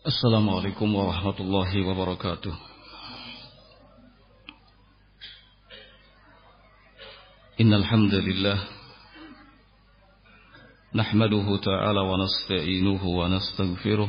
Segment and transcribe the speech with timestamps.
[0.00, 2.56] Assalamualaikum warahmatullahi wabarakatuh.
[7.60, 8.56] Innal hamdalillah
[10.96, 14.08] nahmaduhu ta'ala wa nasta'inuhu wa nastaghfiruh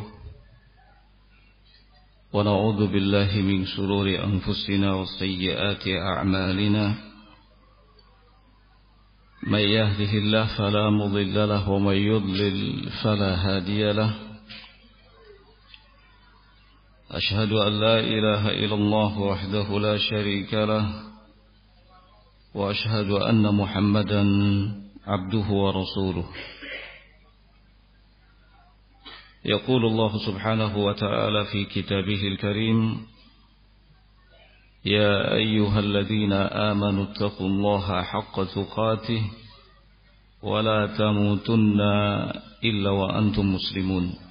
[2.31, 7.11] wa na'udzu billahi min shururi anfusina wa sayyiati a'malina
[9.41, 14.30] من يهده الله فلا مضل له ومن يضلل فلا هادي له
[17.11, 20.85] أشهد أن لا إله إلا الله وحده لا شريك له
[22.55, 24.23] وأشهد أن محمدا
[25.07, 26.25] عبده ورسوله.
[29.45, 33.05] يقول الله سبحانه وتعالى في كتابه الكريم
[34.85, 36.33] يا أيها الذين
[36.71, 39.21] آمنوا اتقوا الله حق تقاته
[40.43, 41.79] ولا تموتن
[42.63, 44.30] إلا وأنتم مسلمون.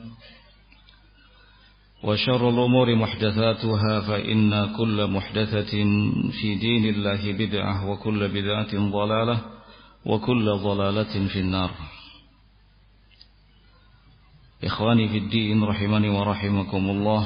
[2.03, 5.73] وشر الأمور محدثاتها فإن كل محدثة
[6.31, 9.37] في دين الله بدعة وكل بدعة ضلالة
[10.05, 11.71] وكل ضلالة في النار.
[14.63, 17.23] إخواني في الدين رحمني ورحمكم الله.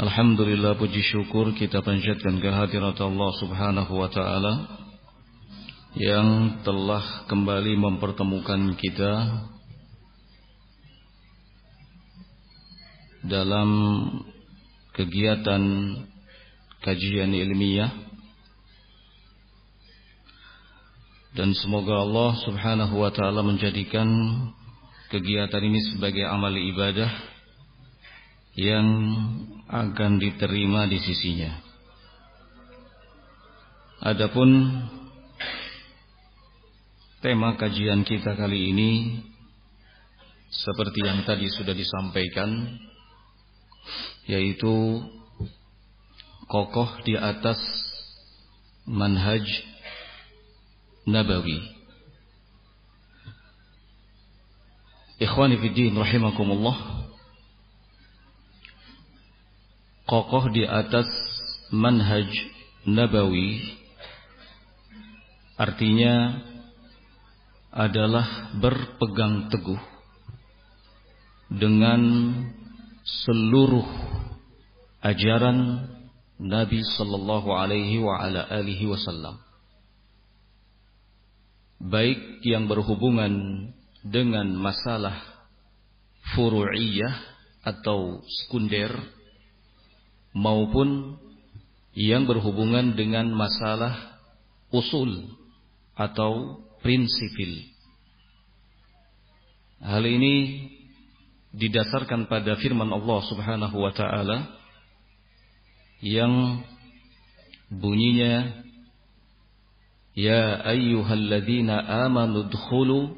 [0.00, 4.54] الحمد لله بج شكر كتابا جدا كهادرة الله سبحانه وتعالى
[5.98, 9.42] yang telah kembali mempertemukan kita
[13.24, 13.68] dalam
[14.96, 15.62] kegiatan
[16.80, 17.92] kajian ilmiah
[21.36, 24.08] dan semoga Allah Subhanahu wa taala menjadikan
[25.12, 27.10] kegiatan ini sebagai amal ibadah
[28.58, 28.86] yang
[29.70, 31.54] akan diterima di sisinya.
[34.00, 34.48] Adapun
[37.22, 38.90] tema kajian kita kali ini
[40.50, 42.80] seperti yang tadi sudah disampaikan
[44.26, 45.04] yaitu
[46.50, 47.60] kokoh di atas
[48.88, 49.46] manhaj
[51.06, 51.62] nabawi.
[55.20, 57.06] Ikhwani fi din rahimakumullah.
[60.08, 61.06] Kokoh di atas
[61.70, 62.26] manhaj
[62.82, 63.78] nabawi
[65.60, 66.40] artinya
[67.70, 69.78] adalah berpegang teguh
[71.52, 72.00] dengan
[73.04, 73.86] seluruh
[75.00, 75.88] ajaran
[76.40, 79.40] Nabi sallallahu alaihi wa ala alihi wasallam.
[81.80, 83.32] Baik yang berhubungan
[84.04, 85.16] dengan masalah
[86.36, 87.16] furu'iyah
[87.60, 88.92] atau sekunder
[90.32, 91.16] maupun
[91.92, 94.16] yang berhubungan dengan masalah
[94.72, 95.28] usul
[95.96, 97.68] atau prinsipil.
[99.80, 100.68] Hal ini
[101.50, 104.54] didasarkan pada firman Allah Subhanahu wa taala
[106.00, 106.62] yang
[107.70, 108.66] bunyinya
[110.20, 113.14] Ya ayyuhalladzina amanu dkhulu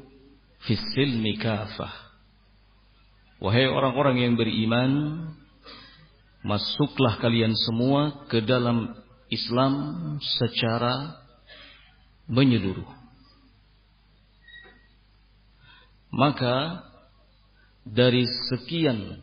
[0.63, 1.89] fis silmi kafah.
[3.41, 4.91] Wahai orang-orang yang beriman
[6.45, 8.93] masuklah kalian semua ke dalam
[9.27, 9.73] Islam
[10.21, 11.17] secara
[12.29, 12.87] menyeluruh.
[16.13, 16.87] Maka
[17.83, 19.19] dari sekian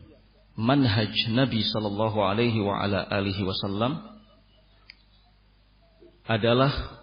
[0.53, 3.97] manhaj Nabi sallallahu alaihi wa ala alihi wasallam
[6.29, 7.01] adalah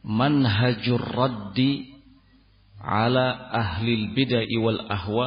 [0.00, 1.92] manhajur raddi
[2.80, 5.26] ala ahli bid'ah wal ahwa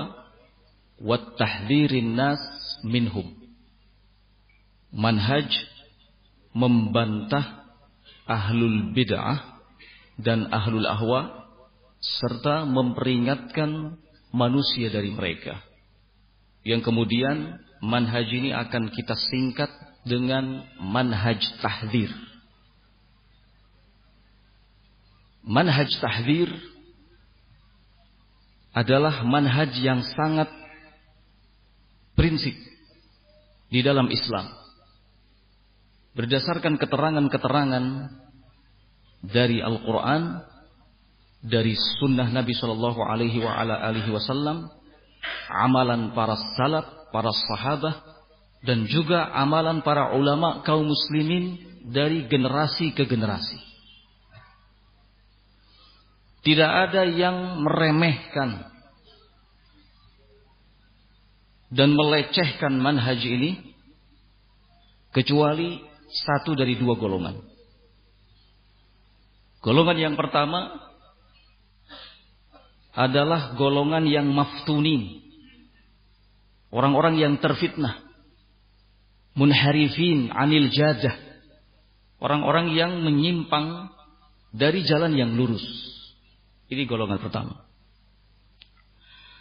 [1.03, 2.41] wat tahdhirin nas
[2.83, 3.35] minhum.
[4.89, 5.47] Manhaj
[6.55, 7.69] membantah
[8.25, 9.61] ahlul bid'ah
[10.17, 11.47] dan ahlul ahwa
[11.99, 15.61] serta memperingatkan manusia dari mereka.
[16.65, 19.71] Yang kemudian manhaj ini akan kita singkat
[20.03, 22.11] dengan manhaj tahdir.
[25.49, 26.53] manhaj tahdir
[28.75, 30.47] adalah manhaj yang sangat
[32.13, 32.53] prinsip
[33.73, 34.45] di dalam Islam.
[36.13, 37.85] Berdasarkan keterangan-keterangan
[39.25, 40.45] dari Al-Quran,
[41.39, 44.67] dari sunnah Nabi Shallallahu Alaihi Wasallam,
[45.47, 47.95] amalan para salaf, para sahabat,
[48.63, 53.55] dan juga amalan para ulama kaum muslimin dari generasi ke generasi.
[56.43, 58.67] Tidak ada yang meremehkan
[61.69, 63.75] dan melecehkan manhaj ini
[65.11, 67.37] kecuali satu dari dua golongan.
[69.59, 70.88] Golongan yang pertama
[72.99, 75.23] adalah golongan yang maftunin.
[76.67, 78.03] Orang-orang yang terfitnah.
[79.39, 81.15] Munharifin anil jadah.
[82.19, 83.87] Orang-orang yang menyimpang
[84.51, 85.63] dari jalan yang lurus.
[86.67, 87.63] Ini golongan pertama.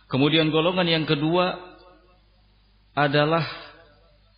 [0.07, 1.59] Kemudian golongan yang kedua
[2.95, 3.43] adalah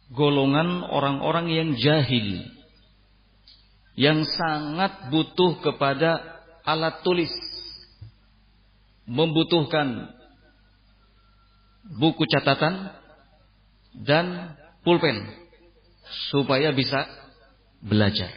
[0.09, 2.49] golongan orang-orang yang jahil.
[4.01, 6.25] Yang sangat butuh kepada
[6.65, 7.50] alat tulis.
[9.09, 10.17] Membutuhkan
[12.01, 12.95] buku catatan
[14.07, 15.25] dan pulpen
[16.31, 17.09] supaya bisa
[17.81, 18.31] belajar.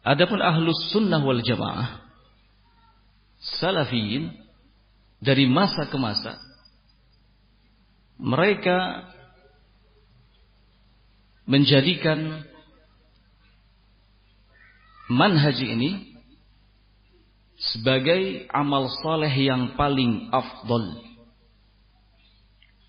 [0.00, 2.10] Adapun ahlus sunnah wal jamaah
[3.60, 4.32] salafiyin
[5.20, 6.40] dari masa ke masa
[8.20, 9.08] mereka
[11.48, 12.44] menjadikan
[15.10, 16.14] manhaj ini
[17.58, 21.02] sebagai amal soleh yang paling afdol.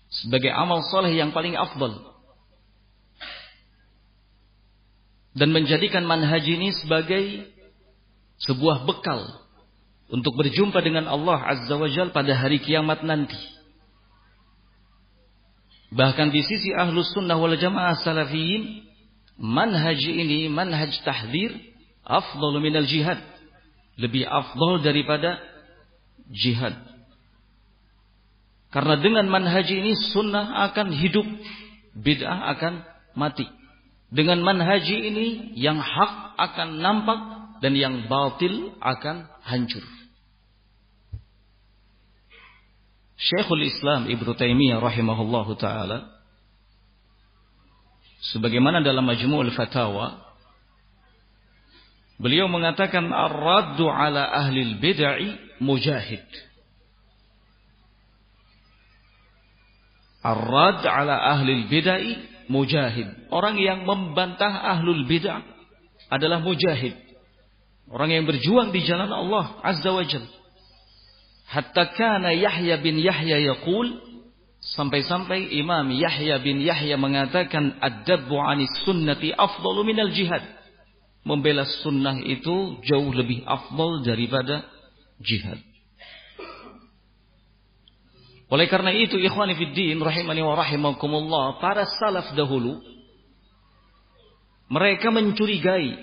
[0.08, 2.12] Sebagai amal soleh yang paling afdol.
[5.32, 7.48] dan menjadikan manhaj ini sebagai
[8.44, 9.24] sebuah bekal
[10.12, 13.38] untuk berjumpa dengan Allah Azza wa Jal pada hari kiamat nanti.
[15.92, 18.84] Bahkan di sisi ahlus sunnah wal jamaah salafiyin,
[19.40, 21.52] manhaj ini, manhaj tahdir,
[22.06, 23.18] afdal minal jihad.
[23.96, 25.38] Lebih afdal daripada
[26.32, 26.74] jihad.
[28.72, 31.28] Karena dengan manhaj ini sunnah akan hidup,
[31.92, 32.80] bid'ah akan
[33.12, 33.44] mati.
[34.08, 37.20] Dengan manhaji ini yang hak akan nampak
[37.60, 39.84] dan yang batil akan hancur.
[43.22, 46.10] Syekhul Islam Ibnu Taimiyah rahimahullahu taala
[48.34, 50.31] sebagaimana dalam Majmu'ul Fatawa
[52.20, 55.20] beliau mengatakan ar-raddu ala ahli bid'ah
[55.60, 56.24] mujahid.
[60.22, 61.98] Ar-radd ala ahli bid'ah
[62.46, 63.08] mujahid.
[63.32, 65.42] Orang yang membantah ahlul bid'ah
[66.12, 66.94] adalah mujahid.
[67.90, 70.24] Orang yang berjuang di jalan Allah Azza wa Jal.
[71.48, 74.00] Hatta kana Yahya bin Yahya yaqul
[74.62, 80.40] sampai-sampai Imam Yahya bin Yahya mengatakan ad-dabbu 'anis sunnati afdalu minal jihad.
[81.22, 84.66] Membela sunnah itu jauh lebih afdal daripada
[85.22, 85.58] jihad.
[88.52, 92.84] Oleh karena itu ikhwani fiddin rahimani wa rahimakumullah para salaf dahulu
[94.68, 95.96] mereka mencurigai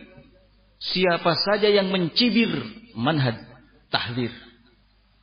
[0.82, 2.50] siapa saja yang mencibir
[2.98, 3.38] manhaj
[3.90, 4.34] tahdir.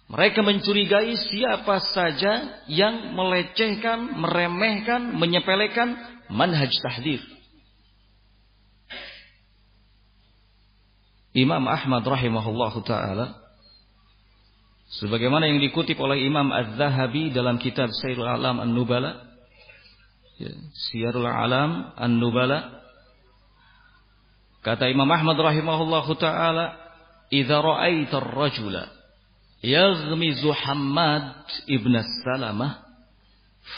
[0.07, 5.99] Mereka mencurigai siapa saja yang melecehkan, meremehkan, menyepelekan
[6.31, 7.19] manhaj tahdir.
[11.37, 13.47] Imam Ahmad rahimahullahu taala
[14.87, 19.19] Sebagaimana yang dikutip oleh Imam Az-Zahabi dalam kitab Syiarul Alam An-Nubala.
[20.39, 20.55] Ya,
[20.89, 22.87] Syiarul Alam An-Nubala.
[24.63, 26.79] Kata Imam Ahmad rahimahullahu taala,
[27.35, 28.95] "Idza ra'aita ar-rajula
[29.63, 32.87] yaghmizu Hammad ibn Salamah,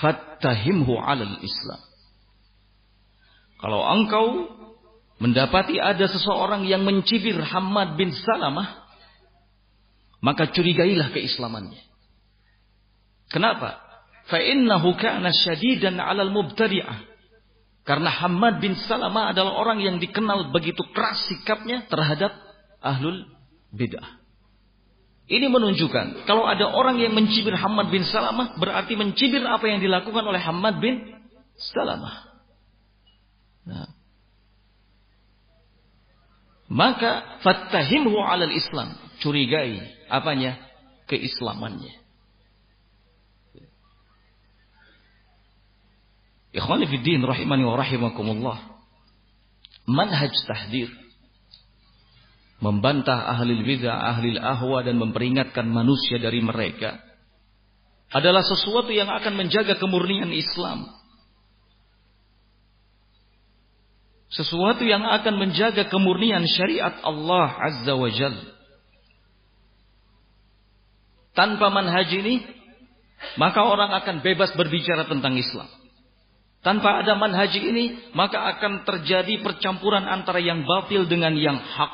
[0.04, 1.80] fattahimhu 'ala al-Islam."
[3.58, 4.26] Kalau engkau
[5.18, 8.86] mendapati ada seseorang yang mencibir Hamad bin Salamah,
[10.22, 11.82] maka curigailah keislamannya.
[13.28, 13.82] Kenapa?
[14.30, 17.06] Fa'innahu kana syadidan 'alal mubtadi'ah.
[17.84, 22.36] Karena Hamad bin Salamah adalah orang yang dikenal begitu keras sikapnya terhadap
[22.84, 23.24] ahlul
[23.72, 24.20] bid'ah.
[25.28, 30.24] Ini menunjukkan kalau ada orang yang mencibir Hamad bin Salamah berarti mencibir apa yang dilakukan
[30.24, 31.04] oleh Hamad bin
[31.56, 32.32] Salamah.
[33.68, 33.97] Nah.
[36.68, 38.92] Maka fattahimhu alal Islam,
[39.24, 39.80] curigai
[40.12, 40.60] apanya?
[41.08, 41.96] Keislamannya.
[46.52, 48.58] Ikhwani fiddin rahimani wa rahimakumullah.
[49.88, 50.92] manhaj tahdir
[52.60, 57.00] membantah ahli bidah, ahli ahwa dan memperingatkan manusia dari mereka
[58.12, 60.88] adalah sesuatu yang akan menjaga kemurnian Islam.
[64.28, 68.36] Sesuatu yang akan menjaga kemurnian syariat Allah Azza wa Jal.
[71.32, 72.44] Tanpa manhaj ini,
[73.40, 75.70] maka orang akan bebas berbicara tentang Islam.
[76.60, 81.92] Tanpa ada manhaj ini, maka akan terjadi percampuran antara yang batil dengan yang hak.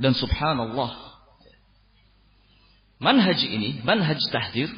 [0.00, 1.12] Dan subhanallah.
[3.02, 4.70] Manhaj ini, manhaj tahdir,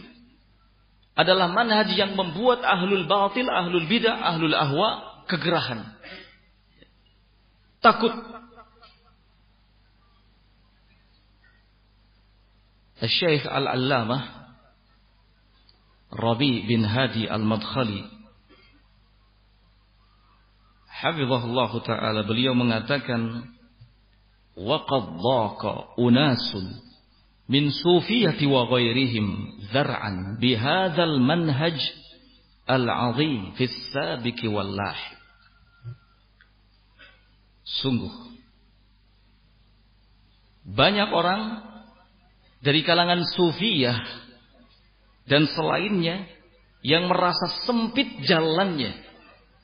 [1.20, 4.90] adalah manhaj yang membuat ahlul batil, ahlul bidah, ahlul ahwa
[5.28, 5.84] kegerahan.
[7.84, 8.12] Takut.
[13.00, 14.52] Syekh Al-Allamah
[16.12, 18.04] Rabi bin Hadi Al-Madkhali
[20.84, 23.56] Hafizahullah Ta'ala beliau mengatakan
[24.60, 25.04] وقد
[27.49, 31.77] min sufiyati wa ghairihim dzar'an bihadzal manhaj
[32.65, 35.19] al-'azim fis sabiqi wal lahiq
[37.65, 38.13] sungguh
[40.65, 41.61] banyak orang
[42.65, 44.01] dari kalangan sufiyah
[45.29, 46.25] dan selainnya
[46.81, 48.93] yang merasa sempit jalannya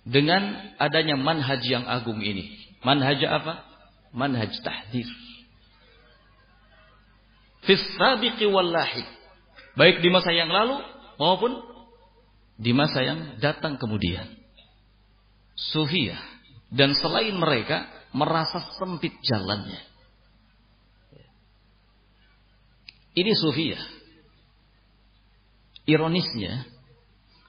[0.08, 2.48] dengan adanya manhaj yang agung ini.
[2.80, 3.64] Manhaj apa?
[4.16, 5.08] Manhaj tahdir.
[7.64, 8.72] Fis sabiqi wal
[9.76, 10.80] Baik di masa yang lalu
[11.20, 11.52] maupun
[12.60, 14.28] di masa yang datang kemudian.
[15.56, 16.20] Sufiyah
[16.72, 19.80] dan selain mereka merasa sempit jalannya.
[23.16, 23.84] Ini Sufiyah.
[25.88, 26.70] Ironisnya,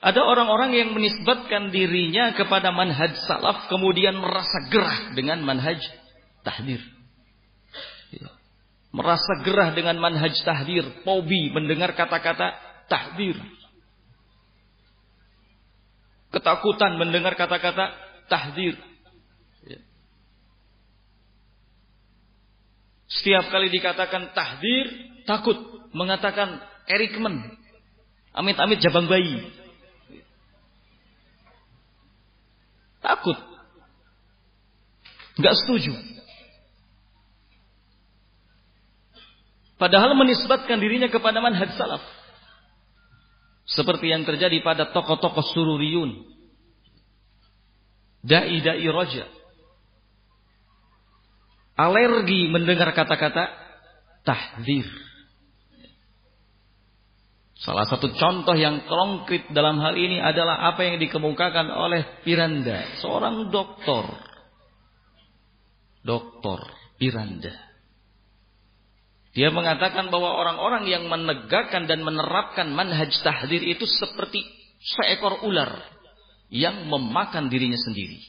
[0.02, 5.78] ada orang-orang yang menisbatkan dirinya kepada manhaj salaf kemudian merasa gerah dengan manhaj
[6.42, 6.82] tahdir.
[8.92, 12.60] Merasa gerah dengan manhaj tahdir, pobi mendengar kata-kata
[12.92, 13.40] tahdir.
[16.32, 17.96] Ketakutan mendengar kata-kata
[18.28, 18.76] tahdir.
[19.64, 19.80] Ya.
[23.08, 24.86] Setiap kali dikatakan tahdir,
[25.24, 25.56] takut
[25.96, 27.56] mengatakan Erikman.
[28.32, 29.40] Amit-amit jabang bayi.
[33.04, 33.36] Takut.
[35.36, 35.92] Enggak setuju.
[39.82, 42.06] Padahal menisbatkan dirinya kepada manhaj salaf.
[43.66, 46.22] Seperti yang terjadi pada tokoh-tokoh sururiyun.
[48.22, 49.26] Da'i-da'i roja.
[51.74, 53.50] Alergi mendengar kata-kata
[54.22, 54.86] tahdir.
[57.58, 63.50] Salah satu contoh yang konkret dalam hal ini adalah apa yang dikemukakan oleh Piranda, seorang
[63.50, 64.14] doktor.
[66.06, 66.70] Doktor
[67.02, 67.71] Piranda.
[69.32, 74.44] Dia mengatakan bahwa orang-orang yang menegakkan dan menerapkan manhaj tahdir itu seperti
[74.84, 75.88] seekor ular
[76.52, 78.20] yang memakan dirinya sendiri.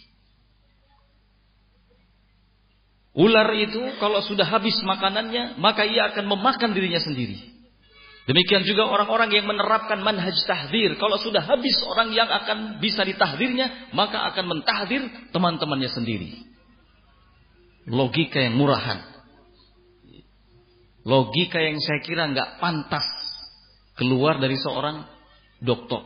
[3.13, 7.53] Ular itu kalau sudah habis makanannya, maka ia akan memakan dirinya sendiri.
[8.23, 10.95] Demikian juga orang-orang yang menerapkan manhaj tahdir.
[10.97, 15.03] Kalau sudah habis orang yang akan bisa ditahdirnya, maka akan mentahdir
[15.35, 16.31] teman-temannya sendiri.
[17.91, 19.12] Logika yang murahan.
[21.03, 23.03] Logika yang saya kira nggak pantas
[23.99, 25.03] keluar dari seorang
[25.59, 26.03] dokter.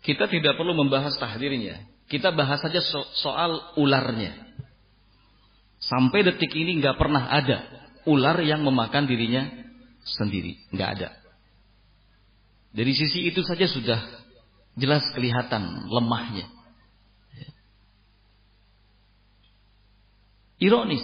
[0.00, 1.84] Kita tidak perlu membahas tahdirnya.
[2.08, 4.32] Kita bahas saja so soal ularnya.
[5.78, 7.68] Sampai detik ini nggak pernah ada
[8.08, 9.46] ular yang memakan dirinya
[10.02, 10.56] sendiri.
[10.72, 11.08] Nggak ada.
[12.72, 14.00] Dari sisi itu saja sudah
[14.80, 16.59] jelas kelihatan lemahnya.
[20.60, 21.02] Ironis.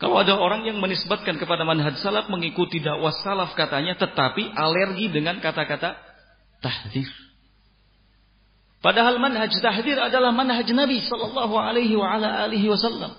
[0.00, 5.42] Kalau ada orang yang menisbatkan kepada manhaj salaf mengikuti dakwah salaf katanya tetapi alergi dengan
[5.44, 5.92] kata-kata
[6.64, 7.10] tahdir.
[8.80, 13.12] Padahal manhaj tahdir adalah manhaj Nabi sallallahu alaihi wa ala alihi wasallam.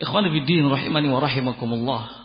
[0.00, 2.21] Ikhwan fillah rahimani wa rahimakumullah.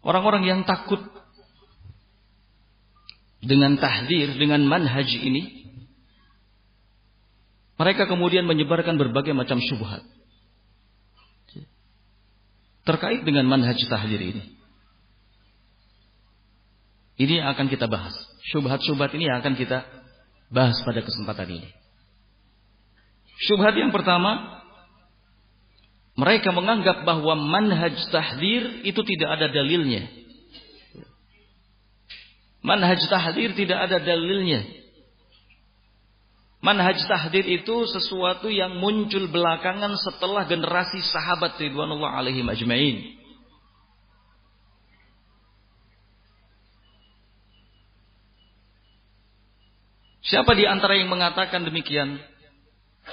[0.00, 1.00] Orang-orang yang takut
[3.40, 5.68] dengan tahdir, dengan manhaj ini,
[7.80, 10.04] mereka kemudian menyebarkan berbagai macam syubhat
[12.84, 14.44] terkait dengan manhaj tahdir ini.
[17.20, 18.16] Ini akan kita bahas.
[18.48, 19.84] Syubhat-syubhat ini yang akan kita
[20.48, 21.68] bahas pada kesempatan ini.
[23.44, 24.59] Syubhat yang pertama,
[26.20, 30.04] mereka menganggap bahwa manhaj tahdir itu tidak ada dalilnya.
[32.60, 34.60] Manhaj tahdir tidak ada dalilnya.
[36.60, 43.16] Manhaj tahdir itu sesuatu yang muncul belakangan setelah generasi sahabat ridwanullah alaihi majma'in.
[50.20, 52.20] Siapa di antara yang mengatakan demikian?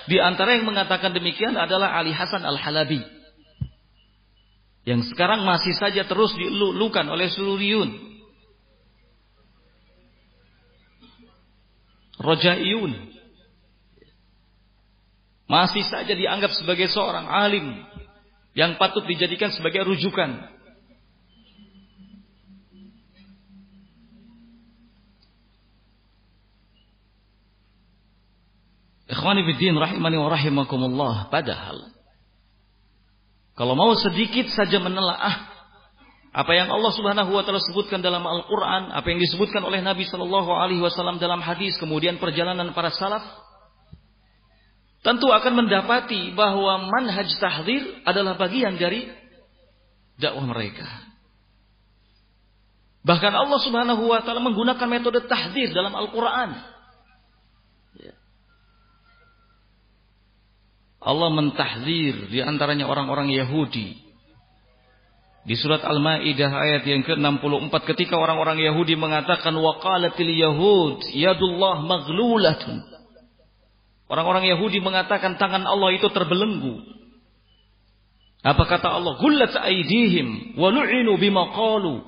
[0.05, 3.01] Di antara yang mengatakan demikian adalah Ali Hasan Al-Halabi.
[4.87, 7.91] Yang sekarang masih saja terus dilulukan oleh Suriyun.
[12.21, 12.93] Rojaiyun.
[15.47, 17.83] Masih saja dianggap sebagai seorang alim
[18.51, 20.56] yang patut dijadikan sebagai rujukan.
[29.07, 31.31] Ikhwani fiddin rahimani wa rahimakumullah.
[31.31, 31.97] Padahal
[33.57, 35.57] kalau mau sedikit saja menelaah
[36.37, 40.53] apa yang Allah Subhanahu wa taala sebutkan dalam Al-Qur'an, apa yang disebutkan oleh Nabi sallallahu
[40.53, 43.25] alaihi wasallam dalam hadis, kemudian perjalanan para salaf,
[45.01, 49.09] tentu akan mendapati bahwa manhaj tahdir adalah bagian dari
[50.21, 50.85] dakwah mereka.
[53.01, 56.53] Bahkan Allah Subhanahu wa taala menggunakan metode tahdir dalam Al-Qur'an.
[57.97, 58.13] Ya.
[61.07, 64.03] Allah mentahdir di antaranya orang-orang Yahudi.
[65.47, 72.83] Di surat Al-Maidah ayat yang ke-64 ketika orang-orang Yahudi mengatakan waqalatil yahud yadullah maghlulatun
[74.07, 76.79] Orang-orang Yahudi mengatakan tangan Allah itu terbelenggu.
[78.39, 79.19] Apa kata Allah?
[79.19, 82.07] Gullat aidihim wa lu'inu bima qalu.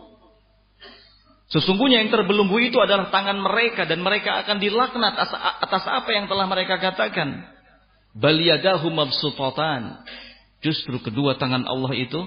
[1.51, 5.11] Sesungguhnya yang terbelenggu itu adalah tangan mereka dan mereka akan dilaknat
[5.59, 7.58] atas apa yang telah mereka katakan.
[8.15, 10.05] Bal yadahu mabsutatan.
[10.59, 12.25] Justru kedua tangan Allah itu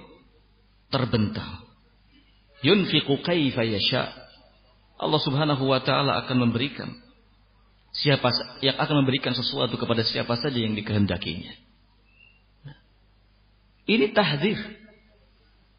[0.89, 1.65] terbentang.
[2.65, 4.13] Yunfiqu kaifa yasha.
[4.97, 6.89] Allah Subhanahu wa taala akan memberikan
[7.93, 8.33] Siapa
[8.65, 11.53] yang akan memberikan sesuatu kepada siapa saja yang dikehendakinya.
[13.85, 14.57] Ini tahdir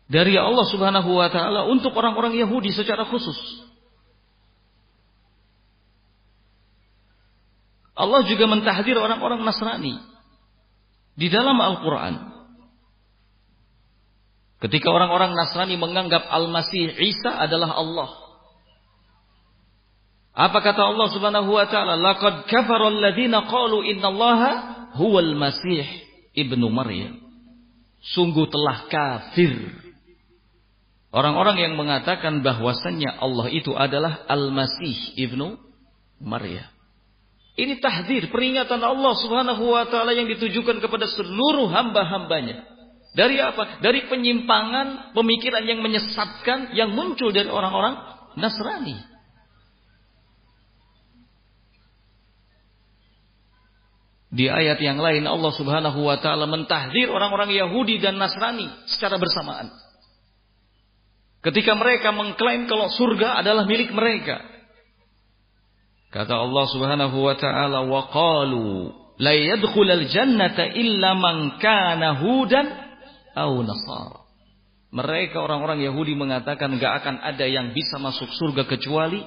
[0.06, 3.34] dari Allah Subhanahu wa taala untuk orang-orang Yahudi secara khusus.
[7.94, 10.02] Allah juga mentahdir orang-orang Nasrani
[11.14, 12.34] di dalam Al-Qur'an.
[14.62, 18.10] Ketika orang-orang Nasrani menganggap Al-Masih Isa adalah Allah,
[20.34, 21.94] apa kata Allah Subhanahu wa taala?
[21.94, 24.52] Laqad kafara alladziina qalu innallaha
[24.98, 25.86] huwal masih
[26.34, 27.22] ibnu Maryam.
[28.02, 29.54] Sungguh telah kafir
[31.14, 35.62] orang-orang yang mengatakan bahwasannya Allah itu adalah Al-Masih ibnu
[36.18, 36.73] Maryam.
[37.54, 42.66] Ini tahdir, peringatan Allah Subhanahu wa taala yang ditujukan kepada seluruh hamba-hambanya.
[43.14, 43.78] Dari apa?
[43.78, 47.94] Dari penyimpangan pemikiran yang menyesatkan yang muncul dari orang-orang
[48.42, 48.98] Nasrani.
[54.34, 59.70] Di ayat yang lain Allah Subhanahu wa taala mentahdir orang-orang Yahudi dan Nasrani secara bersamaan.
[61.46, 64.42] Ketika mereka mengklaim kalau surga adalah milik mereka.
[66.14, 72.70] Kata Allah Subhanahu wa taala wa qalu la yadkhulul jannata illa man kana hudan
[73.34, 74.22] aw nasara.
[74.94, 79.26] Mereka orang-orang Yahudi mengatakan gak akan ada yang bisa masuk surga kecuali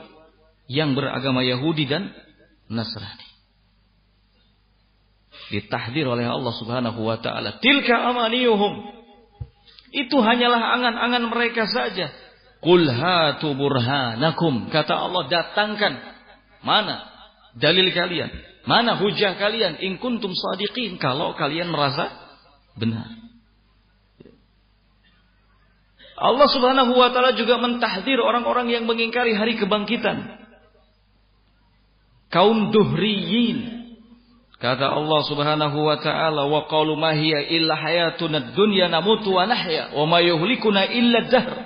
[0.70, 2.14] yang beragama Yahudi dan
[2.70, 3.26] Nasrani
[5.50, 7.62] ditahdir oleh Allah Subhanahu wa taala.
[7.62, 8.94] Tilka amaniyuhum.
[9.94, 12.10] Itu hanyalah angan-angan mereka saja.
[12.60, 14.68] Qul hatu burhanakum.
[14.74, 15.92] Kata Allah, datangkan
[16.62, 17.04] mana
[17.56, 18.30] dalil kalian?
[18.66, 22.10] Mana hujah kalian in kuntum sadiqin kalau kalian merasa
[22.74, 23.06] benar.
[26.16, 30.48] Allah Subhanahu wa taala juga mentahdir orang-orang yang mengingkari hari kebangkitan.
[32.32, 33.76] Kaum duhriyin
[34.56, 39.92] Kata Allah Subhanahu wa taala wa qalu ma hiya illa hayatuna dunya namutu wa nahya
[39.92, 41.56] wa ma yuhlikuna illa dahr.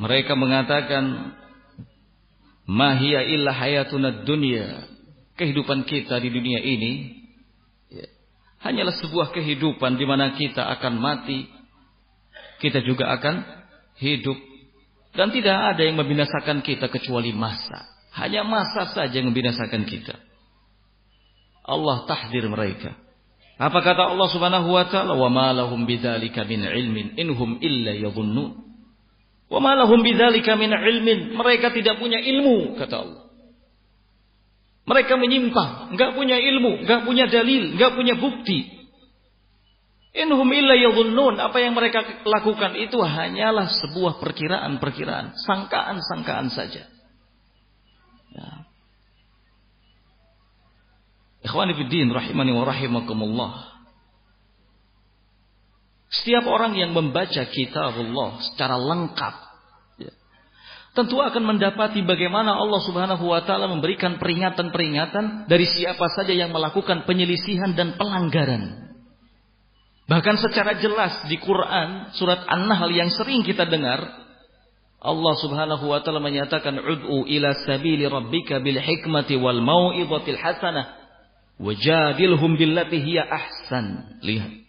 [0.00, 1.36] Mereka mengatakan
[2.68, 4.90] ma hiya illa hayatuna dunya.
[5.34, 6.92] Kehidupan kita di dunia ini
[7.90, 8.06] ya,
[8.62, 11.50] hanyalah sebuah kehidupan di mana kita akan mati,
[12.62, 13.42] kita juga akan
[13.98, 14.38] hidup
[15.14, 17.86] dan tidak ada yang membinasakan kita kecuali masa.
[18.14, 20.14] Hanya masa saja yang membinasakan kita.
[21.66, 22.94] Allah tahdir mereka.
[23.54, 25.14] Apa kata Allah Subhanahu wa taala?
[25.14, 28.73] Wa ma lahum bidzalika min ilmin inhum illa yadhunnun.
[29.54, 31.38] Wa ma lahum bidzalika min ilmin.
[31.38, 33.22] Mereka tidak punya ilmu, kata Allah.
[34.82, 38.66] Mereka menyimpang, enggak punya ilmu, enggak punya dalil, enggak punya bukti.
[40.10, 41.38] Inhum illa yadhunnun.
[41.38, 46.90] Apa yang mereka lakukan itu hanyalah sebuah perkiraan-perkiraan, sangkaan-sangkaan saja.
[48.34, 48.50] Ya.
[51.46, 53.52] Ikhwani fiddin rahimani wa rahimakumullah.
[56.10, 59.43] Setiap orang yang membaca kitab Allah secara lengkap
[60.94, 67.02] tentu akan mendapati bagaimana Allah Subhanahu wa taala memberikan peringatan-peringatan dari siapa saja yang melakukan
[67.02, 68.94] penyelisihan dan pelanggaran.
[70.06, 74.06] Bahkan secara jelas di Quran surat An-Nahl yang sering kita dengar
[75.02, 80.94] Allah Subhanahu wa taala menyatakan ud'u ila sabili rabbika bil hikmati wal mau'izatil hasanah
[81.58, 84.20] wajadilhum billati hiya ahsan.
[84.22, 84.62] Lihat.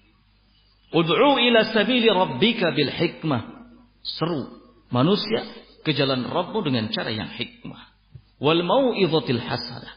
[0.90, 3.70] Ud'u ila sabili rabbika bil hikmah.
[4.02, 4.58] Seru
[4.90, 7.94] manusia ke jalan Rabbmu dengan cara yang hikmah.
[8.42, 9.96] Wal mau'izatil hasanah.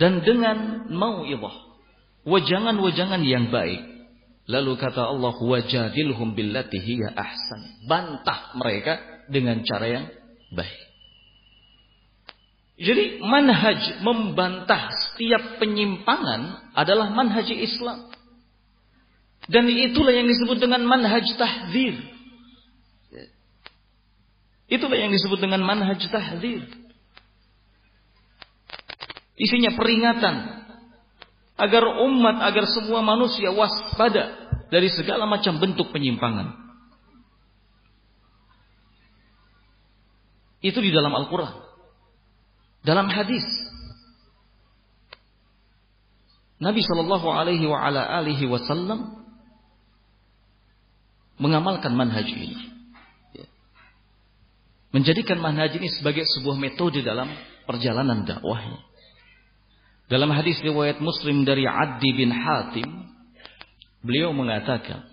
[0.00, 1.56] Dan dengan mau'izah.
[2.26, 3.84] Wajangan-wajangan yang baik.
[4.48, 7.86] Lalu kata Allah, wajadilhum billati hiya ahsan.
[7.86, 10.06] Bantah mereka dengan cara yang
[10.54, 10.80] baik.
[12.76, 18.12] Jadi manhaj membantah setiap penyimpangan adalah manhaj Islam.
[19.48, 22.15] Dan itulah yang disebut dengan manhaj tahzir.
[24.66, 26.66] Itulah yang disebut dengan manhaj tahdzir.
[29.38, 30.66] Isinya peringatan
[31.56, 34.34] agar umat, agar semua manusia waspada
[34.68, 36.66] dari segala macam bentuk penyimpangan.
[40.58, 41.54] Itu di dalam Al-Quran.
[42.82, 43.44] Dalam hadis.
[46.58, 49.20] Nabi Shallallahu Alaihi Wasallam
[51.36, 52.75] mengamalkan manhaj ini
[54.96, 57.28] menjadikan manhaj ini sebagai sebuah metode dalam
[57.68, 58.80] perjalanan dakwahnya.
[60.08, 62.88] Dalam hadis riwayat Muslim dari Addi bin Hatim,
[64.00, 65.04] beliau mengatakan,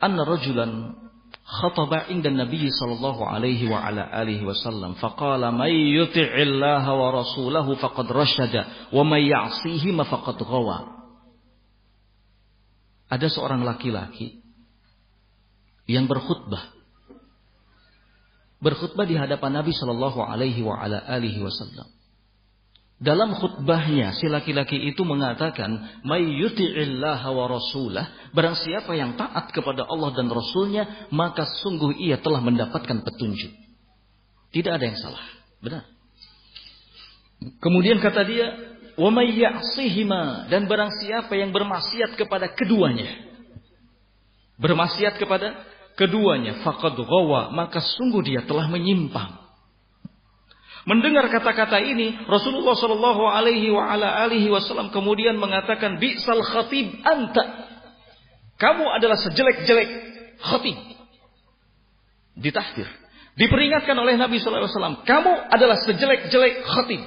[0.00, 0.96] "Anna rajulan
[1.44, 8.08] khataba inda Nabi sallallahu alaihi wa ala alihi wasallam faqala may yuti'illaha wa rasulahu faqad
[8.08, 11.04] rasyada wa may ya'sihi faqad ghawa."
[13.12, 14.40] Ada seorang laki-laki
[15.84, 16.73] yang berkhutbah
[18.64, 21.84] berkhutbah di hadapan Nabi Shallallahu Alaihi Wasallam.
[23.04, 29.84] Dalam khutbahnya si laki-laki itu mengatakan, "May yuti'illaha wa rasulah." Barang siapa yang taat kepada
[29.84, 33.52] Allah dan Rasulnya, maka sungguh ia telah mendapatkan petunjuk.
[34.54, 35.24] Tidak ada yang salah.
[35.60, 35.84] Benar.
[37.60, 38.46] Kemudian kata dia,
[38.96, 43.10] "Wa may ya'sihima." Dan barang siapa yang bermaksiat kepada keduanya.
[44.56, 49.44] Bermaksiat kepada keduanya faqad ghawa maka sungguh dia telah menyimpang
[50.84, 57.72] Mendengar kata-kata ini, Rasulullah Shallallahu Alaihi Wasallam kemudian mengatakan, "Bisal khatib anta."
[58.60, 59.88] Kamu adalah sejelek-jelek
[60.44, 60.76] khatib.
[62.36, 62.84] Ditahdir.
[63.34, 67.02] Diperingatkan oleh Nabi Sallallahu Alaihi Wasallam, kamu adalah sejelek-jelek khatib.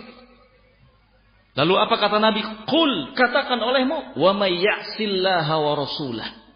[1.53, 2.41] Lalu apa kata Nabi?
[2.65, 6.46] Kul katakan olehmu, wa may wa rasulah.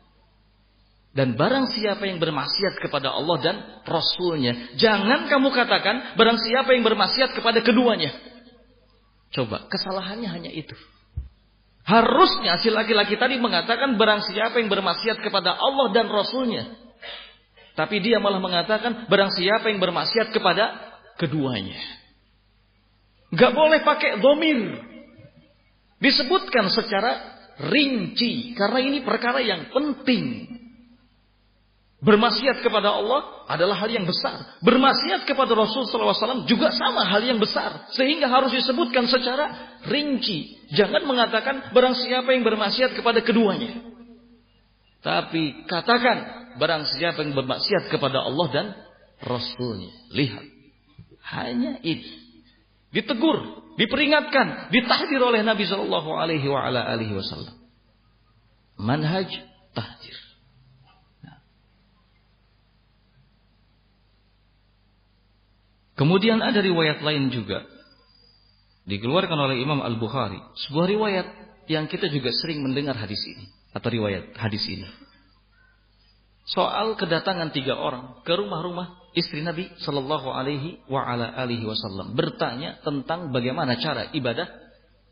[1.12, 4.76] Dan barang siapa yang bermaksiat kepada Allah dan Rasulnya.
[4.80, 8.16] Jangan kamu katakan barang siapa yang bermaksiat kepada keduanya.
[9.32, 10.76] Coba, kesalahannya hanya itu.
[11.84, 16.80] Harusnya si laki-laki tadi mengatakan barang siapa yang bermaksiat kepada Allah dan Rasulnya.
[17.76, 21.80] Tapi dia malah mengatakan barang siapa yang bermaksiat kepada keduanya.
[23.32, 24.80] Gak boleh pakai domir.
[26.04, 27.40] Disebutkan secara
[27.72, 28.52] rinci.
[28.60, 30.51] Karena ini perkara yang penting.
[32.02, 34.58] Bermaksiat kepada Allah adalah hal yang besar.
[34.66, 37.86] Bermaksiat kepada Rasul SAW juga sama hal yang besar.
[37.94, 40.66] Sehingga harus disebutkan secara rinci.
[40.74, 43.86] Jangan mengatakan barang siapa yang bermaksiat kepada keduanya.
[45.06, 46.18] Tapi katakan
[46.58, 48.66] barang siapa yang bermaksiat kepada Allah dan
[49.22, 49.94] Rasulnya.
[50.10, 50.46] Lihat.
[51.22, 52.18] Hanya itu.
[52.92, 57.56] Ditegur, diperingatkan, ditahdir oleh Nabi Wasallam.
[58.82, 59.30] Manhaj
[59.78, 60.21] tahdir.
[66.02, 67.62] Kemudian ada riwayat lain juga.
[68.90, 71.28] Dikeluarkan oleh Imam Al-Bukhari, sebuah riwayat
[71.70, 74.90] yang kita juga sering mendengar hadis ini atau riwayat hadis ini.
[76.50, 82.18] Soal kedatangan tiga orang ke rumah-rumah istri Nabi Shallallahu Alaihi Wasallam.
[82.18, 84.50] Bertanya tentang bagaimana cara ibadah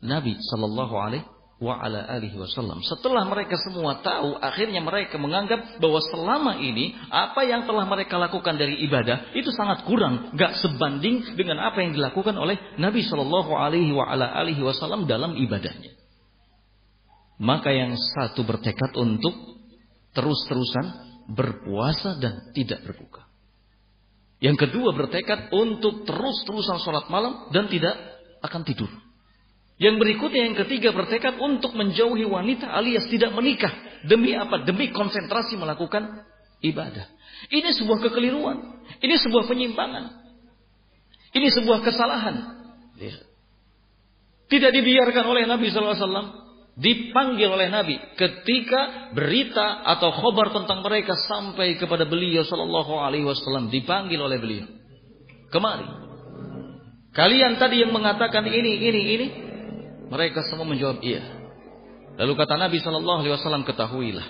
[0.02, 1.24] Nabi Shallallahu Alaihi
[1.60, 2.80] wa ala alihi wasallam.
[2.80, 8.56] Setelah mereka semua tahu, akhirnya mereka menganggap bahwa selama ini apa yang telah mereka lakukan
[8.56, 13.92] dari ibadah itu sangat kurang, gak sebanding dengan apa yang dilakukan oleh Nabi Shallallahu Alaihi
[13.92, 15.92] wa ala alihi Wasallam dalam ibadahnya.
[17.36, 19.32] Maka yang satu bertekad untuk
[20.16, 23.28] terus-terusan berpuasa dan tidak berbuka.
[24.40, 27.92] Yang kedua bertekad untuk terus-terusan sholat malam dan tidak
[28.40, 28.88] akan tidur.
[29.80, 33.72] Yang berikutnya yang ketiga bertekad untuk menjauhi wanita alias tidak menikah.
[34.04, 34.60] Demi apa?
[34.68, 36.28] Demi konsentrasi melakukan
[36.60, 37.08] ibadah.
[37.48, 38.84] Ini sebuah kekeliruan.
[39.00, 40.04] Ini sebuah penyimpangan.
[41.32, 42.60] Ini sebuah kesalahan.
[44.52, 46.44] Tidak dibiarkan oleh Nabi SAW.
[46.80, 53.68] Dipanggil oleh Nabi ketika berita atau khobar tentang mereka sampai kepada beliau Sallallahu Alaihi Wasallam
[53.68, 54.68] dipanggil oleh beliau.
[55.52, 55.88] Kemari.
[57.10, 59.26] Kalian tadi yang mengatakan ini, ini, ini,
[60.10, 61.22] mereka semua menjawab iya.
[62.18, 64.26] Lalu kata Nabi Shallallahu Alaihi Wasallam ketahuilah,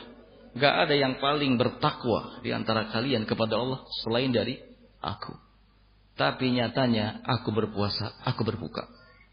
[0.54, 4.60] gak ada yang paling bertakwa di antara kalian kepada Allah selain dari
[5.00, 5.34] aku.
[6.20, 8.84] Tapi nyatanya aku berpuasa, aku berbuka,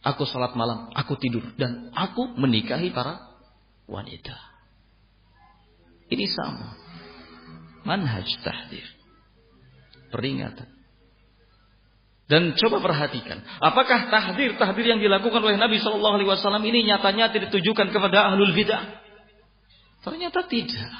[0.07, 3.27] aku salat malam, aku tidur dan aku menikahi para
[3.91, 4.36] wanita.
[6.07, 6.79] Ini sama.
[7.83, 8.88] Manhaj tahdir.
[10.15, 10.76] Peringatan.
[12.27, 17.55] Dan coba perhatikan, apakah tahdir-tahdir yang dilakukan oleh Nabi Shallallahu Alaihi Wasallam ini nyatanya tidak
[17.55, 18.83] ditujukan kepada ahlul bidah?
[20.03, 20.91] Ternyata tidak.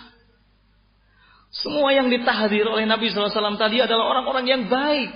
[1.52, 5.12] Semua yang ditahdir oleh Nabi Wasallam tadi adalah orang-orang yang baik.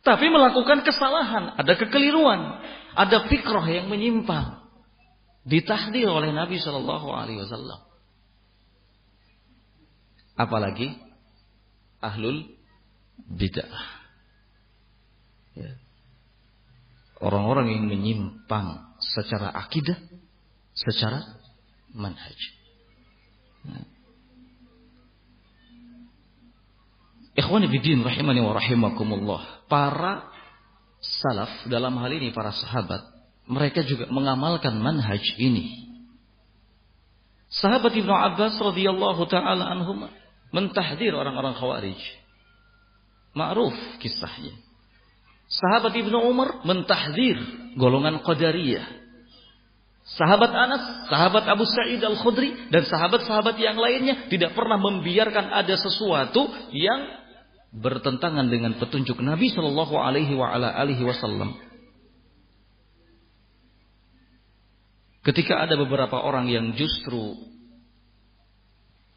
[0.00, 2.62] Tapi melakukan kesalahan, ada kekeliruan,
[2.96, 4.64] ada fikroh yang menyimpang.
[5.44, 7.80] Ditahdir oleh Nabi Wasallam.
[10.40, 10.96] Apalagi
[12.00, 12.48] ahlul
[13.28, 13.95] bidah.
[15.56, 15.72] Ya.
[17.16, 19.96] Orang-orang yang menyimpang secara akidah,
[20.76, 21.24] secara
[21.96, 22.36] manhaj.
[23.64, 23.80] Ya.
[27.36, 27.68] Ikhwani
[28.04, 29.68] rahimani wa rahimakumullah.
[29.68, 30.28] Para
[31.00, 33.00] salaf dalam hal ini para sahabat,
[33.48, 35.88] mereka juga mengamalkan manhaj ini.
[37.52, 40.08] Sahabat Ibnu Abbas radhiyallahu taala anhum
[40.50, 42.00] mentahdir orang-orang Khawarij.
[43.36, 44.65] Ma'ruf kisahnya.
[45.46, 47.38] Sahabat Ibnu Umar mentahdir
[47.78, 49.06] golongan Qadariyah.
[50.06, 56.46] Sahabat Anas, sahabat Abu Sa'id Al-Khudri dan sahabat-sahabat yang lainnya tidak pernah membiarkan ada sesuatu
[56.70, 57.26] yang
[57.74, 61.58] bertentangan dengan petunjuk Nabi Shallallahu alaihi wasallam.
[65.26, 67.34] Ketika ada beberapa orang yang justru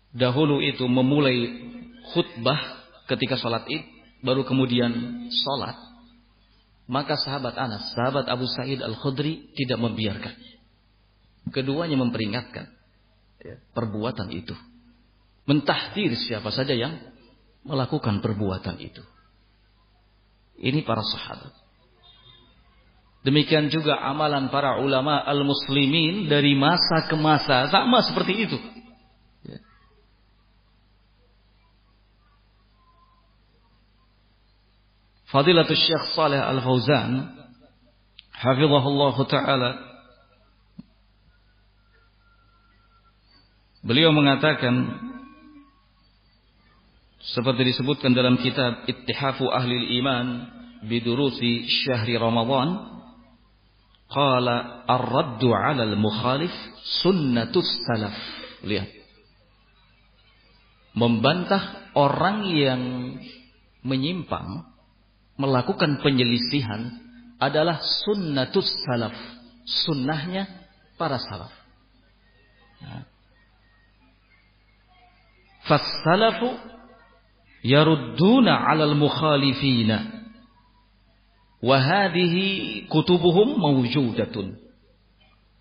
[0.09, 1.69] dahulu itu memulai
[2.17, 2.57] khutbah
[3.05, 3.85] ketika sholat id,
[4.25, 4.89] baru kemudian
[5.29, 5.77] sholat,
[6.89, 10.33] maka sahabat Anas, sahabat Abu Sa'id Al-Khudri tidak membiarkan.
[11.53, 12.65] Keduanya memperingatkan
[13.45, 14.57] ya, perbuatan itu.
[15.45, 16.97] Mentahdir siapa saja yang
[17.61, 19.05] melakukan perbuatan itu.
[20.57, 21.53] Ini para sahabat.
[23.21, 27.69] Demikian juga amalan para ulama al-muslimin dari masa ke masa.
[27.69, 28.57] Sama seperti itu.
[35.29, 37.37] Fadilatul Syekh Saleh Al-Fauzan
[38.33, 39.71] hafizahullah taala
[43.79, 44.75] Beliau mengatakan
[47.23, 50.51] seperti disebutkan dalam kitab Ittihafu Ahli Iman
[50.83, 52.75] bidurusi syahri Ramadan
[54.11, 56.51] qala ar-raddu 'ala al-mukhalif
[57.03, 58.15] sunnatus salaf.
[58.67, 58.91] Lihat.
[60.91, 62.81] Membantah orang yang
[63.87, 64.68] menyimpang
[65.39, 66.99] melakukan penyelisihan
[67.39, 69.15] adalah sunnatus salaf.
[69.63, 70.45] Sunnahnya
[70.99, 71.53] para salaf.
[72.83, 73.07] Ya.
[75.63, 76.59] Fassalafu
[77.63, 80.27] yarudduna alal mukhalifina.
[81.63, 84.59] Wahadihi kutubuhum mawjudatun.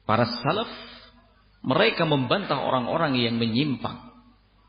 [0.03, 0.71] Para salaf
[1.62, 4.11] mereka membantah orang-orang yang menyimpang.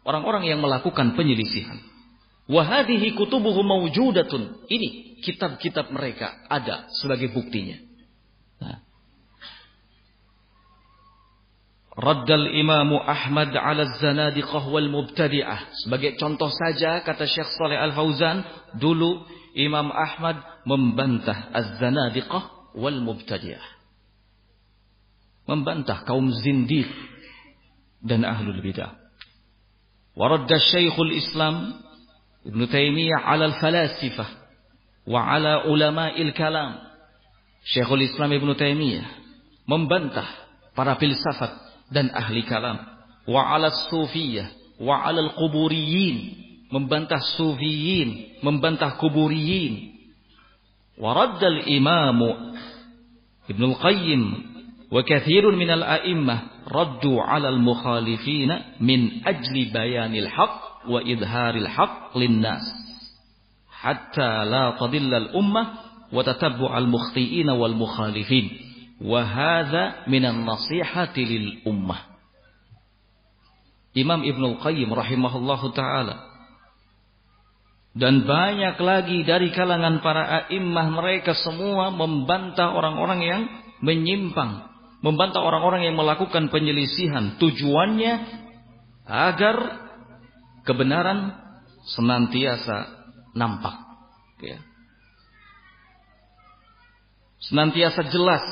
[0.05, 1.77] Orang-orang yang melakukan penyelisihan.
[2.49, 4.65] Wahadihi kutubuhu mawjudatun.
[4.65, 7.77] Ini kitab-kitab mereka ada sebagai buktinya.
[8.57, 8.81] Nah.
[11.93, 15.85] Raddal Imamu Ahmad ala zanadiqah wal mubtadi'ah.
[15.85, 18.41] Sebagai contoh saja kata Syekh Saleh Al-Fauzan,
[18.81, 23.77] dulu Imam Ahmad membantah az-zanadiqah wal mubtadi'ah.
[25.45, 26.89] Membantah kaum zindiq
[28.01, 28.97] dan ahlul bidah.
[30.17, 31.88] Waradda Syekhul Islam
[32.45, 34.29] Ibn Taimiyah ala al-falasifah
[35.09, 36.79] wa ala ulama'il kalam.
[37.67, 39.07] Syekhul Islam Ibn Taimiyah
[39.67, 40.25] membantah
[40.73, 41.51] para filsafat
[41.93, 42.79] dan ahli kalam
[43.29, 44.49] wa 'ala sufiyah
[44.81, 46.17] wa 'ala al-quburiyin
[46.73, 49.93] membantah sufiyin membantah kuburiyin
[50.97, 52.57] wa raddal imamu
[53.49, 54.23] Ibnu Al-Qayyim
[54.93, 62.63] wa kathirun minal a'immah raddu 'ala al-mukhalifina min ajli bayanil haqq wa idharil haqq linnas.
[63.67, 65.67] Hatta la tadilla al-ummah
[66.11, 68.51] wa tatabbu al-mukhti'ina wal mukhalifin.
[68.99, 72.09] Wa hadha minan nasihati lil ummah.
[73.95, 76.29] Imam Ibnu Qayyim rahimahullahu taala.
[77.97, 83.41] Dan banyak lagi dari kalangan para a'immah mereka semua membantah orang-orang yang
[83.81, 84.69] menyimpang,
[85.01, 87.41] membantah orang-orang yang melakukan penyelisihan.
[87.41, 88.13] Tujuannya
[89.09, 89.88] agar
[90.69, 91.33] kebenaran
[91.97, 92.77] senantiasa
[93.33, 93.73] nampak.
[94.37, 94.61] Ya.
[97.41, 98.45] Senantiasa jelas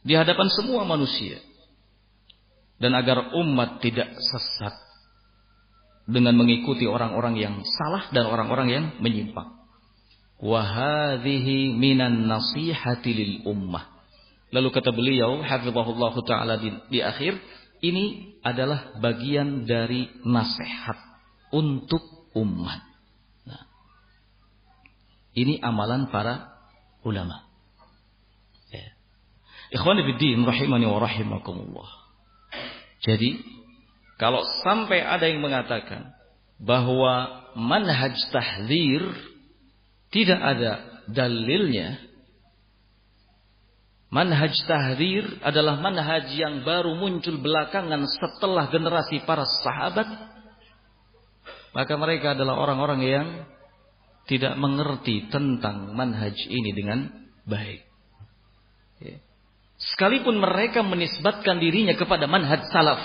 [0.00, 1.44] di hadapan semua manusia.
[2.76, 4.76] Dan agar umat tidak sesat
[6.04, 9.56] dengan mengikuti orang-orang yang salah dan orang-orang yang menyimpang.
[10.44, 13.96] Wahadhihi minan nasihati ummah.
[14.52, 17.40] Lalu kata beliau, hafizahullah taala di, di akhir,
[17.84, 20.96] ini adalah bagian dari nasihat
[21.52, 22.86] untuk umat.
[25.36, 26.48] Ini amalan para
[27.04, 27.44] ulama.
[28.72, 28.96] Ya.
[29.76, 31.90] Ikhwan fillah rahimani wa rahimakumullah.
[33.04, 33.36] Jadi
[34.16, 36.16] kalau sampai ada yang mengatakan
[36.56, 39.04] bahwa manhaj tahdzir
[40.08, 42.00] tidak ada dalilnya
[44.06, 50.06] Manhaj tahdzir adalah manhaj yang baru muncul belakangan setelah generasi para sahabat.
[51.74, 53.26] Maka mereka adalah orang-orang yang
[54.30, 57.10] tidak mengerti tentang manhaj ini dengan
[57.46, 57.82] baik.
[59.02, 59.18] Ya.
[59.76, 63.02] Sekalipun mereka menisbatkan dirinya kepada manhaj salaf.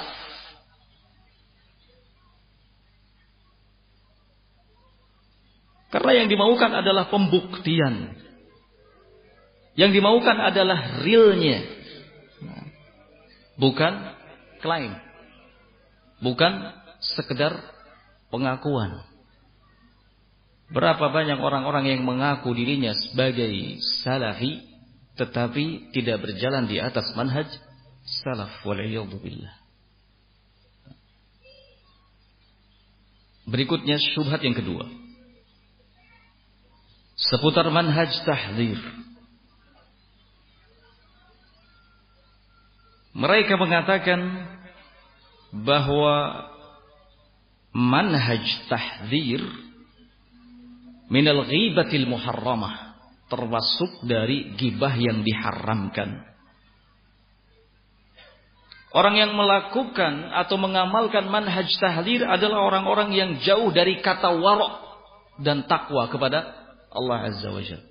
[5.91, 8.15] Karena yang dimaukan adalah pembuktian.
[9.75, 11.63] Yang dimaukan adalah realnya.
[13.55, 13.93] Bukan
[14.59, 14.95] klaim.
[16.19, 16.53] Bukan
[17.01, 17.55] sekedar
[18.29, 19.03] pengakuan.
[20.71, 24.71] Berapa banyak orang-orang yang mengaku dirinya sebagai salafi
[25.19, 27.45] tetapi tidak berjalan di atas manhaj
[28.23, 29.55] salaf billah.
[33.51, 34.87] Berikutnya syubhat yang kedua.
[37.19, 38.79] Seputar manhaj tahdzir.
[43.11, 44.19] Mereka mengatakan
[45.51, 46.47] bahwa
[47.75, 49.43] manhaj tahdzir
[51.11, 52.95] minal ghibatil muharramah
[53.27, 56.23] termasuk dari gibah yang diharamkan.
[58.91, 64.83] Orang yang melakukan atau mengamalkan manhaj tahdir adalah orang-orang yang jauh dari kata warok
[65.39, 66.51] dan takwa kepada
[66.91, 67.90] Allah Azza wa Jalla.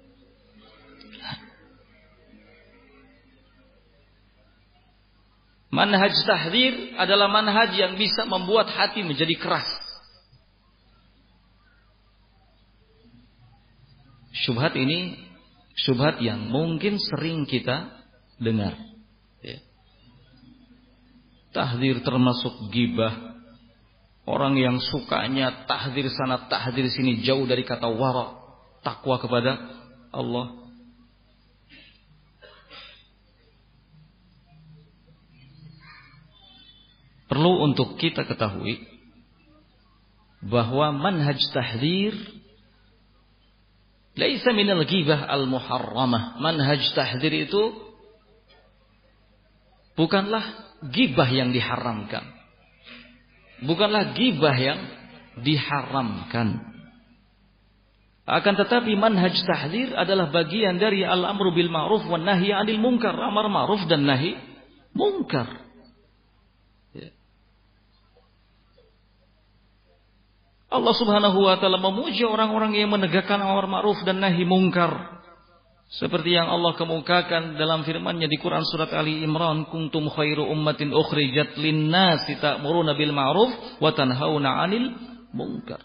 [5.70, 9.70] Manhaj tahdir adalah manhaj yang bisa membuat hati menjadi keras.
[14.34, 15.14] Syubhat ini
[15.78, 17.86] syubhat yang mungkin sering kita
[18.42, 18.74] dengar.
[19.46, 19.62] Ya.
[21.54, 23.30] Tahdir termasuk gibah.
[24.26, 28.38] Orang yang sukanya tahdir sana tahdir sini jauh dari kata wara.
[28.82, 29.58] Takwa kepada
[30.10, 30.59] Allah.
[37.30, 38.82] Perlu untuk kita ketahui
[40.42, 42.12] bahwa manhaj tahdir
[44.18, 46.42] Laisa minal ghibah al-muharramah.
[46.42, 47.72] Manhaj tahdir itu
[49.94, 50.42] bukanlah
[50.90, 52.26] gibah yang diharamkan.
[53.62, 54.80] Bukanlah gibah yang
[55.40, 56.68] diharamkan.
[58.26, 63.46] Akan tetapi manhaj tahdir adalah bagian dari al-amru bil ma'ruf wan nahyi 'anil munkar, amar
[63.46, 64.34] ma'ruf dan nahi
[64.94, 65.69] munkar.
[70.70, 75.18] Allah Subhanahu wa taala memuji orang-orang yang menegakkan amar ma'ruf dan nahi mungkar.
[75.90, 81.58] Seperti yang Allah kemukakan dalam firman-Nya di Quran surat Ali Imran, "Kuntum khairu ummatin ukhrijat
[81.58, 84.94] lin-nasi ta'muruna bil ma'ruf wa tanhauna 'anil
[85.34, 85.82] munkar."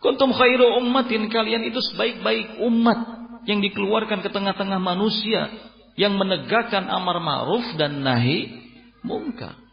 [0.00, 3.00] Kuntum khairu ummatin kalian itu sebaik-baik umat
[3.44, 5.52] yang dikeluarkan ke tengah-tengah manusia
[6.00, 8.48] yang menegakkan amar ma'ruf dan nahi
[9.04, 9.69] mungkar.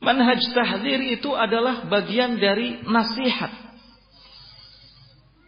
[0.00, 3.52] Manhaj tahdir itu adalah bagian dari nasihat.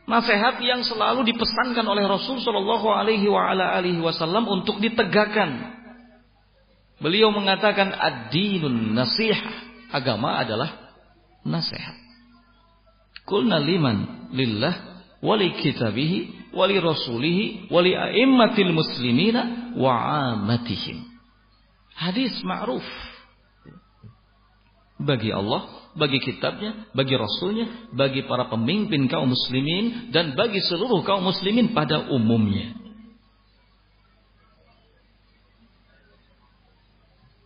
[0.04, 5.80] Nasihat yang selalu dipesankan oleh Rasul Shallallahu Alaihi Wasallam untuk ditegakkan.
[7.00, 9.72] Beliau mengatakan ad-dinun nasihat.
[9.88, 10.92] Agama adalah
[11.48, 11.96] nasihat.
[13.24, 19.96] Kulna liman lillah wali kitabihi wali rasulihi wali a'immatil muslimina wa
[20.36, 21.08] amatihim.
[21.96, 22.84] Hadis ma'ruf.
[25.02, 31.20] Bagi Allah bagi kitabnya, bagi rasulnya, bagi para pemimpin kaum muslimin dan bagi seluruh kaum
[31.20, 32.72] muslimin pada umumnya.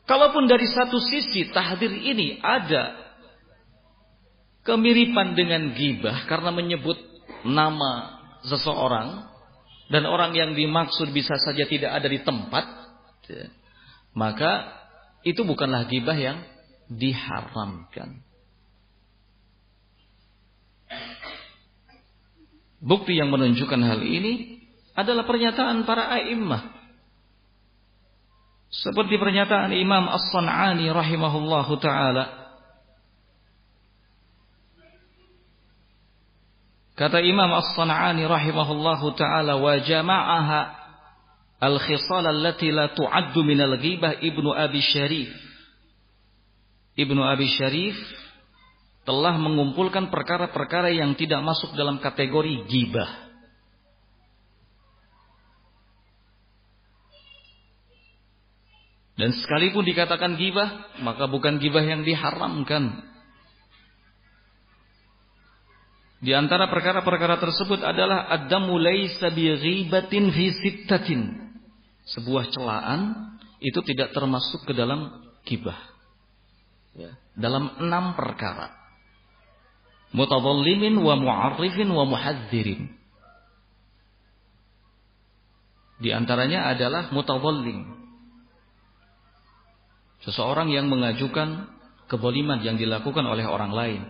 [0.06, 2.94] Kalaupun dari satu sisi tahdir ini ada
[4.62, 6.94] kemiripan dengan gibah karena menyebut
[7.42, 9.26] nama seseorang
[9.90, 12.64] dan orang yang dimaksud bisa saja tidak ada di tempat,
[14.14, 14.70] maka
[15.26, 16.38] itu bukanlah gibah yang
[16.90, 18.22] diharamkan.
[22.82, 24.62] Bukti yang menunjukkan hal ini
[24.94, 26.76] adalah pernyataan para a'immah.
[28.70, 32.46] Seperti pernyataan Imam As-San'ani rahimahullahu taala.
[36.96, 40.60] Kata Imam As-San'ani rahimahullahu taala wa jama'aha
[41.60, 45.45] al-khisal allati la tu'addu min al-ghibah Ibnu Abi Syarif.
[46.96, 47.96] Ibnu Abi Syarif
[49.04, 53.26] telah mengumpulkan perkara-perkara yang tidak masuk dalam kategori gibah.
[59.16, 63.00] Dan sekalipun dikatakan gibah, maka bukan gibah yang diharamkan.
[66.20, 68.28] Di antara perkara-perkara tersebut adalah
[69.32, 71.20] bi ghibatin fi sittatin.
[72.12, 75.16] Sebuah celaan itu tidak termasuk ke dalam
[75.48, 75.95] gibah.
[76.96, 78.72] Ya, dalam enam perkara
[80.16, 82.88] mutadhallimin wa mu'arrifin wa muhadzirin.
[86.00, 87.84] Di antaranya adalah mutadhallim.
[90.24, 91.68] Seseorang yang mengajukan
[92.08, 94.02] keboliman yang dilakukan oleh orang lain.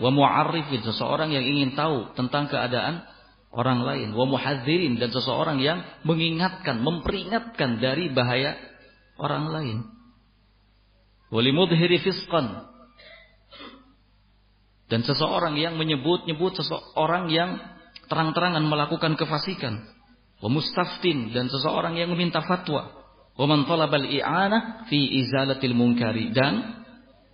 [0.00, 3.04] Wa mu'arrifin, seseorang yang ingin tahu tentang keadaan
[3.50, 4.08] orang lain.
[4.16, 8.56] Wa muhadzirin, dan seseorang yang mengingatkan, memperingatkan dari bahaya
[9.20, 9.78] orang lain.
[11.30, 12.70] Walimudhiri fisqan,
[14.90, 17.62] dan seseorang yang menyebut-nyebut seseorang yang
[18.10, 19.86] terang-terangan melakukan kefasikan.
[20.42, 22.90] Wa mustaftin dan seseorang yang meminta fatwa.
[23.38, 26.82] Wa man talabal i'anah fi izalatil munkari dan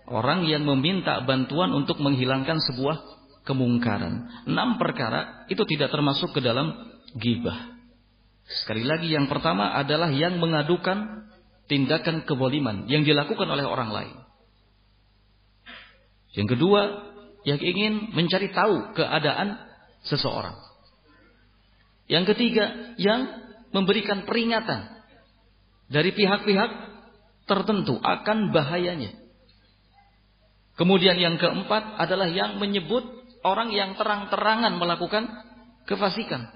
[0.05, 3.01] orang yang meminta bantuan untuk menghilangkan sebuah
[3.41, 4.45] kemungkaran.
[4.45, 7.73] Enam perkara itu tidak termasuk ke dalam gibah.
[8.47, 11.26] Sekali lagi yang pertama adalah yang mengadukan
[11.67, 14.15] tindakan keboliman yang dilakukan oleh orang lain.
[16.35, 16.81] Yang kedua,
[17.43, 19.55] yang ingin mencari tahu keadaan
[20.03, 20.55] seseorang.
[22.07, 23.27] Yang ketiga, yang
[23.75, 25.03] memberikan peringatan
[25.91, 26.71] dari pihak-pihak
[27.47, 29.15] tertentu akan bahayanya.
[30.77, 33.03] Kemudian yang keempat adalah yang menyebut
[33.41, 35.25] orang yang terang-terangan melakukan
[35.89, 36.53] kefasikan.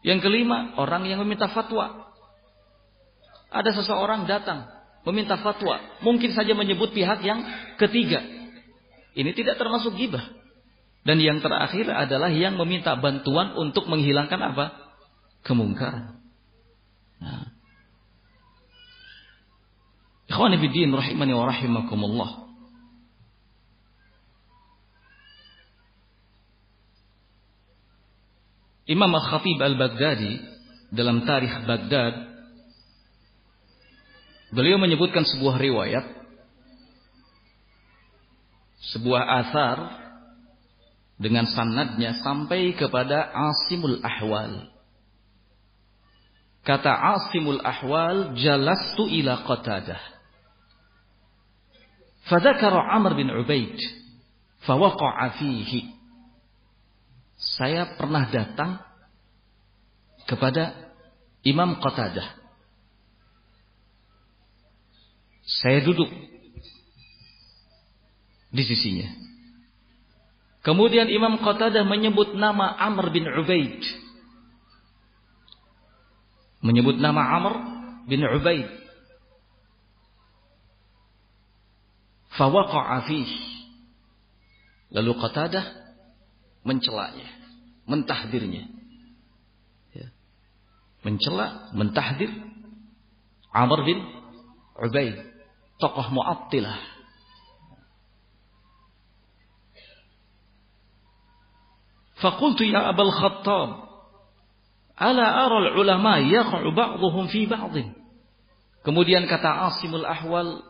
[0.00, 2.09] Yang kelima, orang yang meminta fatwa.
[3.50, 4.70] Ada seseorang datang
[5.02, 7.42] meminta fatwa, mungkin saja menyebut pihak yang
[7.76, 8.40] ketiga
[9.14, 10.22] ini tidak termasuk gibah.
[11.02, 14.66] Dan yang terakhir adalah yang meminta bantuan untuk menghilangkan apa?
[15.42, 16.20] Kemungkaran.
[17.18, 17.48] Nah.
[20.28, 22.30] Ikhwani bidin rahimani wa rahimakumullah.
[28.86, 30.32] Imam Al-Khatib Al-Baghdadi
[30.94, 32.14] dalam tarikh Baghdad
[34.50, 36.20] beliau menyebutkan sebuah riwayat
[38.80, 39.76] sebuah asar
[41.20, 44.72] dengan sanadnya sampai kepada Asimul Ahwal.
[46.64, 50.00] Kata Asimul Ahwal, jalastu ila Qatadah.
[52.24, 53.76] Fadzakara Amr bin Ubaid,
[54.64, 55.92] fawaqa'a fihi.
[57.36, 58.80] Saya pernah datang
[60.24, 60.92] kepada
[61.44, 62.39] Imam Qatadah.
[65.58, 66.06] Saya duduk
[68.54, 69.10] di sisinya.
[70.60, 73.80] Kemudian Imam Qatadah menyebut nama Amr bin Ubaid.
[76.60, 77.54] Menyebut nama Amr
[78.06, 78.68] bin Ubaid.
[82.36, 83.02] Fawaqa'a.
[84.90, 85.66] Lalu Qatadah
[86.66, 87.28] mencelanya,
[87.88, 88.68] mentahdirnya.
[89.96, 90.08] Ya.
[91.06, 92.28] Mencela, mentahdir
[93.54, 93.98] Amr bin
[94.76, 95.29] Ubaid,
[95.80, 97.00] tokoh Mu'attilah
[102.20, 103.68] Faqultu ya Abul Khattab,
[105.00, 107.96] ala ara al-ulama yaqa'u ba'dhum fi ba'dhin.
[108.84, 110.60] Kemudian kata Asimul Ahwal,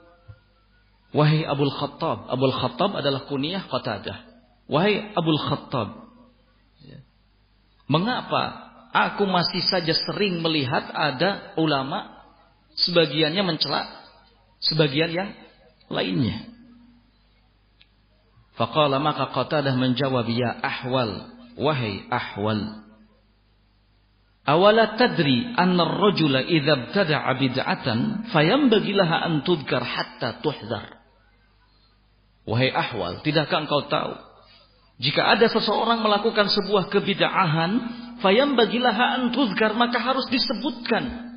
[1.11, 4.31] wahai Abul Khattab, Abul Khattab adalah kunyah Qatadah.
[4.71, 6.07] Wahai Abul Khattab,
[6.87, 7.03] ya.
[7.91, 12.15] mengapa aku masih saja sering melihat ada ulama
[12.79, 14.00] sebagiannya mencela
[14.61, 15.31] sebagian yang
[15.89, 16.47] lainnya.
[18.55, 22.85] Faqala maka Qatadah menjawab ya ahwal wahai ahwal
[24.41, 27.99] Awala tadri anna ar-rajula idza ibtada'a bid'atan
[28.33, 30.97] fayambaghi laha an tudkar hatta tuhzar.
[32.49, 34.17] Wahai ahwal, tidakkah engkau tahu
[35.01, 37.73] jika ada seseorang melakukan sebuah kebid'ahan,
[38.21, 41.30] fayambaghi laha an tudkar maka harus disebutkan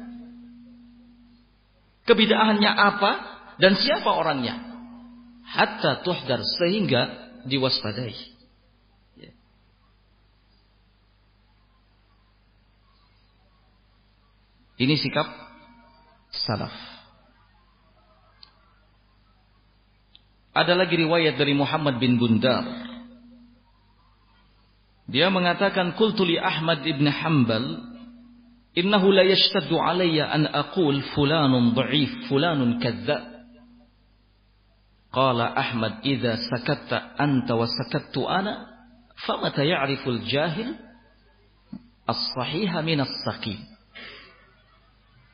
[2.03, 3.11] Kebidaannya apa
[3.63, 4.59] dan siapa orangnya?
[5.43, 7.01] Hatta tuhdar sehingga
[7.47, 8.15] diwaspadai.
[9.19, 9.31] Ya.
[14.83, 15.27] Ini sikap
[16.31, 16.75] salaf.
[20.53, 22.61] Ada lagi riwayat dari Muhammad bin Bundar.
[25.09, 27.92] Dia mengatakan qultu li Ahmad ibn Hanbal
[28.73, 33.21] Innahu la yashtaddu alayya an aqul fulanun dha'if, fulanun kadzdzab.
[35.13, 38.65] Qala Ahmad idza sakatta anta wa sakattu ana
[39.29, 40.73] famata ya'riful jahil
[42.09, 43.61] as-sahiha min as-saqim.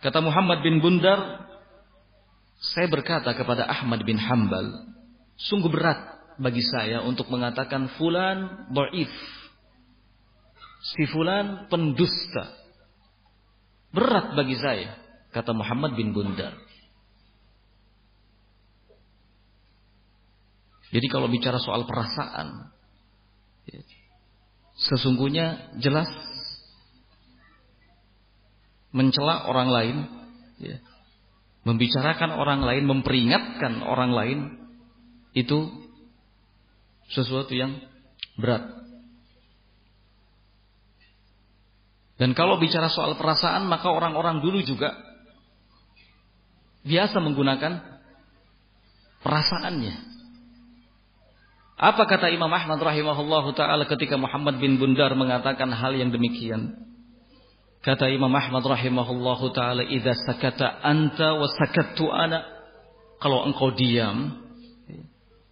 [0.04, 1.48] Kata Muhammad bin Bundar,
[2.60, 4.68] saya berkata kepada Ahmad bin Hambal,
[5.40, 9.12] sungguh berat bagi saya untuk mengatakan fulan dhaif.
[10.80, 12.52] Si fulan pendusta.
[13.90, 14.94] Berat bagi saya,
[15.34, 16.54] kata Muhammad bin Bundar.
[20.90, 22.74] Jadi kalau bicara soal perasaan,
[23.70, 23.82] ya,
[24.90, 26.10] sesungguhnya jelas
[28.90, 29.98] mencela orang lain,
[30.58, 30.78] ya,
[31.62, 34.40] membicarakan orang lain, memperingatkan orang lain,
[35.38, 35.70] itu
[37.14, 37.78] sesuatu yang
[38.38, 38.66] berat.
[42.20, 44.92] Dan kalau bicara soal perasaan, maka orang-orang dulu juga
[46.84, 47.80] biasa menggunakan
[49.24, 49.96] perasaannya.
[51.80, 56.76] Apa kata Imam Ahmad rahimahullah taala ketika Muhammad bin Bundar mengatakan hal yang demikian?
[57.80, 62.44] Kata Imam Ahmad rahimahullah taala, "Idza sakata anta wa sakattu ana."
[63.24, 64.44] Kalau engkau diam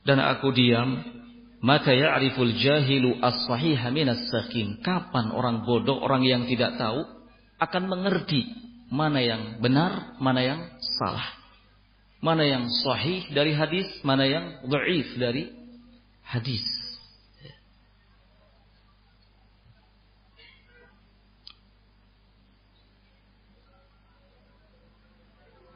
[0.03, 1.03] dan aku diam,
[1.67, 4.79] maka ya'riful jahilu as-sahiha minas sakim.
[4.79, 7.03] Kapan orang bodoh, orang yang tidak tahu
[7.59, 8.47] akan mengerti
[8.87, 10.61] mana yang benar, mana yang
[10.95, 11.27] salah.
[12.23, 15.51] Mana yang sahih dari hadis, mana yang dhaif dari
[16.23, 16.63] hadis.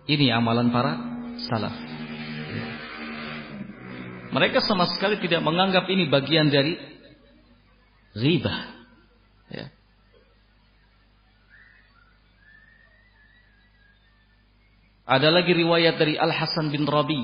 [0.08, 0.94] Ini amalan para
[1.52, 2.01] salaf.
[4.32, 6.80] Mereka sama sekali tidak menganggap ini bagian dari
[8.16, 8.56] riba.
[9.52, 9.68] Ya.
[15.04, 17.20] Ada lagi riwayat dari Al Hasan bin Rabi.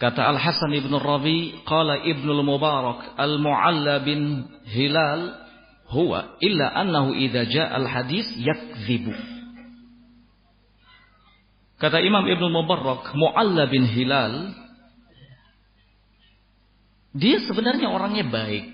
[0.00, 5.30] Kata Al Hasan bin Rabi, qala Ibnu Mubarak al-Mu'alla bin Hilal
[5.92, 9.12] huwa illa annahu idza jaa al-hadis yakdzibu.
[11.76, 14.61] Kata Imam Ibnu Mubarak, Mu'alla bin Hilal
[17.12, 18.66] dia sebenarnya orangnya baik.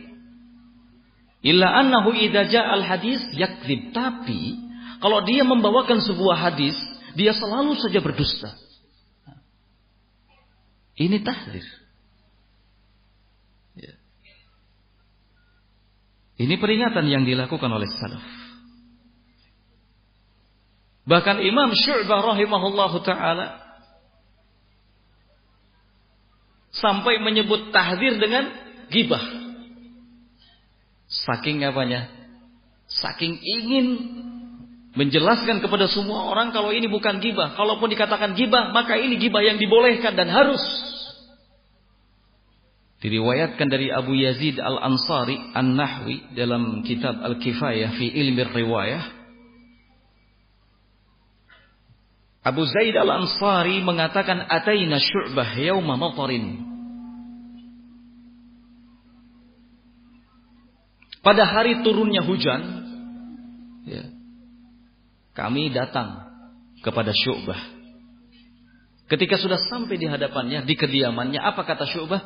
[1.42, 3.90] Illa annahu idza al hadis yakdzib.
[3.94, 4.58] Tapi
[4.98, 6.74] kalau dia membawakan sebuah hadis,
[7.14, 8.54] dia selalu saja berdusta.
[10.98, 11.62] Ini tahdir.
[13.78, 13.94] Ya.
[16.42, 18.26] Ini peringatan yang dilakukan oleh salaf.
[21.06, 23.67] Bahkan Imam Syu'bah rahimahullahu taala
[26.72, 28.52] sampai menyebut tahdir dengan
[28.92, 29.22] gibah.
[31.08, 32.08] Saking apanya?
[32.88, 33.86] Saking ingin
[34.96, 37.56] menjelaskan kepada semua orang kalau ini bukan gibah.
[37.56, 40.60] Kalaupun dikatakan gibah, maka ini gibah yang dibolehkan dan harus.
[42.98, 49.17] Diriwayatkan dari Abu Yazid Al-Ansari An-Nahwi dalam kitab Al-Kifayah fi ilmi riwayah.
[52.44, 56.64] Abu Zaid Al-Ansari mengatakan ataina syu'bah yauma matarin.
[61.18, 62.62] Pada hari turunnya hujan,
[63.84, 64.06] ya,
[65.36, 66.24] kami datang
[66.80, 67.58] kepada Syu'bah.
[69.12, 72.22] Ketika sudah sampai di hadapannya, di kediamannya, apa kata Syu'bah?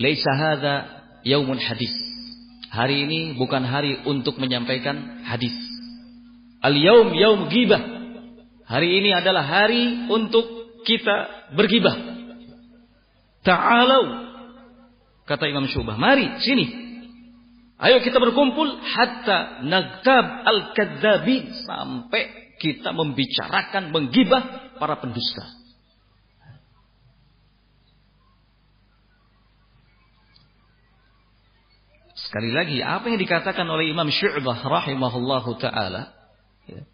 [0.00, 0.74] Laisa hadza
[1.28, 1.92] yaumun hadis.
[2.72, 5.52] Hari ini bukan hari untuk menyampaikan hadis.
[6.64, 8.01] Al-yaum yaum gibah.
[8.72, 10.48] Hari ini adalah hari untuk
[10.88, 11.92] kita bergibah.
[13.44, 14.04] Ta'alau.
[15.28, 16.00] Kata Imam Syubah.
[16.00, 16.66] Mari, sini.
[17.76, 18.72] Ayo kita berkumpul.
[18.80, 21.52] Hatta nagtab al-kadzabin.
[21.68, 25.44] Sampai kita membicarakan, menggibah para pendusta.
[32.16, 36.16] Sekali lagi, apa yang dikatakan oleh Imam Syu'bah rahimahullahu taala
[36.64, 36.88] ya,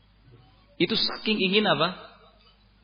[0.79, 2.07] itu saking ingin apa?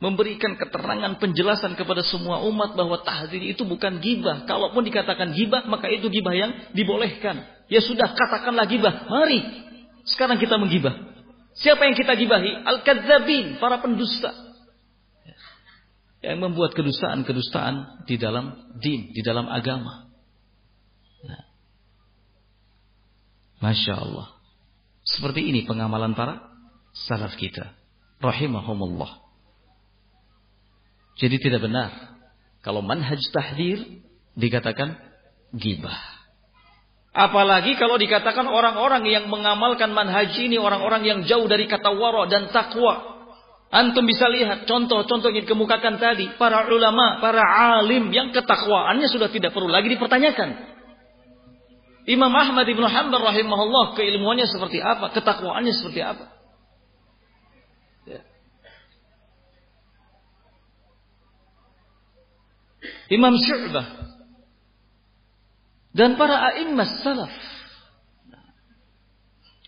[0.03, 4.43] Memberikan keterangan penjelasan kepada semua umat bahwa tahzir itu bukan gibah.
[4.43, 7.47] Kalaupun dikatakan gibah, maka itu gibah yang dibolehkan.
[7.71, 9.07] Ya sudah, katakanlah gibah.
[9.07, 9.39] Mari,
[10.03, 10.93] sekarang kita menggibah.
[11.55, 12.51] Siapa yang kita gibahi?
[12.67, 14.35] Al-kadzabin, para pendusta.
[16.19, 20.11] Yang membuat kedustaan-kedustaan di dalam din, di dalam agama.
[23.63, 24.35] Masya Allah.
[25.07, 26.43] Seperti ini pengamalan para
[26.93, 27.84] salaf kita.
[28.25, 29.21] Rahimahumullah.
[31.21, 32.17] Jadi tidak benar.
[32.65, 34.01] Kalau manhaj tahdir
[34.33, 34.97] dikatakan
[35.53, 35.95] gibah.
[37.15, 42.51] Apalagi kalau dikatakan orang-orang yang mengamalkan manhaj ini orang-orang yang jauh dari kata wara dan
[42.51, 43.15] takwa.
[43.71, 46.35] Antum bisa lihat contoh-contoh yang dikemukakan tadi.
[46.35, 47.43] Para ulama, para
[47.79, 50.75] alim yang ketakwaannya sudah tidak perlu lagi dipertanyakan.
[52.05, 56.25] Imam Ahmad ibn Hanbal rahimahullah keilmuannya seperti apa, ketakwaannya seperti apa.
[58.05, 58.21] Ya.
[63.09, 64.05] Imam Syu'bah
[65.95, 67.31] dan para a'immas salaf.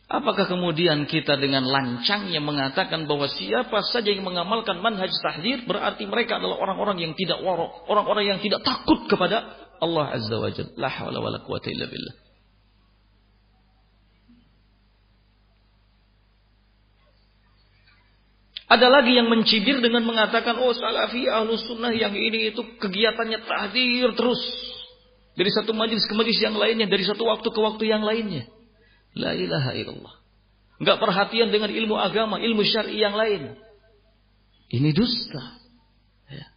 [0.08, 6.40] Apakah kemudian kita dengan lancangnya mengatakan bahwa siapa saja yang mengamalkan manhaj tahdir berarti mereka
[6.40, 10.72] adalah orang-orang yang tidak warok, orang-orang yang tidak takut kepada Allah Azza wa Jalla.
[10.80, 12.27] La haula wala quwata illa billah.
[18.68, 24.12] Ada lagi yang mencibir dengan mengatakan, oh salafi ahlu sunnah yang ini itu kegiatannya tahdir
[24.12, 24.44] terus.
[25.40, 28.52] Dari satu majlis ke majlis yang lainnya, dari satu waktu ke waktu yang lainnya.
[29.16, 30.16] La ilaha illallah.
[30.84, 33.56] Enggak perhatian dengan ilmu agama, ilmu syar'i yang lain.
[34.68, 35.64] Ini dusta.
[36.28, 36.52] Ya.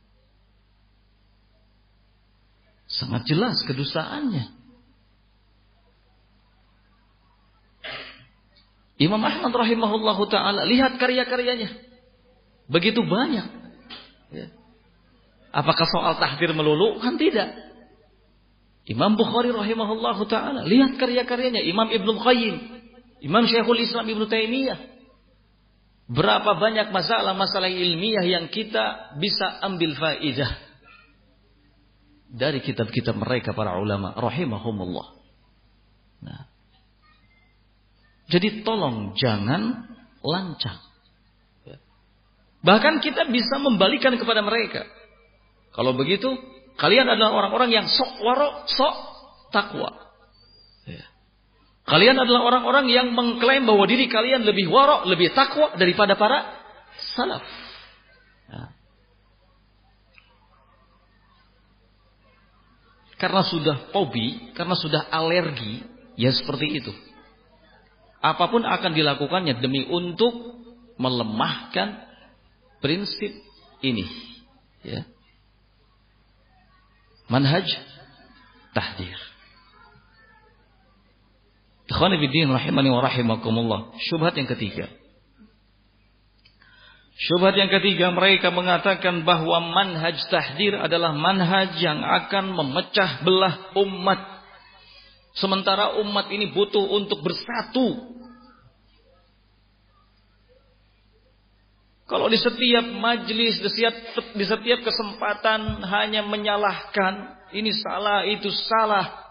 [2.90, 4.58] Sangat jelas kedustaannya.
[9.00, 11.89] Imam Ahmad rahimahullahu taala lihat karya-karyanya.
[12.70, 13.46] Begitu banyak.
[14.30, 14.46] Ya.
[15.50, 17.02] Apakah soal tahdir melulu?
[17.02, 17.50] Kan tidak.
[18.86, 20.60] Imam Bukhari rahimahullah ta'ala.
[20.64, 21.66] Lihat karya-karyanya.
[21.66, 22.56] Imam Ibn Qayyim.
[23.26, 24.78] Imam Syekhul Islam Ibn Taimiyah.
[26.10, 30.50] Berapa banyak masalah-masalah ilmiah yang kita bisa ambil faidah.
[32.30, 34.14] Dari kitab-kitab mereka para ulama.
[34.14, 35.18] Rahimahumullah.
[36.22, 36.46] Nah.
[38.30, 39.90] Jadi tolong jangan
[40.22, 40.89] lancang.
[42.60, 44.84] Bahkan kita bisa membalikan kepada mereka.
[45.72, 46.28] Kalau begitu,
[46.76, 48.96] kalian adalah orang-orang yang sok waro, sok
[49.48, 49.90] takwa.
[50.84, 51.04] Ya.
[51.88, 56.52] Kalian adalah orang-orang yang mengklaim bahwa diri kalian lebih waro, lebih takwa daripada para
[57.16, 57.44] salaf.
[58.50, 58.62] Ya.
[63.16, 65.84] Karena sudah hobi, karena sudah alergi,
[66.20, 66.92] ya seperti itu.
[68.20, 70.60] Apa pun akan dilakukannya demi untuk
[71.00, 72.09] melemahkan
[72.80, 73.32] prinsip
[73.84, 74.08] ini
[74.84, 75.04] ya.
[77.30, 77.68] Manhaj
[78.74, 79.18] tahdir.
[81.90, 83.80] Ikhwan fillah rahimani wa rahimakumullah.
[84.10, 84.90] Syubhat yang ketiga.
[87.20, 94.20] Syubhat yang ketiga mereka mengatakan bahwa manhaj tahdir adalah manhaj yang akan memecah belah umat.
[95.36, 98.18] Sementara umat ini butuh untuk bersatu
[102.10, 103.94] Kalau di setiap majlis, di setiap,
[104.34, 109.30] di setiap kesempatan hanya menyalahkan, ini salah, itu salah,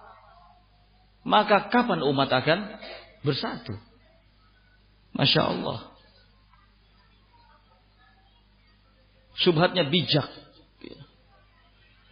[1.27, 2.80] maka kapan umat akan
[3.19, 3.75] bersatu?
[5.11, 5.91] Masya Allah.
[9.43, 10.27] Subhatnya bijak.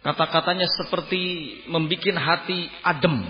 [0.04, 1.20] Kata-katanya seperti
[1.68, 3.24] membuat hati adem.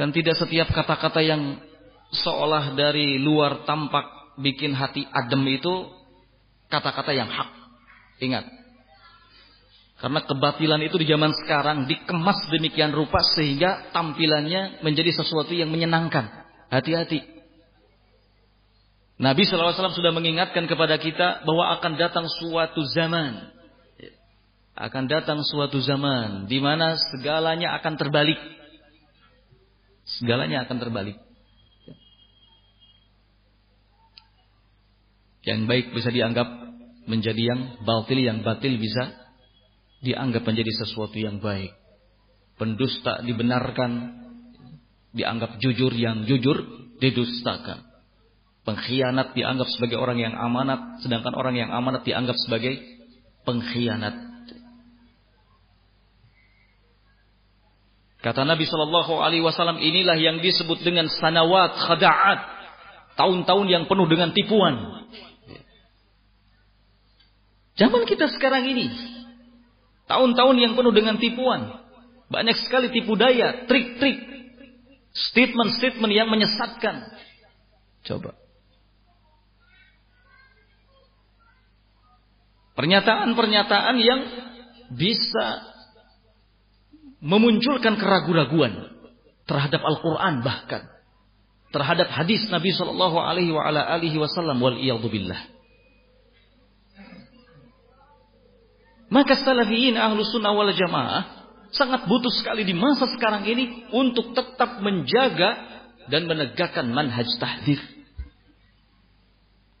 [0.00, 1.60] Dan tidak setiap kata-kata yang
[2.08, 5.92] seolah dari luar tampak bikin hati adem itu
[6.72, 7.52] kata-kata yang hak.
[8.24, 8.48] Ingat.
[10.00, 16.48] Karena kebatilan itu di zaman sekarang dikemas demikian rupa sehingga tampilannya menjadi sesuatu yang menyenangkan.
[16.72, 17.20] Hati-hati.
[19.20, 23.52] Nabi SAW sudah mengingatkan kepada kita bahwa akan datang suatu zaman.
[24.80, 28.40] akan datang suatu zaman di mana segalanya akan terbalik.
[30.18, 31.18] Segalanya akan terbalik.
[35.44, 36.48] Yang baik bisa dianggap
[37.08, 39.14] menjadi yang batil, yang batil bisa
[40.04, 41.72] dianggap menjadi sesuatu yang baik.
[42.60, 44.20] Pendusta dibenarkan,
[45.16, 46.60] dianggap jujur, yang jujur
[47.00, 47.88] didustakan.
[48.60, 52.76] Pengkhianat dianggap sebagai orang yang amanat, sedangkan orang yang amanat dianggap sebagai
[53.48, 54.29] pengkhianat.
[58.20, 62.40] Kata Nabi Shallallahu Alaihi Wasallam inilah yang disebut dengan sanawat khadaat,
[63.16, 65.08] tahun-tahun yang penuh dengan tipuan.
[67.80, 68.92] Zaman kita sekarang ini,
[70.04, 71.80] tahun-tahun yang penuh dengan tipuan,
[72.28, 74.20] banyak sekali tipu daya, trik-trik,
[75.16, 77.08] statement-statement yang menyesatkan.
[78.04, 78.36] Coba.
[82.76, 84.20] Pernyataan-pernyataan yang
[84.92, 85.69] bisa
[87.20, 89.00] memunculkan keraguan-raguan
[89.44, 90.88] terhadap Al-Quran bahkan
[91.70, 95.40] terhadap hadis Nabi Shallallahu Alaihi Wasallam wal billah.
[99.10, 104.82] Maka salafiyin ahlu sunnah wal jamaah sangat butuh sekali di masa sekarang ini untuk tetap
[104.82, 105.66] menjaga
[106.10, 107.78] dan menegakkan manhaj tahdir.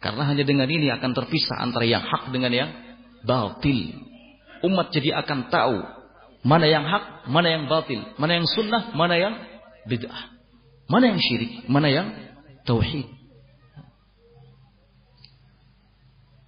[0.00, 2.70] Karena hanya dengan ini akan terpisah antara yang hak dengan yang
[3.22, 4.00] batil.
[4.64, 5.78] Umat jadi akan tahu
[6.40, 9.34] Mana yang hak, mana yang batil, mana yang sunnah, mana yang
[9.84, 10.40] bid'ah.
[10.88, 12.08] Mana yang syirik, mana yang
[12.64, 13.20] tauhid.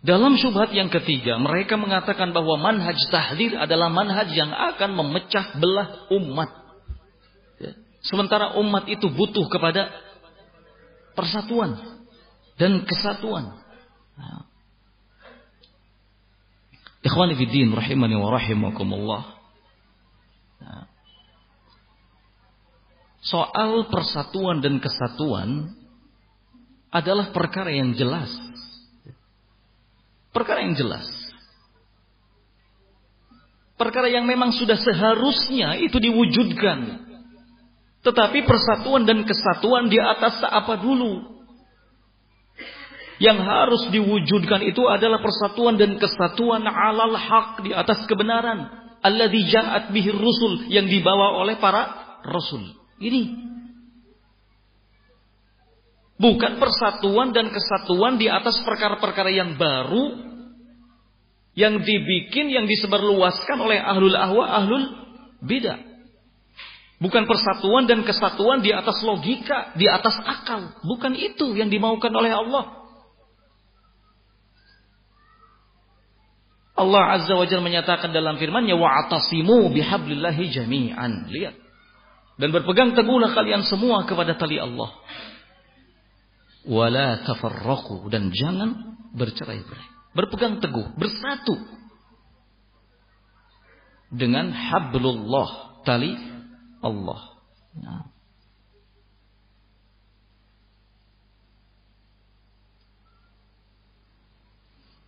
[0.02, 6.10] Dalam syubhat yang ketiga, mereka mengatakan bahwa manhaj tahdir adalah manhaj yang akan memecah belah
[6.10, 6.50] umat.
[7.62, 7.78] Ya.
[8.02, 9.94] Sementara umat itu butuh kepada
[11.14, 11.78] persatuan
[12.58, 13.62] dan kesatuan.
[14.18, 14.50] Nah.
[17.06, 19.41] Ikhwani fiddin rahimani wa rahimakumullah.
[23.22, 25.72] Soal persatuan dan kesatuan
[26.92, 28.28] adalah perkara yang jelas.
[30.34, 31.06] Perkara yang jelas.
[33.78, 37.08] Perkara yang memang sudah seharusnya itu diwujudkan.
[38.02, 41.30] Tetapi persatuan dan kesatuan di atas apa dulu?
[43.22, 48.81] Yang harus diwujudkan itu adalah persatuan dan kesatuan alal haq di atas kebenaran.
[49.02, 52.62] Alladhi ja'at bihir rusul yang dibawa oleh para rasul.
[53.02, 53.22] Ini
[56.22, 60.30] bukan persatuan dan kesatuan di atas perkara-perkara yang baru
[61.52, 64.84] yang dibikin, yang disebarluaskan oleh ahlul ahwa, ahlul
[65.44, 65.92] bidah.
[67.02, 70.78] Bukan persatuan dan kesatuan di atas logika, di atas akal.
[70.86, 72.81] Bukan itu yang dimaukan oleh Allah.
[76.72, 81.28] Allah Azza wa Jalla menyatakan dalam firman-Nya wa'tasimu bihablillahi jami'an.
[81.28, 81.56] Lihat.
[82.40, 84.88] Dan berpegang teguhlah kalian semua kepada tali Allah.
[86.64, 89.88] Wala tafarraqu dan jangan bercerai-berai.
[90.16, 91.56] Berpegang teguh, bersatu
[94.12, 96.12] dengan hablullah, tali
[96.84, 97.20] Allah.
[97.80, 98.11] Nah.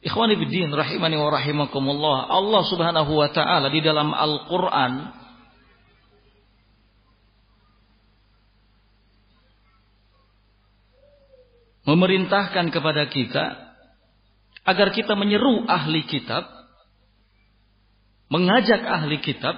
[0.05, 2.29] Ikhwani biddin rahimani wa rahimakumullah.
[2.29, 5.17] Allah Subhanahu wa taala di dalam Al-Qur'an
[11.89, 13.45] memerintahkan kepada kita
[14.65, 16.45] agar kita menyeru ahli kitab,
[18.29, 19.57] mengajak ahli kitab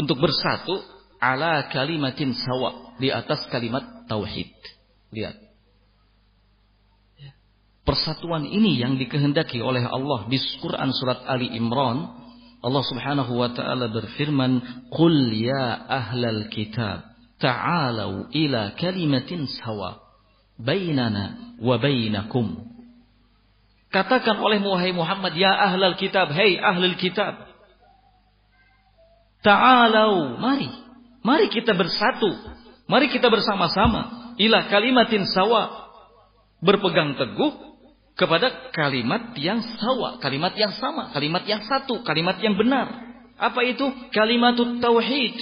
[0.00, 0.80] untuk bersatu
[1.20, 4.52] ala kalimatin sawa di atas kalimat tauhid.
[5.12, 5.43] Lihat.
[7.84, 12.24] Persatuan ini yang dikehendaki oleh Allah di Quran surat Ali Imran.
[12.64, 20.04] Allah Subhanahu wa taala berfirman, "Qul ya ahlal kitab, ta'alu ila kalimatin sawa."
[20.58, 22.70] bainana wa bainakum.
[23.90, 27.46] Katakan oleh wahai Muhammad, ya ahlal kitab, hei ahlul kitab.
[29.44, 30.66] Ta'alau, mari.
[31.22, 32.26] Mari kita bersatu.
[32.90, 34.34] Mari kita bersama-sama.
[34.34, 35.94] Ila kalimatin sawa.
[36.58, 37.73] Berpegang teguh
[38.14, 40.22] kepada kalimat yang sawa.
[40.22, 41.10] Kalimat yang sama.
[41.10, 42.06] Kalimat yang satu.
[42.06, 42.90] Kalimat yang benar.
[43.38, 43.86] Apa itu?
[44.14, 45.36] Kalimatut tauhid.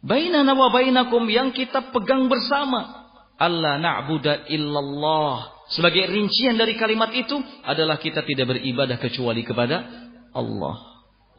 [0.00, 3.12] Bainana wa bainakum yang kita pegang bersama.
[3.36, 5.60] Allah na'budu illallah.
[5.72, 9.86] Sebagai rincian dari kalimat itu adalah kita tidak beribadah kecuali kepada
[10.32, 10.76] Allah.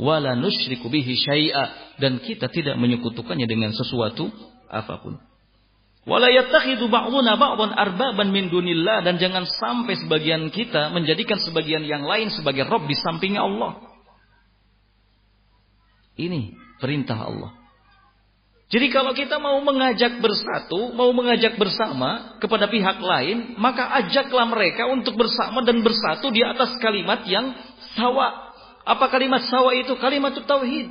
[0.01, 4.33] Wala nusyriku bihi syai'a dan kita tidak menyekutukannya dengan sesuatu
[4.71, 5.30] apa pun.
[6.01, 7.37] Wala ba'duna
[7.77, 12.97] arbaban min dunillah dan jangan sampai sebagian kita menjadikan sebagian yang lain sebagai rob di
[12.97, 13.85] samping Allah.
[16.17, 17.61] Ini perintah Allah.
[18.71, 24.87] Jadi kalau kita mau mengajak bersatu, mau mengajak bersama kepada pihak lain, maka ajaklah mereka
[24.87, 27.51] untuk bersama dan bersatu di atas kalimat yang
[27.99, 28.55] sawa.
[28.87, 29.91] Apa kalimat sawa itu?
[29.99, 30.87] Kalimat tauhid.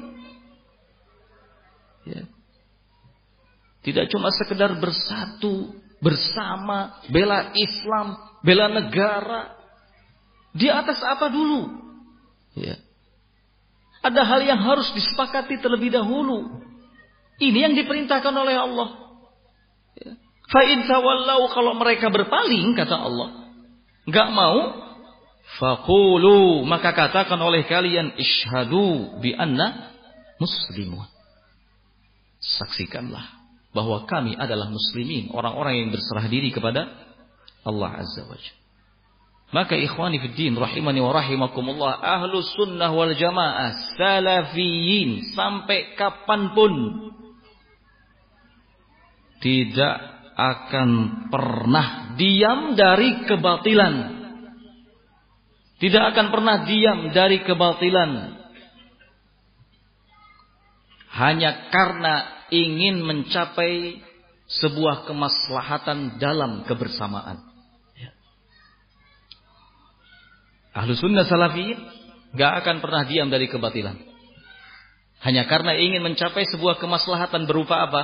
[2.04, 2.28] Ya.
[3.80, 5.72] Tidak cuma sekedar bersatu,
[6.04, 9.56] bersama, bela Islam, bela negara.
[10.52, 11.80] Di atas apa dulu?
[12.56, 12.76] Ya.
[14.00, 16.60] Ada hal yang harus disepakati terlebih dahulu.
[17.40, 18.88] Ini yang diperintahkan oleh Allah.
[19.96, 20.12] Ya.
[20.52, 23.48] Fa'in tawallau kalau mereka berpaling kata Allah,
[24.04, 24.58] nggak mau,
[25.56, 29.96] fakulu maka katakan oleh kalian ishadu bi anna
[30.36, 31.08] muslimun.
[32.40, 33.39] Saksikanlah
[33.70, 36.90] bahwa kami adalah muslimin, orang-orang yang berserah diri kepada
[37.62, 38.58] Allah Azza wa Jalla.
[39.50, 46.72] Maka ikhwani fid din rahimani wa rahimakumullah ahlu sunnah wal jamaah salafiyin sampai kapan pun
[49.42, 49.96] tidak
[50.38, 50.90] akan
[51.28, 53.94] pernah diam dari kebatilan.
[55.80, 58.39] Tidak akan pernah diam dari kebatilan.
[61.11, 63.98] Hanya karena ingin mencapai
[64.50, 67.38] sebuah kemaslahatan dalam kebersamaan.
[67.98, 68.11] Ya.
[70.74, 71.78] Ahlu sunnah salafiyin
[72.34, 73.98] gak akan pernah diam dari kebatilan.
[75.20, 78.02] Hanya karena ingin mencapai sebuah kemaslahatan berupa apa?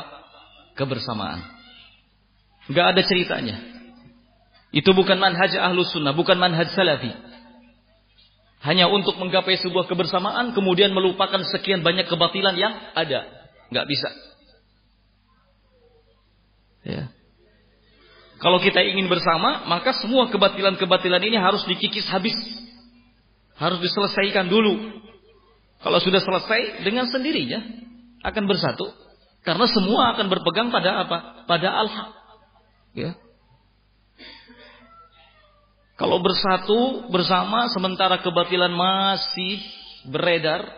[0.77, 1.41] kebersamaan.
[2.69, 3.57] Gak ada ceritanya.
[4.77, 7.09] Itu bukan manhaj ahlu sunnah, bukan manhaj salafi.
[8.67, 13.31] Hanya untuk menggapai sebuah kebersamaan, kemudian melupakan sekian banyak kebatilan yang ada.
[13.71, 14.11] Gak bisa.
[16.83, 17.15] Ya.
[18.43, 22.35] Kalau kita ingin bersama, maka semua kebatilan-kebatilan ini harus dikikis habis.
[23.55, 24.99] Harus diselesaikan dulu.
[25.81, 27.63] Kalau sudah selesai, dengan sendirinya
[28.27, 28.91] akan bersatu.
[29.47, 31.19] Karena semua akan berpegang pada apa?
[31.47, 32.11] Pada al-haq.
[32.99, 33.15] Ya.
[35.97, 39.65] Kalau bersatu bersama sementara kebatilan masih
[40.13, 40.69] beredar,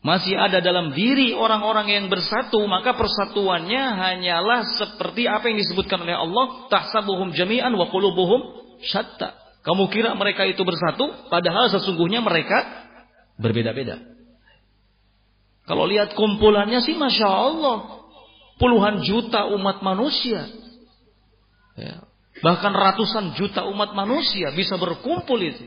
[0.00, 6.16] masih ada dalam diri orang-orang yang bersatu, maka persatuannya hanyalah seperti apa yang disebutkan oleh
[6.16, 8.40] Allah, tahsabuhum jami'an wa qulubuhum
[8.80, 9.36] syatta.
[9.62, 12.88] Kamu kira mereka itu bersatu, padahal sesungguhnya mereka
[13.38, 14.00] berbeda-beda.
[15.68, 18.02] Kalau lihat kumpulannya sih Masya Allah.
[18.58, 20.46] Puluhan juta umat manusia.
[21.78, 22.11] Ya.
[22.42, 25.62] Bahkan ratusan juta umat manusia bisa berkumpul itu.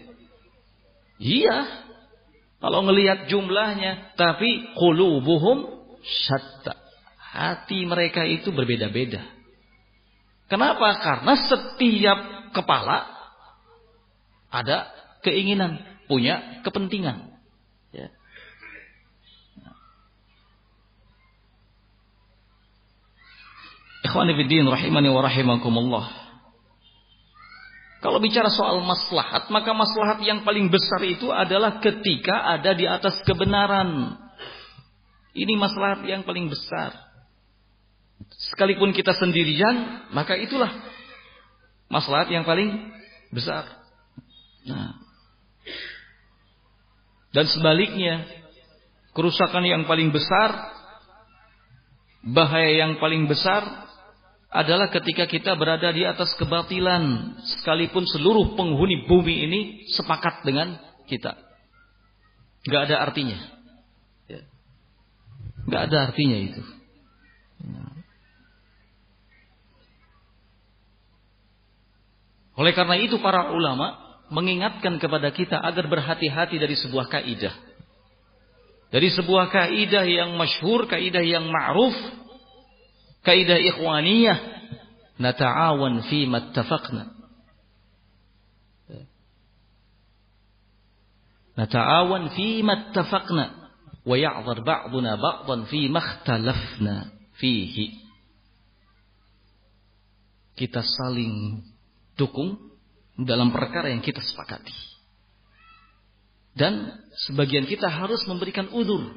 [1.24, 1.88] Iya.
[2.60, 4.16] Kalau ngelihat jumlahnya.
[4.20, 6.76] Tapi qulubuhum syatta.
[7.36, 9.24] Hati mereka itu berbeda-beda.
[10.52, 11.00] Kenapa?
[11.00, 12.20] Karena setiap
[12.52, 13.08] kepala
[14.52, 14.88] ada
[15.20, 17.36] keinginan, punya kepentingan.
[24.06, 26.25] Ikhwanifiddin rahimani wa rahimakumullah.
[28.06, 33.18] Kalau bicara soal maslahat, maka maslahat yang paling besar itu adalah ketika ada di atas
[33.26, 34.14] kebenaran.
[35.34, 36.94] Ini maslahat yang paling besar.
[38.54, 40.70] Sekalipun kita sendirian, maka itulah
[41.90, 42.94] maslahat yang paling
[43.34, 43.66] besar.
[44.70, 45.02] Nah.
[47.34, 48.22] Dan sebaliknya,
[49.18, 50.78] kerusakan yang paling besar,
[52.22, 53.66] bahaya yang paling besar
[54.56, 59.60] adalah ketika kita berada di atas kebatilan sekalipun seluruh penghuni bumi ini
[59.92, 60.80] sepakat dengan
[61.12, 61.36] kita.
[62.64, 63.36] Gak ada artinya.
[64.32, 64.42] Ya.
[65.68, 66.64] Gak ada artinya itu.
[72.56, 74.00] Oleh karena itu para ulama
[74.32, 77.52] mengingatkan kepada kita agar berhati-hati dari sebuah kaidah.
[78.88, 82.25] Dari sebuah kaidah yang masyhur, kaidah yang ma'ruf
[83.26, 84.38] kaidah ikhwaniyah
[85.18, 87.12] nata'awan fi mattafaqna.
[91.56, 93.46] Nata'awan fi mattafaqna
[94.06, 98.06] wa ya'dhar ba'duna ba'dan fi makhtalafna fihi.
[100.56, 101.64] Kita saling
[102.16, 102.60] dukung
[103.20, 104.76] dalam perkara yang kita sepakati.
[106.56, 109.12] Dan sebagian kita harus memberikan udur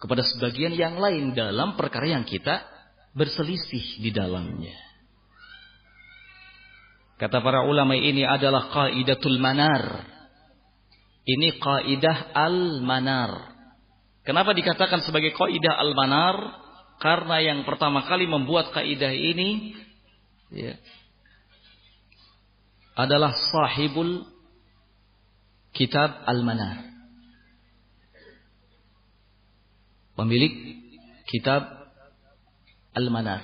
[0.00, 2.64] kepada sebagian yang lain dalam perkara yang kita
[3.14, 4.76] berselisih di dalamnya.
[7.20, 10.08] Kata para ulama ini adalah kaidatul manar.
[11.28, 13.54] Ini kaidah al-manar.
[14.24, 16.36] Kenapa dikatakan sebagai kaidah al-manar?
[17.00, 19.72] Karena yang pertama kali membuat kaidah ini
[20.52, 20.76] ya,
[22.92, 24.28] adalah sahibul
[25.72, 26.84] kitab Al-Manar.
[30.12, 30.52] Pemilik
[31.24, 31.79] kitab
[32.94, 33.42] Al-Manar.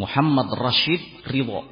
[0.00, 1.62] Muhammad Rashid Ridho.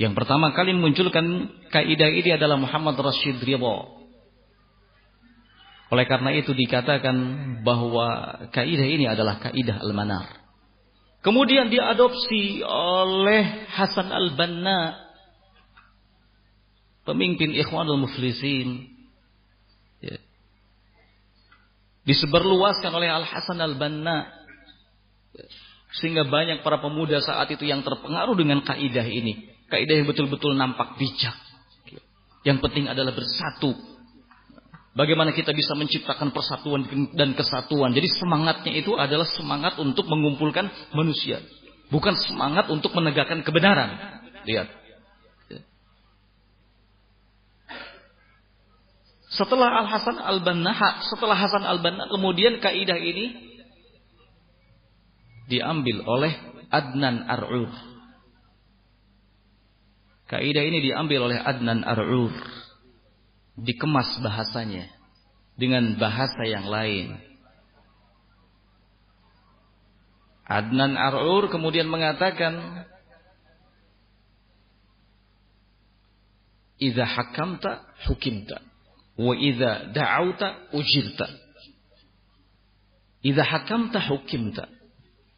[0.00, 4.00] Yang pertama kali memunculkan kaidah ini adalah Muhammad Rashid Ridho.
[5.90, 7.16] Oleh karena itu dikatakan
[7.66, 10.40] bahwa kaidah ini adalah kaidah Al-Manar.
[11.20, 14.96] Kemudian diadopsi oleh Hasan al-Banna,
[17.04, 18.88] pemimpin Ikhwanul Muflisin.
[20.00, 20.16] Ya.
[22.10, 24.26] Disebarluaskan oleh Al-Hasan al-Banna.
[25.30, 25.46] Ya.
[26.02, 29.46] Sehingga banyak para pemuda saat itu yang terpengaruh dengan kaidah ini.
[29.70, 31.34] Kaidah yang betul-betul nampak bijak.
[32.42, 33.74] Yang penting adalah bersatu
[34.90, 36.82] Bagaimana kita bisa menciptakan persatuan
[37.14, 37.94] dan kesatuan.
[37.94, 40.66] Jadi semangatnya itu adalah semangat untuk mengumpulkan
[40.98, 41.38] manusia.
[41.94, 44.18] Bukan semangat untuk menegakkan kebenaran.
[44.50, 44.66] Lihat.
[49.30, 50.74] Setelah Al-Hasan Al-Banna,
[51.06, 53.30] setelah Hasan Al-Banna, kemudian kaidah ini
[55.46, 56.34] diambil oleh
[56.66, 57.70] Adnan Ar'ur.
[60.26, 62.34] Kaidah ini diambil oleh Adnan Ar'ur
[63.54, 64.90] dikemas bahasanya
[65.54, 67.14] dengan bahasa yang lain.
[70.50, 72.82] Adnan Ar'ur kemudian mengatakan
[76.80, 78.69] Iza hakamta hukimta
[79.20, 81.28] wa iza da'auta ujirta.
[83.20, 84.64] Iza hakamta hukimta.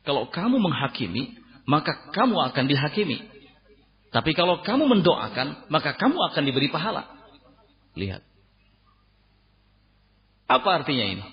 [0.07, 1.35] Kalau kamu menghakimi,
[1.67, 3.19] maka kamu akan dihakimi.
[4.15, 7.11] Tapi kalau kamu mendoakan, maka kamu akan diberi pahala.
[7.99, 8.23] Lihat.
[10.47, 11.25] Apa artinya ini?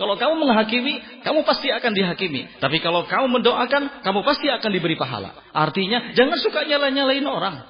[0.00, 2.48] Kalau kamu menghakimi, kamu pasti akan dihakimi.
[2.62, 5.36] Tapi kalau kamu mendoakan, kamu pasti akan diberi pahala.
[5.52, 7.68] Artinya, jangan suka nyala-nyalain orang.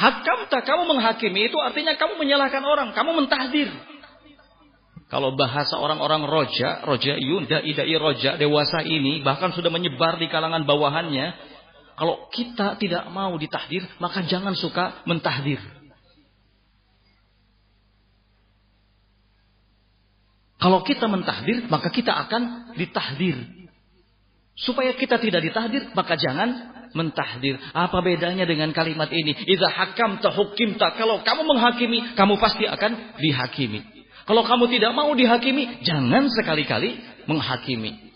[0.00, 3.68] Hakam tak kamu menghakimi itu artinya kamu menyalahkan orang, kamu mentahdir.
[5.12, 10.32] Kalau bahasa orang-orang roja, roja yun, dai dai roja, dewasa ini bahkan sudah menyebar di
[10.32, 11.36] kalangan bawahannya,
[12.00, 15.60] kalau kita tidak mau ditahdir, maka jangan suka mentahdir.
[20.56, 23.36] Kalau kita mentahdir, maka kita akan ditahdir.
[24.56, 27.58] Supaya kita tidak ditahdir, maka jangan mentahdir.
[27.74, 29.34] Apa bedanya dengan kalimat ini?
[29.34, 30.98] Idza hakam tahukim tak.
[30.98, 33.80] Kalau kamu menghakimi, kamu pasti akan dihakimi.
[34.26, 38.10] Kalau kamu tidak mau dihakimi, jangan sekali-kali menghakimi.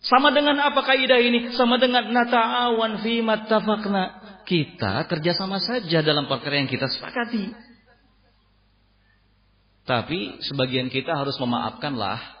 [0.00, 1.52] Sama dengan apa kaidah ini?
[1.52, 4.04] Sama dengan nata'awan fi mattafaqna.
[4.48, 7.52] Kita kerjasama saja dalam perkara yang kita sepakati.
[9.84, 12.39] Tapi sebagian kita harus memaafkanlah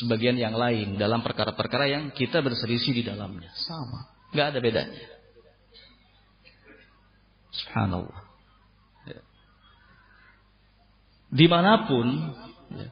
[0.00, 3.50] sebagian yang lain dalam perkara-perkara yang kita berselisih di dalamnya.
[3.54, 4.10] Sama.
[4.34, 5.04] Gak ada bedanya.
[7.54, 8.20] Subhanallah.
[9.06, 9.22] Ya.
[11.30, 12.06] Di mana pun
[12.74, 12.90] ya.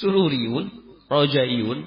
[0.00, 0.72] sururiun,
[1.12, 1.84] rojaiyun,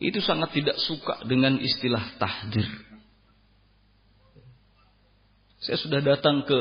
[0.00, 2.64] itu sangat tidak suka dengan istilah tahdir.
[5.60, 6.56] Saya sudah datang ke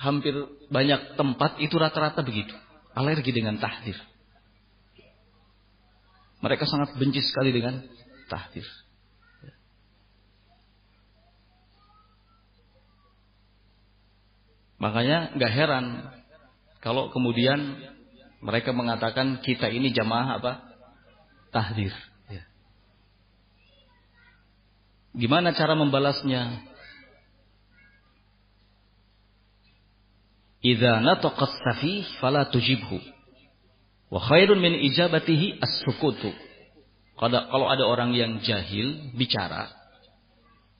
[0.00, 0.32] hampir
[0.72, 2.56] banyak tempat itu rata-rata begitu.
[2.96, 4.00] Alergi dengan tahdir.
[6.44, 7.80] Mereka sangat benci sekali dengan
[8.28, 8.68] tahdir.
[14.76, 15.86] Makanya nggak heran
[16.84, 17.80] kalau kemudian
[18.44, 20.52] mereka mengatakan kita ini jamaah apa?
[21.48, 21.96] Tahdir.
[25.14, 26.74] Gimana cara membalasnya?
[30.58, 33.13] Idza nataqas safih fala tujibhu.
[34.14, 36.30] Wa khairun min ijabatihi as-sukutu.
[37.18, 39.74] Kalau ada orang yang jahil bicara,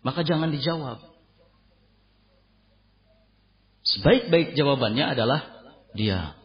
[0.06, 1.02] maka jangan dijawab.
[3.82, 5.50] Sebaik-baik jawabannya adalah
[5.98, 6.38] dia.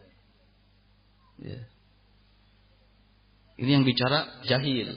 [1.38, 1.62] Ya.
[3.54, 4.90] Ini yang bicara jahil.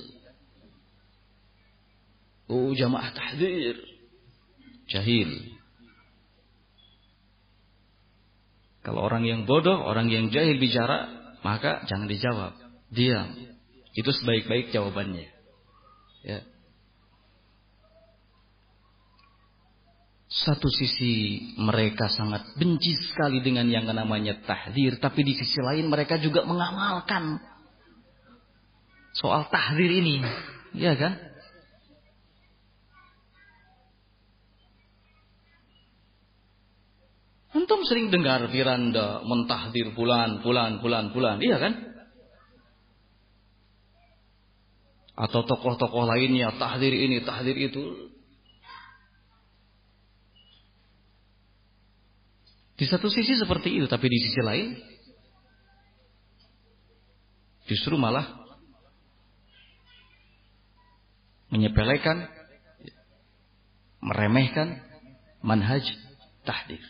[2.49, 3.77] Oh jamaah tahdir.
[4.89, 5.29] Jahil.
[8.81, 12.53] Kalau orang yang bodoh, orang yang jahil bicara, maka jangan dijawab.
[12.89, 13.29] Diam.
[13.93, 15.27] Itu sebaik-baik jawabannya.
[16.23, 16.39] Ya.
[20.33, 26.17] Satu sisi mereka sangat benci sekali dengan yang namanya tahdir, tapi di sisi lain mereka
[26.17, 27.37] juga mengamalkan
[29.13, 30.25] soal tahdir ini,
[30.73, 31.32] ya kan?
[37.53, 41.37] Antum sering dengar Firanda mentahdir bulan, bulan, bulan, bulan.
[41.37, 41.73] Iya kan?
[45.13, 48.09] Atau tokoh-tokoh lainnya tahdir ini, tahdir itu.
[52.73, 54.73] Di satu sisi seperti itu, tapi di sisi lain
[57.69, 58.25] justru malah
[61.53, 62.25] menyepelekan,
[64.01, 64.81] meremehkan
[65.45, 65.85] manhaj
[66.41, 66.81] tahdir.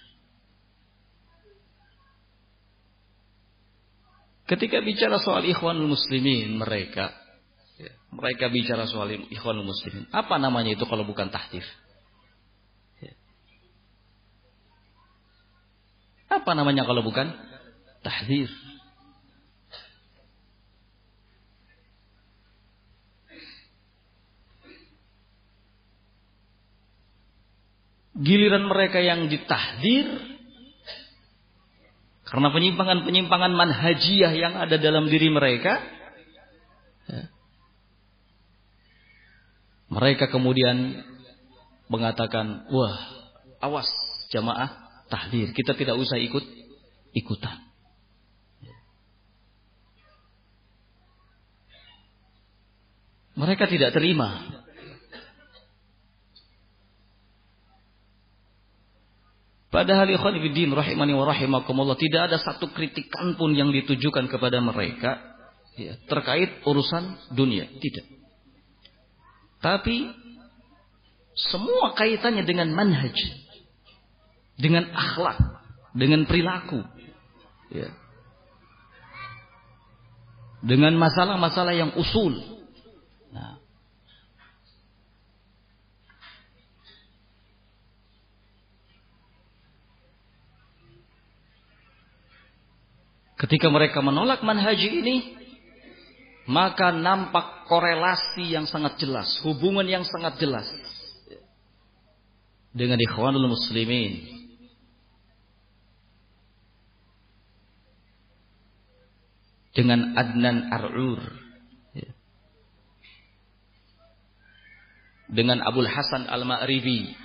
[4.54, 7.10] Ketika bicara soal ikhwanul muslimin mereka
[7.82, 10.06] ya, mereka bicara soal ikhwanul muslimin.
[10.14, 11.66] Apa namanya itu kalau bukan tahdir?
[13.02, 13.18] Ya.
[16.38, 17.34] Apa namanya kalau bukan
[18.06, 18.46] tahdir?
[28.14, 30.33] Giliran mereka yang ditahdir
[32.34, 35.78] karena penyimpangan-penyimpangan manhajiyah yang ada dalam diri mereka.
[37.06, 37.30] Ya,
[39.94, 41.06] mereka kemudian
[41.94, 42.98] mengatakan, wah
[43.62, 43.86] awas
[44.34, 44.74] jamaah
[45.14, 45.54] tahdir.
[45.54, 46.42] Kita tidak usah ikut
[47.14, 47.70] ikutan.
[53.38, 54.63] Mereka tidak terima
[59.74, 65.18] Padahal ikhwan fiddin rahimani wa rahimakumullah tidak ada satu kritikan pun yang ditujukan kepada mereka
[65.74, 68.06] ya, terkait urusan dunia, tidak.
[69.58, 70.14] Tapi
[71.34, 73.18] semua kaitannya dengan manhaj,
[74.62, 75.42] dengan akhlak,
[75.98, 76.86] dengan perilaku,
[77.74, 77.90] ya.
[80.62, 82.38] dengan masalah-masalah yang usul.
[83.34, 83.58] Nah,
[93.44, 95.36] Ketika mereka menolak manhaji ini,
[96.48, 100.64] maka nampak korelasi yang sangat jelas, hubungan yang sangat jelas
[102.72, 104.32] dengan ikhwanul muslimin.
[109.76, 111.20] Dengan Adnan Ar'ur.
[115.34, 117.24] Dengan Abul Hasan Al-Ma'ribi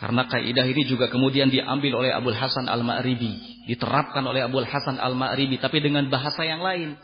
[0.00, 3.36] karena kaidah ini juga kemudian diambil oleh Abdul Hasan Al-Ma'ribi,
[3.70, 6.98] diterapkan oleh Abdul Hasan Al-Ma'ribi tapi dengan bahasa yang lain.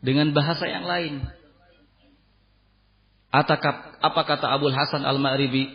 [0.00, 1.28] Dengan bahasa yang lain.
[3.28, 5.68] Atakap, apa kata Abdul Hasan Al-Ma'ribi?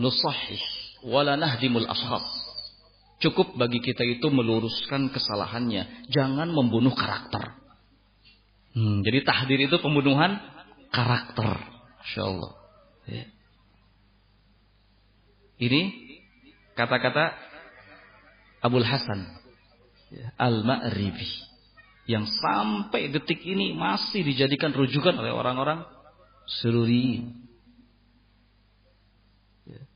[0.00, 0.62] Nusahih
[1.04, 2.24] wala nahdimul ashab.
[3.20, 7.60] Cukup bagi kita itu meluruskan kesalahannya, jangan membunuh karakter.
[8.72, 10.40] Hmm, jadi tahdir itu pembunuhan
[10.88, 11.60] karakter.
[12.00, 12.52] Insyaallah.
[13.12, 13.28] Ya.
[15.60, 15.80] Ini
[16.72, 17.36] kata-kata
[18.60, 19.24] Abul Hasan
[20.12, 21.50] ya, Al-Ma'ribi
[22.04, 25.86] yang sampai detik ini masih dijadikan rujukan oleh orang-orang
[26.50, 27.30] Sururi.
[29.70, 29.86] Ya.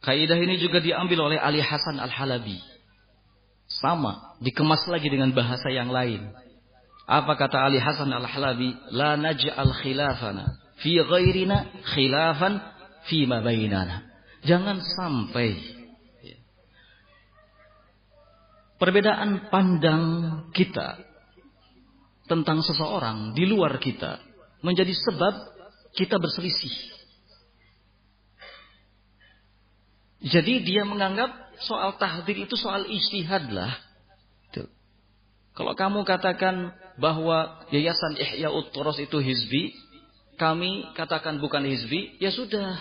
[0.00, 2.56] Kaidah ini juga diambil oleh Ali Hasan Al-Halabi.
[3.68, 6.32] Sama, dikemas lagi dengan bahasa yang lain.
[7.04, 8.72] Apa kata Ali Hasan Al-Halabi?
[8.96, 12.60] La naj'al khilafana fi ghairina khilafan
[13.06, 14.06] fi ma bainana.
[14.46, 15.58] Jangan sampai
[18.78, 20.04] perbedaan pandang
[20.54, 21.02] kita
[22.30, 24.22] tentang seseorang di luar kita
[24.62, 25.34] menjadi sebab
[25.98, 26.74] kita berselisih.
[30.18, 31.30] Jadi dia menganggap
[31.62, 33.88] soal tahdir itu soal ijtihad lah.
[35.58, 36.70] Kalau kamu katakan
[37.02, 39.74] bahwa Yayasan Ihya Utros itu hizbi,
[40.38, 42.78] kami katakan bukan hizbi, ya sudah.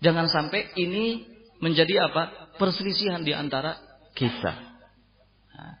[0.00, 1.28] Jangan sampai ini
[1.60, 2.56] menjadi apa?
[2.56, 3.76] Perselisihan di antara
[4.16, 4.52] kita.
[5.52, 5.76] Nah.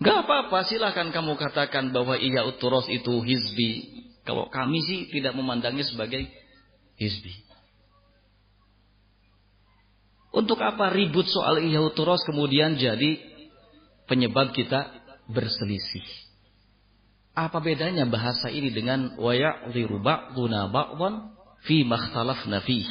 [0.00, 4.04] Gak apa-apa, silahkan kamu katakan bahwa Ihya Utros itu hizbi.
[4.24, 6.26] Kalau kami sih tidak memandangnya sebagai
[6.98, 7.46] hizbi.
[10.36, 13.16] Untuk apa ribut soal Ihyauturos kemudian jadi
[14.04, 14.92] penyebab kita
[15.30, 16.04] berselisih?
[17.36, 21.36] Apa bedanya bahasa ini dengan waya'dhiru ba'duna ba'dhan
[21.68, 22.88] fi makhtalafna fih?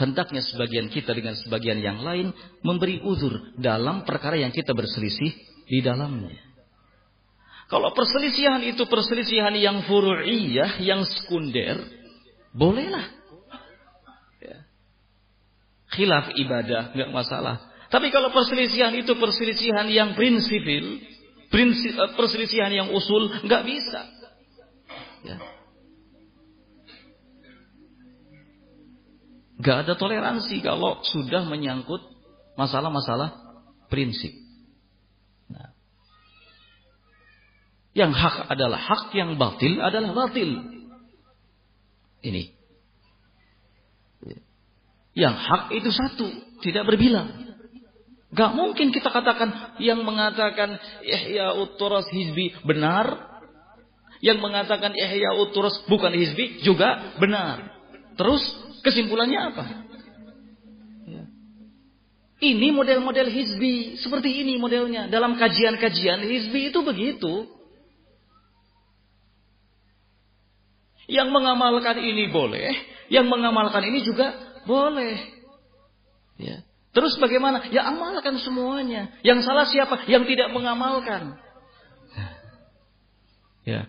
[0.00, 2.32] Hendaknya sebagian kita dengan sebagian yang lain
[2.64, 5.36] memberi uzur dalam perkara yang kita berselisih
[5.68, 6.40] di dalamnya.
[7.68, 11.84] Kalau perselisihan itu perselisihan yang furu'iyah, yang sekunder,
[12.50, 13.20] bolehlah
[15.90, 17.60] khilaf ibadah, nggak masalah.
[17.90, 21.02] Tapi kalau perselisihan itu perselisihan yang prinsipil,
[21.50, 24.00] prinsip eh, perselisihan yang usul nggak bisa.
[25.26, 25.36] Ya.
[29.60, 32.00] Gak ada toleransi kalau sudah menyangkut
[32.56, 33.36] masalah-masalah
[33.92, 34.32] prinsip.
[35.52, 35.76] Nah.
[37.92, 40.64] Yang hak adalah hak, yang batil adalah batil.
[42.24, 42.56] Ini.
[45.12, 46.26] Yang hak itu satu,
[46.64, 47.49] tidak berbilang.
[48.30, 53.26] Gak mungkin kita katakan yang mengatakan Ihya Uturas Hizbi benar.
[54.22, 57.74] Yang mengatakan Ihya Uturas bukan Hizbi juga benar.
[58.14, 58.42] Terus
[58.86, 59.64] kesimpulannya apa?
[61.10, 61.24] Ya.
[62.54, 63.98] Ini model-model Hizbi.
[63.98, 65.10] Seperti ini modelnya.
[65.10, 67.50] Dalam kajian-kajian Hizbi itu begitu.
[71.10, 72.78] Yang mengamalkan ini boleh.
[73.10, 74.38] Yang mengamalkan ini juga
[74.70, 75.18] boleh.
[76.38, 76.69] Ya.
[76.90, 77.70] Terus bagaimana?
[77.70, 79.14] Ya amalkan semuanya.
[79.22, 80.10] Yang salah siapa?
[80.10, 81.38] Yang tidak mengamalkan.
[83.62, 83.86] Ya.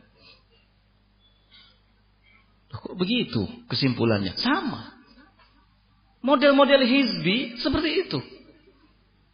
[2.69, 4.37] Kok begitu kesimpulannya?
[4.37, 4.93] Sama.
[6.21, 8.19] Model-model hizbi seperti itu.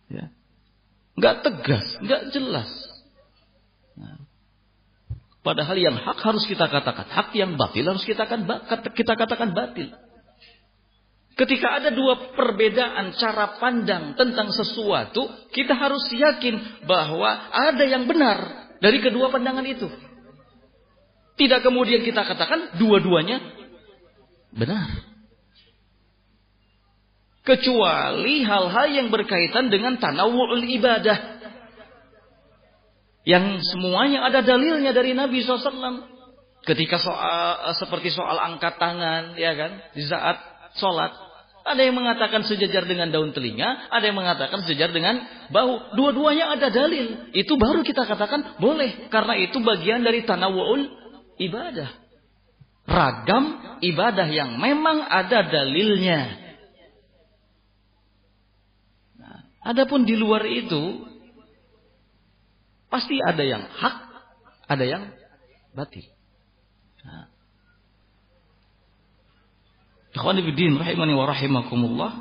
[0.08, 0.32] Ya.
[1.20, 2.72] Gak tegas, gak jelas.
[4.00, 4.24] Nah.
[5.44, 9.92] Padahal yang hak harus kita katakan hak, yang batil harus kita katakan batil.
[11.38, 18.74] Ketika ada dua perbedaan cara pandang tentang sesuatu, kita harus yakin bahwa ada yang benar
[18.82, 19.86] dari kedua pandangan itu.
[21.38, 23.38] Tidak kemudian kita katakan dua-duanya
[24.50, 24.90] benar.
[27.46, 31.38] Kecuali hal-hal yang berkaitan dengan tanawul ibadah.
[33.30, 36.18] Yang semuanya ada dalilnya dari Nabi SAW.
[36.66, 40.36] Ketika soal seperti soal angkat tangan, ya kan, di saat
[40.76, 41.27] sholat,
[41.68, 45.20] ada yang mengatakan sejajar dengan daun telinga, ada yang mengatakan sejajar dengan
[45.52, 46.00] bahu.
[46.00, 47.32] Dua-duanya ada dalil.
[47.36, 49.12] Itu baru kita katakan boleh.
[49.12, 50.88] Karena itu bagian dari tanawul
[51.36, 51.92] ibadah.
[52.88, 53.44] Ragam
[53.84, 56.40] ibadah yang memang ada dalilnya.
[59.20, 61.04] Nah, adapun di luar itu,
[62.88, 63.96] pasti ada yang hak,
[64.72, 65.04] ada yang
[65.76, 66.08] batil.
[67.04, 67.28] Nah,
[70.18, 72.12] Ikhwani fiddin rahimani wa rahimakumullah.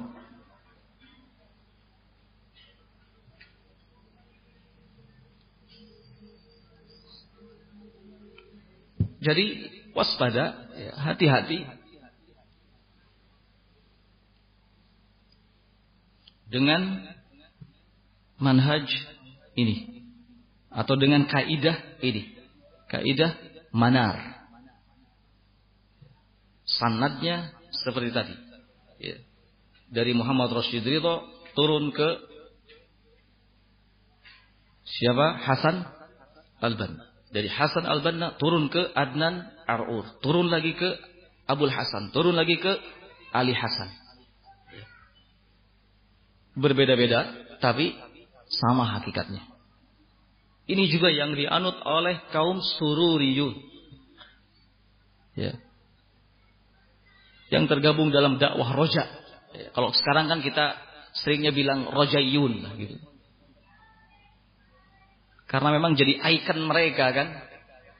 [9.24, 9.46] Jadi
[9.96, 11.64] waspada, ya, hati-hati
[16.52, 17.00] dengan
[18.36, 18.84] manhaj
[19.56, 20.04] ini
[20.68, 22.28] atau dengan kaidah ini.
[22.92, 23.32] Kaidah
[23.72, 24.44] manar.
[26.68, 27.55] Sanadnya
[27.86, 28.34] seperti tadi.
[28.98, 29.16] Ya.
[29.94, 31.22] Dari Muhammad Rashid Ridho
[31.54, 32.08] turun ke
[34.82, 35.38] siapa?
[35.38, 35.86] Hasan
[36.58, 37.06] Al-Banna.
[37.30, 40.18] Dari Hasan Al-Banna turun ke Adnan Ar'ur.
[40.18, 40.98] Turun lagi ke
[41.46, 42.10] Abul Hasan.
[42.10, 42.74] Turun lagi ke
[43.30, 43.94] Ali Hasan.
[44.74, 44.86] Ya.
[46.58, 47.30] Berbeda-beda,
[47.62, 47.94] tapi
[48.50, 49.46] sama hakikatnya.
[50.66, 53.54] Ini juga yang dianut oleh kaum sururiyun.
[55.38, 55.54] Ya
[57.56, 59.08] yang tergabung dalam dakwah roja.
[59.56, 60.76] Ya, kalau sekarang kan kita
[61.16, 63.00] seringnya bilang rojaiyun gitu.
[65.48, 67.28] Karena memang jadi ikon mereka kan.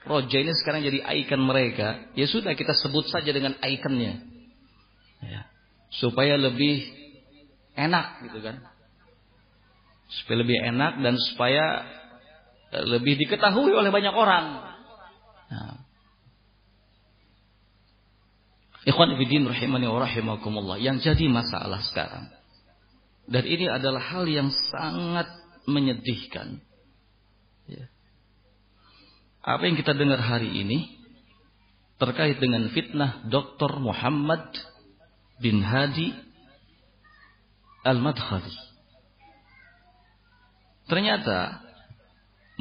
[0.05, 2.13] Roja ini sekarang jadi ikon mereka.
[2.13, 4.21] Ya sudah kita sebut saja dengan ikonnya.
[5.25, 5.49] Ya.
[5.89, 6.85] Supaya lebih
[7.81, 8.61] enak gitu kan.
[10.21, 11.65] Supaya lebih enak dan supaya
[12.77, 14.45] lebih diketahui oleh banyak orang.
[15.47, 15.86] Nah,
[18.87, 20.79] Ikhwan Ibidin rahimani wa rahimakumullah.
[20.79, 22.31] Yang jadi masalah sekarang.
[23.27, 25.27] Dan ini adalah hal yang sangat
[25.67, 26.63] menyedihkan.
[27.67, 27.91] Ya.
[29.43, 31.03] Apa yang kita dengar hari ini
[31.99, 33.83] terkait dengan fitnah Dr.
[33.83, 34.55] Muhammad
[35.43, 36.15] bin Hadi
[37.83, 38.55] Al-Madkhali.
[40.87, 41.67] Ternyata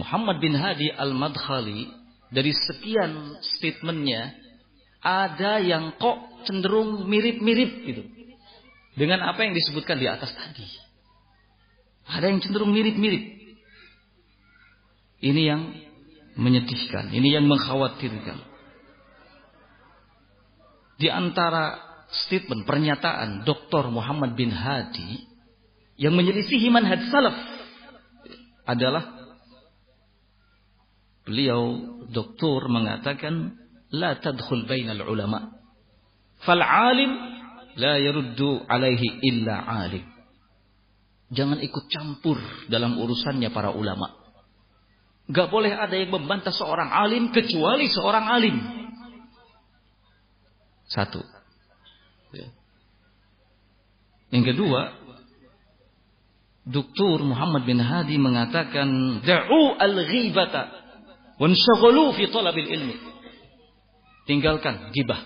[0.02, 1.86] Muhammad bin Hadi Al-Madkhali
[2.34, 4.34] dari sekian statementnya
[5.06, 8.04] ada yang kok cenderung mirip-mirip gitu.
[8.98, 10.66] Dengan apa yang disebutkan di atas tadi.
[12.10, 13.38] Ada yang cenderung mirip-mirip.
[15.22, 15.62] Ini yang
[16.36, 18.40] menyedihkan, ini yang mengkhawatirkan.
[20.96, 21.78] Di antara
[22.26, 23.92] statement pernyataan Dr.
[23.92, 25.28] Muhammad bin Hadi
[26.00, 27.36] yang menyelisihi manhaj salaf
[28.64, 29.12] adalah
[31.28, 33.65] beliau doktor mengatakan
[33.96, 35.56] la tadkhul bainal ulama.
[36.44, 37.12] Fal alim
[37.80, 40.04] la yaruddu alaihi illa alim.
[41.32, 42.38] Jangan ikut campur
[42.70, 44.14] dalam urusannya para ulama.
[45.26, 48.56] Gak boleh ada yang membantah seorang alim kecuali seorang alim.
[50.86, 51.18] Satu.
[52.30, 52.46] Ya.
[54.30, 54.94] Yang kedua,
[56.66, 57.26] Dr.
[57.26, 60.70] Muhammad bin Hadi mengatakan, "Da'u al-ghibata
[61.42, 63.15] wanshaghalu fi talabil ilmi."
[64.26, 65.22] Tinggalkan gibah.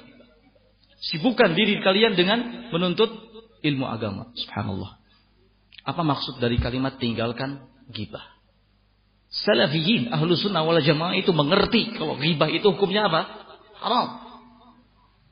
[0.99, 3.07] Sibukkan diri kalian dengan menuntut
[3.63, 4.35] ilmu agama.
[4.35, 4.99] Subhanallah.
[5.87, 8.23] Apa maksud dari kalimat tinggalkan gibah?
[9.29, 13.21] Salafiyin, ahlu sunnah wal jamaah itu mengerti kalau gibah itu hukumnya apa?
[13.79, 14.07] Haram.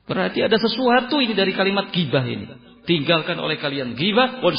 [0.08, 2.48] Berarti ada sesuatu ini dari kalimat gibah ini.
[2.88, 4.50] Tinggalkan oleh kalian gibah wa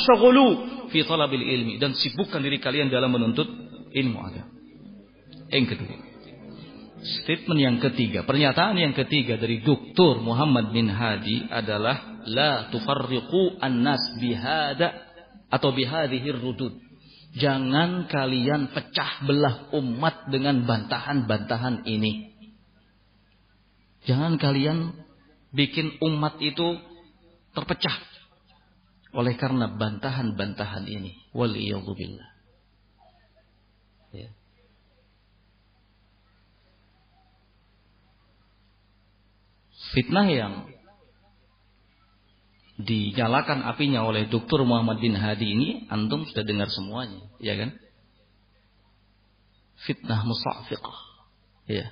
[0.94, 3.50] fi talabil ilmi dan sibukkan diri kalian dalam menuntut
[3.90, 4.54] ilmu agama.
[5.50, 6.09] Yang kedua.
[7.00, 10.20] Statement yang ketiga, pernyataan yang ketiga dari Dr.
[10.20, 15.00] Muhammad bin Hadi adalah la tufarriqu an-nas bihada
[15.48, 16.76] atau bihadhir rudud.
[17.40, 22.36] Jangan kalian pecah belah umat dengan bantahan-bantahan ini.
[24.04, 24.92] Jangan kalian
[25.56, 26.84] bikin umat itu
[27.56, 27.96] terpecah
[29.14, 31.16] oleh karena bantahan-bantahan ini.
[31.34, 32.29] Waliyadzubillah.
[39.96, 40.54] Fitnah yang
[42.80, 44.64] dinyalakan apinya oleh Dr.
[44.64, 47.76] Muhammad bin Hadi ini antum sudah dengar semuanya, ya kan?
[49.84, 51.00] Fitnah musafiqah.
[51.68, 51.92] Ya.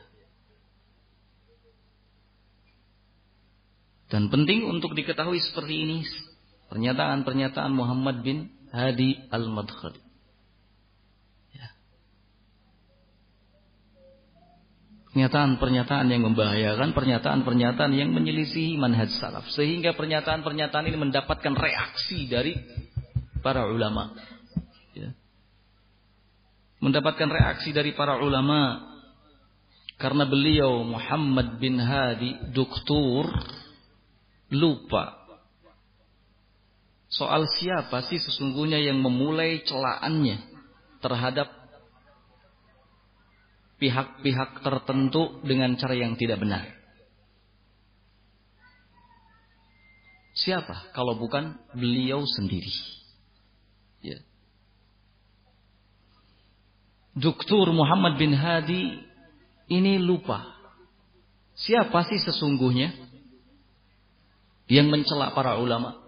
[4.07, 5.99] Dan penting untuk diketahui seperti ini
[6.67, 10.06] Pernyataan-pernyataan Muhammad bin Hadi Al-Madkhali.
[15.17, 19.49] Pernyataan-pernyataan yang membahayakan, pernyataan-pernyataan yang menyelisihi manhaj salaf.
[19.49, 22.53] Sehingga pernyataan-pernyataan ini mendapatkan reaksi dari
[23.41, 24.13] para ulama.
[24.93, 25.17] Ya.
[26.85, 28.93] Mendapatkan reaksi dari para ulama.
[29.97, 33.25] Karena beliau Muhammad bin Hadi, doktor,
[34.53, 35.17] lupa
[37.09, 40.45] soal siapa sih sesungguhnya yang memulai celaannya
[41.01, 41.49] terhadap
[43.77, 46.65] pihak-pihak tertentu dengan cara yang tidak benar.
[50.37, 52.73] Siapa kalau bukan beliau sendiri?
[54.05, 54.21] Ya.
[57.73, 59.01] Muhammad bin Hadi
[59.73, 60.45] ini lupa.
[61.57, 62.93] Siapa sih sesungguhnya
[64.69, 66.07] yang mencela para ulama?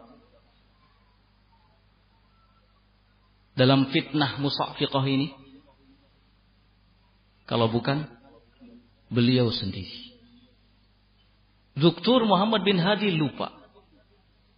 [3.59, 5.35] dalam fitnah musafiqah ini?
[7.49, 8.05] Kalau bukan
[9.09, 10.13] beliau sendiri.
[11.73, 12.29] Dr.
[12.29, 13.49] Muhammad bin Hadi lupa.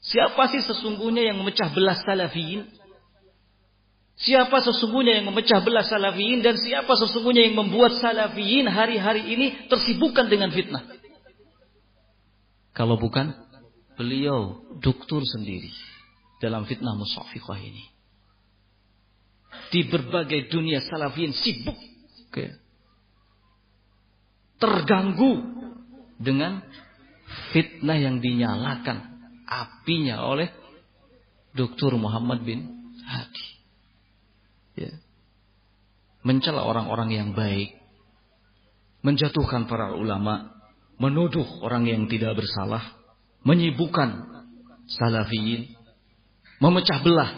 [0.03, 2.67] Siapa sih sesungguhnya yang memecah belah salafiyin?
[4.19, 10.27] Siapa sesungguhnya yang memecah belah salafiyin dan siapa sesungguhnya yang membuat salafiyin hari-hari ini tersibukkan
[10.27, 10.83] dengan fitnah?
[12.75, 13.31] Kalau bukan
[13.95, 15.71] beliau doktor sendiri
[16.43, 17.85] dalam fitnah musafiqah ini
[19.69, 21.77] di berbagai dunia salafin sibuk
[22.31, 22.55] okay.
[24.61, 25.41] Terganggu
[26.21, 26.61] dengan
[27.49, 29.17] fitnah yang dinyalakan
[29.49, 30.53] apinya oleh
[31.51, 31.97] Dr.
[31.97, 33.47] Muhammad bin Hadi.
[34.77, 34.93] Ya.
[36.21, 37.75] Mencela orang-orang yang baik,
[39.01, 40.53] menjatuhkan para ulama,
[41.01, 42.93] menuduh orang yang tidak bersalah,
[43.41, 44.29] menyibukkan
[44.85, 45.73] salafiyin,
[46.61, 47.31] memecah belah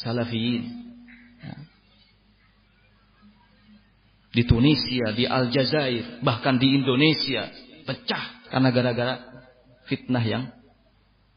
[0.00, 0.84] salafiyin,
[4.34, 7.54] di Tunisia, di Aljazair, bahkan di Indonesia
[7.86, 9.14] pecah karena gara-gara
[9.86, 10.50] fitnah yang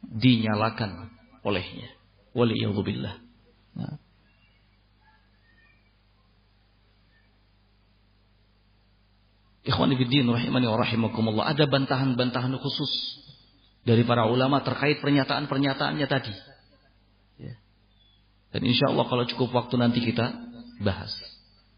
[0.02, 1.14] dinyalakan
[1.46, 1.94] olehnya.
[2.34, 3.16] Waliyadzubillah.
[3.78, 3.98] Nah.
[9.68, 11.46] Ikhwan fillah rahimani wa rahimakumullah.
[11.54, 12.92] Ada bantahan-bantahan khusus
[13.86, 16.34] dari para ulama terkait pernyataan-pernyataannya tadi.
[17.38, 17.56] Ya.
[18.56, 20.34] Dan insya Allah kalau cukup waktu nanti kita
[20.82, 21.37] bahas.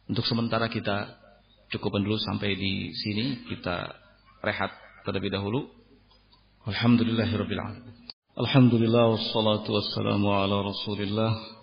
[0.09, 1.21] Untuk sementara kita
[1.69, 3.45] cukupkan dulu sampai di sini.
[3.45, 3.85] Kita
[4.41, 4.73] rehat
[5.05, 5.69] terlebih dahulu.
[6.65, 7.93] Alhamdulillahirabbil alamin.
[8.33, 11.59] Alhamdulillah wassalatu wassalamu ala Rasulillah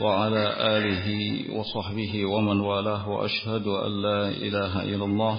[0.00, 5.36] wa ala alihi wa sahbihi wa man walah wa ashhadu an la ilaha illallah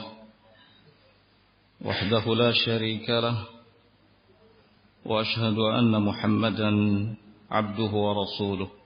[1.81, 3.37] wahdahu la syarika lah
[5.01, 6.77] wa ashhadu anna Muhammadan
[7.49, 8.80] abduhu wa rasuluh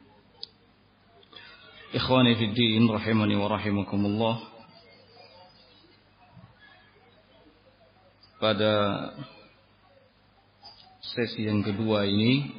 [1.95, 4.35] Ikhwani fi din rahimani wa rahimakumullah.
[8.35, 8.73] Pada
[10.99, 12.51] sesi yang kedua ini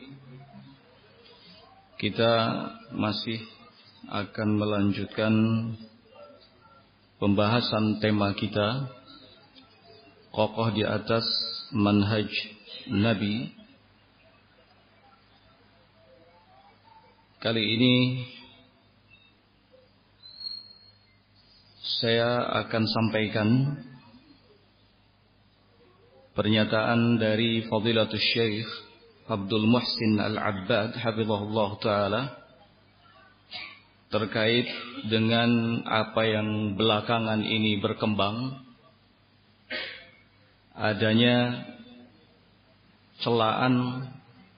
[2.01, 2.33] kita
[2.97, 3.37] masih
[4.09, 5.35] akan melanjutkan
[7.21, 8.89] pembahasan tema kita
[10.33, 11.29] kokoh di atas
[11.77, 12.33] manhaj
[12.89, 13.53] Nabi.
[17.37, 17.95] Kali ini
[21.87, 23.49] saya akan sampaikan
[26.35, 28.67] pernyataan dari Fadilatul Syekh
[29.31, 32.23] Abdul Muhsin Al-Abbad hafizahullah taala
[34.11, 34.67] terkait
[35.07, 38.67] dengan apa yang belakangan ini berkembang.
[40.75, 41.67] Adanya
[43.23, 44.07] celaan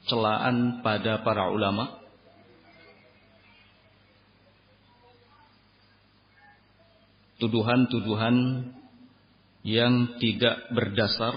[0.09, 1.98] celaan pada para ulama
[7.39, 8.36] tuduhan-tuduhan
[9.62, 11.35] yang tidak berdasar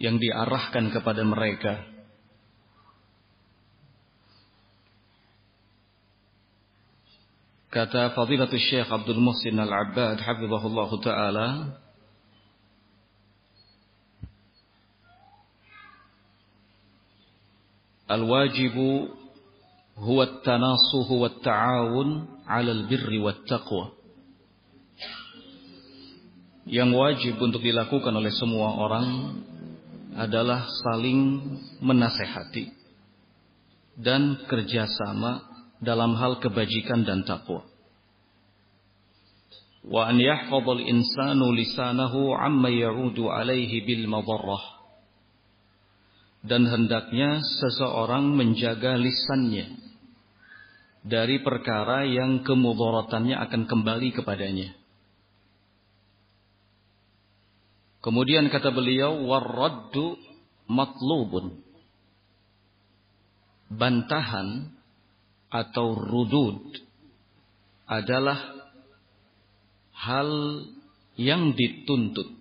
[0.00, 1.84] yang diarahkan kepada mereka.
[7.70, 11.48] Kata Fadilatul Syekh Abdul Muhsin Al-Abbad Hafizahullah Ta'ala
[18.10, 19.14] Al-wajibu
[20.02, 22.08] huwa at-tanasuhu wat-ta'awun
[22.42, 23.99] 'ala al-birri wat-taqwa
[26.70, 29.06] yang wajib untuk dilakukan oleh semua orang
[30.14, 31.42] adalah saling
[31.82, 32.70] menasehati
[33.98, 35.42] dan kerjasama
[35.82, 37.66] dalam hal kebajikan dan takwa.
[39.82, 44.78] Wa an yahfadhal insanu lisanahu amma ya'udu alaihi bil madarrah.
[46.40, 49.76] Dan hendaknya seseorang menjaga lisannya
[51.04, 54.79] dari perkara yang kemudaratannya akan kembali kepadanya.
[58.00, 60.16] Kemudian kata beliau warraddu
[60.64, 61.60] matlubun.
[63.70, 64.72] Bantahan
[65.52, 66.58] atau rudud
[67.86, 68.38] adalah
[69.94, 70.30] hal
[71.20, 72.40] yang dituntut.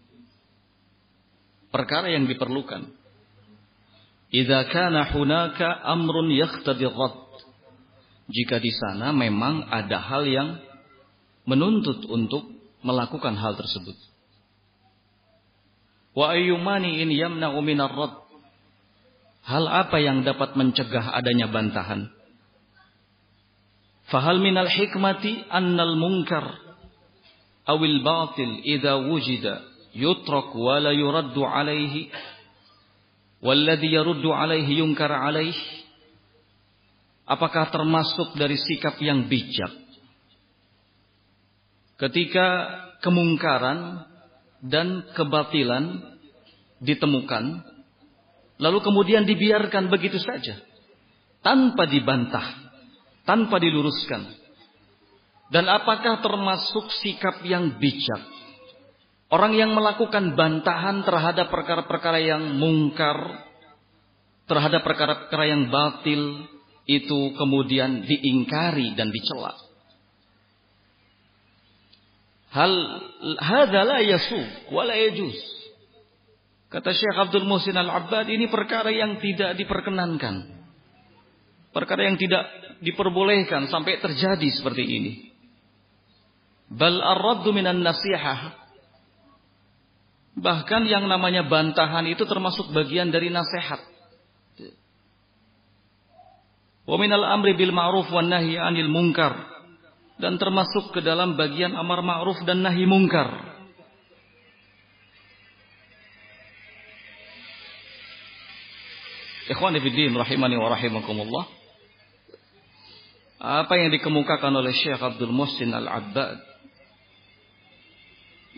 [1.70, 2.96] Perkara yang diperlukan.
[4.30, 6.86] Idza kana hunaka amrun yaqtadi
[8.30, 10.50] Jika di sana memang ada hal yang
[11.50, 12.46] menuntut untuk
[12.86, 13.98] melakukan hal tersebut.
[16.18, 18.14] Wa ayyumani in yamna'u minar rad.
[19.46, 22.12] Hal apa yang dapat mencegah adanya bantahan?
[24.10, 26.70] Fahal minal hikmati annal munkar
[27.70, 29.62] awil batil idza wujida
[29.94, 32.10] yutrak wa la yuraddu alaihi
[33.46, 35.78] walladhi yaruddu alaihi yunkar alaihi
[37.30, 39.70] Apakah termasuk dari sikap yang bijak
[42.02, 42.48] ketika
[43.06, 44.09] kemungkaran
[44.60, 46.16] dan kebatilan
[46.84, 47.44] ditemukan,
[48.60, 50.60] lalu kemudian dibiarkan begitu saja,
[51.44, 52.72] tanpa dibantah,
[53.24, 54.40] tanpa diluruskan.
[55.50, 58.22] Dan apakah termasuk sikap yang bijak?
[59.30, 63.50] Orang yang melakukan bantahan terhadap perkara-perkara yang mungkar,
[64.46, 66.50] terhadap perkara-perkara yang batil,
[66.90, 69.69] itu kemudian diingkari dan dicela.
[72.50, 72.74] Hal
[73.38, 74.42] hadza la yasu
[74.74, 75.38] wa la yajuz.
[76.70, 80.58] Kata Syekh Abdul Muhsin Al-Abbad ini perkara yang tidak diperkenankan.
[81.70, 82.46] Perkara yang tidak
[82.82, 85.14] diperbolehkan sampai terjadi seperti ini.
[86.70, 88.54] Bal ar-raddu minan nasihah.
[90.38, 93.82] Bahkan yang namanya bantahan itu termasuk bagian dari nasihat.
[96.86, 99.59] Wa minal amri bil ma'ruf wan nahyi 'anil munkar
[100.20, 103.56] dan termasuk ke dalam bagian amar ma'ruf dan nahi mungkar.
[109.50, 111.46] Ikhwan fillah rahimani wa rahimakumullah.
[113.40, 116.44] Apa yang dikemukakan oleh Syekh Abdul Muhsin Al-Abbad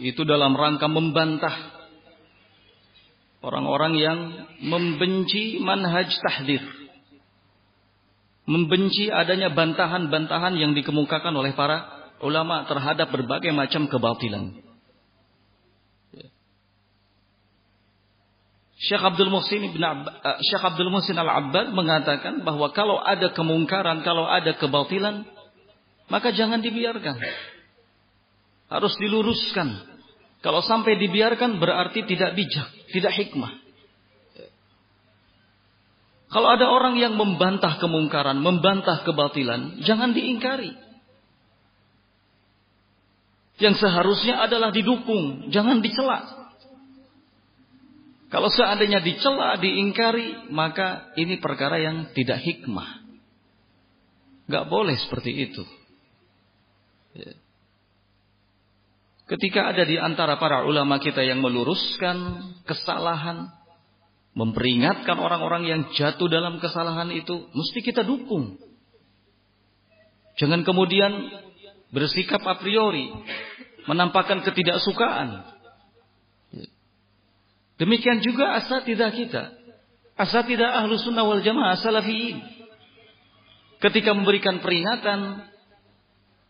[0.01, 1.53] itu dalam rangka membantah
[3.45, 4.19] orang-orang yang
[4.65, 6.80] membenci manhaj tahdir
[8.45, 14.61] membenci adanya bantahan-bantahan yang dikemukakan oleh para ulama terhadap berbagai macam kebatilan.
[18.81, 24.25] Syekh Abdul Muhsin Ibn uh, Syekh Abdul Muhsin Al-Abbad mengatakan bahwa kalau ada kemungkaran, kalau
[24.25, 25.21] ada kebatilan,
[26.09, 27.13] maka jangan dibiarkan.
[28.73, 29.85] Harus diluruskan.
[30.41, 33.53] Kalau sampai dibiarkan berarti tidak bijak, tidak hikmah.
[36.31, 40.71] Kalau ada orang yang membantah kemungkaran, membantah kebatilan, jangan diingkari.
[43.59, 46.41] Yang seharusnya adalah didukung, jangan dicela.
[48.31, 53.03] Kalau seandainya dicela, diingkari, maka ini perkara yang tidak hikmah.
[54.47, 55.67] Gak boleh seperti itu.
[57.11, 57.35] Ya.
[59.27, 63.51] Ketika ada di antara para ulama kita yang meluruskan kesalahan,
[64.31, 68.55] memperingatkan orang-orang yang jatuh dalam kesalahan itu, mesti kita dukung.
[70.39, 71.11] Jangan kemudian
[71.91, 73.11] bersikap a priori,
[73.85, 75.43] menampakkan ketidaksukaan.
[77.75, 79.43] Demikian juga asatidah kita.
[80.15, 82.39] Asatidah ahlu sunnah wal jamaah salafiyin.
[83.81, 85.49] Ketika memberikan peringatan,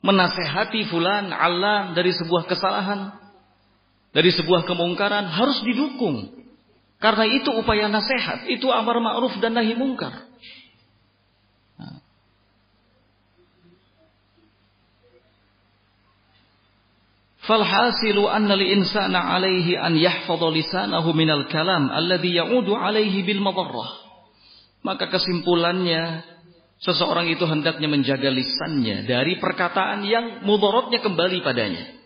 [0.04, 3.16] menasehati fulan Allah dari sebuah kesalahan,
[4.12, 6.41] dari sebuah kemungkaran harus didukung.
[7.02, 10.30] Karena itu upaya nasihat, itu amar ma'ruf dan nahi mungkar.
[17.42, 23.98] Falhasilu anna li insana alaihi an yahfadha lisanahu minal kalam alladhi ya'udu alaihi bil madarrah.
[24.86, 26.22] Maka kesimpulannya
[26.82, 32.01] Seseorang itu hendaknya menjaga lisannya dari perkataan yang mudorotnya kembali padanya.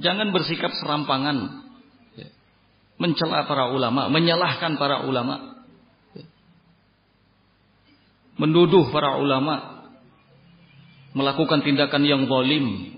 [0.00, 1.68] Jangan bersikap serampangan.
[3.00, 5.64] Mencela para ulama, menyalahkan para ulama.
[8.36, 9.80] Menduduh para ulama.
[11.10, 12.94] Melakukan tindakan yang zalim,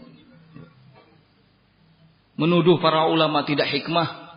[2.37, 4.37] menuduh para ulama tidak hikmah.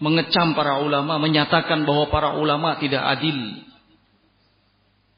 [0.00, 3.63] Mengecam para ulama, menyatakan bahwa para ulama tidak adil.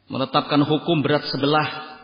[0.06, 1.98] Menetapkan hukum berat sebelah.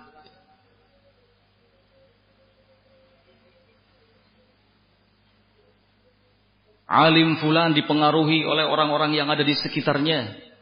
[6.92, 10.52] Alim fulan dipengaruhi oleh orang-orang yang ada di sekitarnya.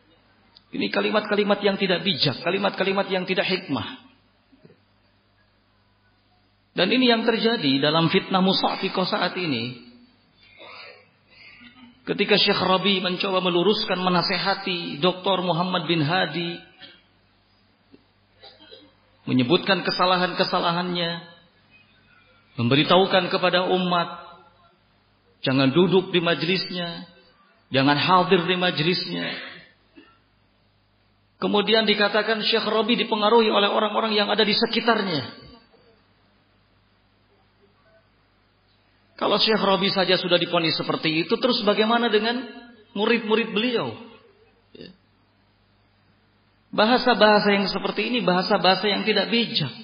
[0.71, 4.11] Ini kalimat-kalimat yang tidak bijak, kalimat-kalimat yang tidak hikmah.
[6.71, 9.91] Dan ini yang terjadi dalam fitnah Musa'fiqah saat ini.
[12.07, 15.43] Ketika Syekh Rabi mencoba meluruskan menasehati Dr.
[15.43, 16.59] Muhammad bin Hadi.
[19.31, 21.11] Menyebutkan kesalahan-kesalahannya.
[22.59, 24.27] Memberitahukan kepada umat.
[25.47, 27.07] Jangan duduk di majlisnya.
[27.71, 29.51] Jangan hadir di majlisnya
[31.41, 35.25] Kemudian dikatakan Syekh Robi dipengaruhi oleh orang-orang yang ada di sekitarnya.
[39.17, 42.45] Kalau Syekh Robi saja sudah diponis seperti itu, terus bagaimana dengan
[42.93, 44.10] murid-murid beliau?
[46.71, 49.75] Bahasa-bahasa yang seperti ini, bahasa-bahasa yang tidak bijak.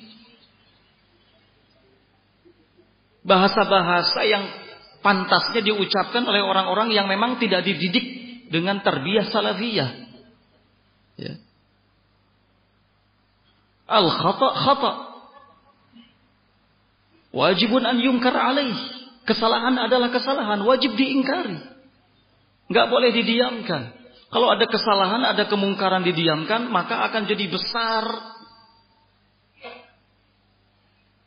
[3.27, 4.45] Bahasa-bahasa yang
[5.03, 8.07] pantasnya diucapkan oleh orang-orang yang memang tidak dididik
[8.55, 9.91] dengan terbiah salafiyah.
[11.19, 11.35] Ya.
[13.91, 14.93] Al khata khata.
[17.35, 18.79] Wajibun an yungkar alaih.
[19.27, 21.59] Kesalahan adalah kesalahan, wajib diingkari.
[22.71, 23.96] Enggak boleh didiamkan.
[24.27, 28.05] Kalau ada kesalahan, ada kemungkaran didiamkan, maka akan jadi besar.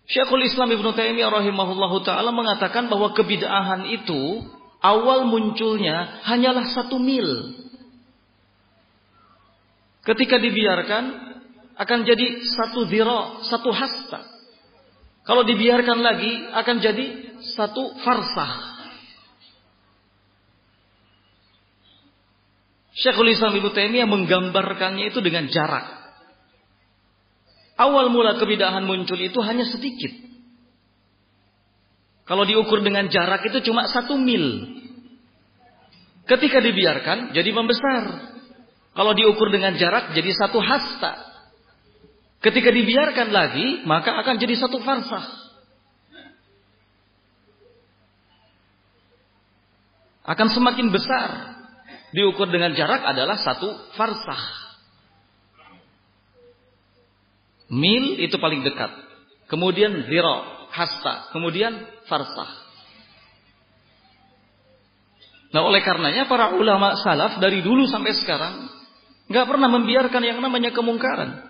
[0.09, 4.41] Syekhul Islam Ibn Taimiyah rahimahullahu taala mengatakan bahwa kebid'ahan itu
[4.81, 7.55] awal munculnya hanyalah satu mil.
[10.03, 11.29] Ketika dibiarkan,
[11.79, 14.25] akan jadi satu zira, satu hasta.
[15.23, 17.05] Kalau dibiarkan lagi akan jadi
[17.53, 18.78] satu farsah.
[22.99, 25.87] Syekhul Islam Ibu Taimiyah menggambarkannya itu dengan jarak.
[27.79, 30.11] Awal mula kebidahan muncul itu hanya sedikit.
[32.27, 34.67] Kalau diukur dengan jarak itu cuma satu mil.
[36.27, 38.35] Ketika dibiarkan jadi membesar.
[38.91, 41.23] Kalau diukur dengan jarak jadi satu hasta.
[42.43, 45.25] Ketika dibiarkan lagi, maka akan jadi satu farsah.
[50.27, 51.58] Akan semakin besar.
[52.09, 54.43] Diukur dengan jarak adalah satu farsah.
[57.69, 58.89] Mil itu paling dekat.
[59.45, 61.29] Kemudian zero, hasta.
[61.29, 62.49] Kemudian farsah.
[65.49, 68.69] Nah oleh karenanya para ulama salaf dari dulu sampai sekarang
[69.29, 71.49] nggak pernah membiarkan yang namanya kemungkaran.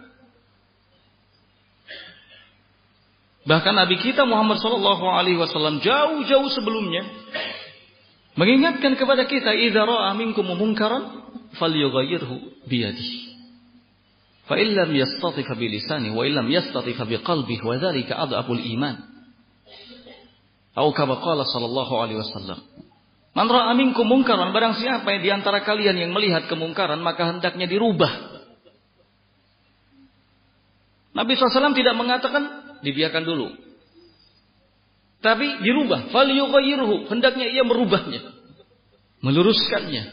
[3.48, 7.08] Bahkan Nabi kita Muhammad Wasallam jauh-jauh sebelumnya
[8.40, 11.28] mengingatkan kepada kita, "Idza ra'a minkum munkaran,
[11.60, 13.18] falyughayyirhu biyadihi."
[14.48, 18.96] Fa illam yastati fa bilisani wa illam yastati fa biqalbihi wa dzalika adhaful iman.
[20.74, 22.64] Atau kama qala sallallahu alaihi wasallam.
[23.36, 27.70] Man ra'a minkum munkaran barang siapa yang di antara kalian yang melihat kemungkaran maka hendaknya
[27.70, 28.40] dirubah
[31.20, 32.44] Nabi SAW tidak mengatakan
[32.80, 33.52] dibiarkan dulu.
[35.20, 36.12] Tapi dirubah.
[36.16, 36.32] Fal
[37.12, 38.22] Hendaknya ia merubahnya.
[39.20, 40.04] Meluruskannya.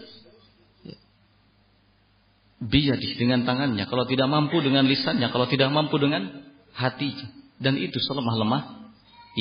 [2.57, 3.87] Biyadih dengan tangannya.
[3.87, 5.31] Kalau tidak mampu dengan lisannya.
[5.31, 7.31] Kalau tidak mampu dengan hatinya.
[7.63, 8.93] Dan itu selemah-lemah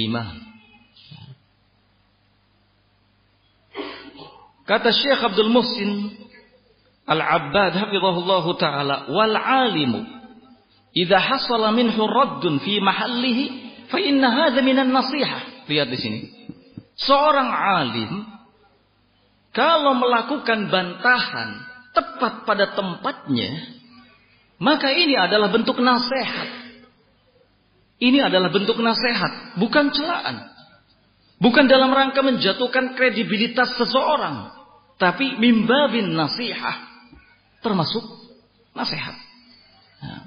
[0.05, 0.27] iman.
[4.65, 6.25] Kata Syekh Abdul Muhsin
[7.05, 10.01] Al-Abbad hafizahullah taala wal alimu
[10.89, 13.43] idza hasala minhu raddun fi mahallihi
[13.93, 15.54] fa inna hadha minan nasihah.
[15.65, 16.19] Lihat di sini.
[16.95, 18.11] Seorang alim
[19.55, 21.49] kalau melakukan bantahan
[21.95, 23.79] tepat pada tempatnya,
[24.59, 26.67] maka ini adalah bentuk nasihat.
[27.95, 30.51] Ini adalah bentuk nasihat, bukan celaan.
[31.39, 34.51] Bukan dalam rangka menjatuhkan kredibilitas seseorang,
[34.99, 36.79] tapi mimbabin nasihat
[37.63, 38.03] termasuk
[38.75, 39.15] nasihat.
[40.03, 40.23] Nah.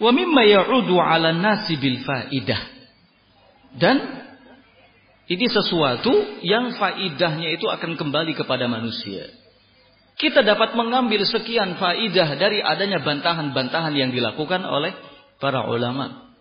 [0.00, 2.60] Wa mimma ya'udu 'ala nasi bil faidah.
[3.76, 3.96] Dan
[5.30, 9.30] ini sesuatu yang faidahnya itu akan kembali kepada manusia.
[10.18, 14.96] Kita dapat mengambil sekian faidah dari adanya bantahan-bantahan yang dilakukan oleh
[15.38, 16.32] para ulama.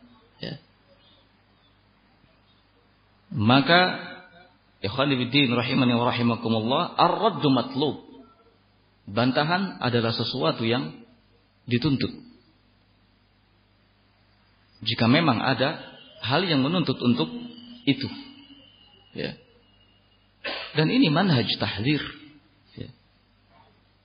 [0.41, 0.57] Ya.
[3.29, 4.09] Maka
[4.79, 8.07] Ikhwanifiddin rahimani wa rahimakumullah, ar-raddu matlub.
[9.11, 11.03] Bantahan adalah sesuatu yang
[11.67, 12.28] dituntut.
[14.79, 15.79] Jika memang ada
[16.23, 17.27] hal yang menuntut untuk
[17.83, 18.07] itu.
[19.15, 19.35] Ya.
[20.75, 21.99] Dan ini manhaj tahdir.
[22.79, 22.89] Ya.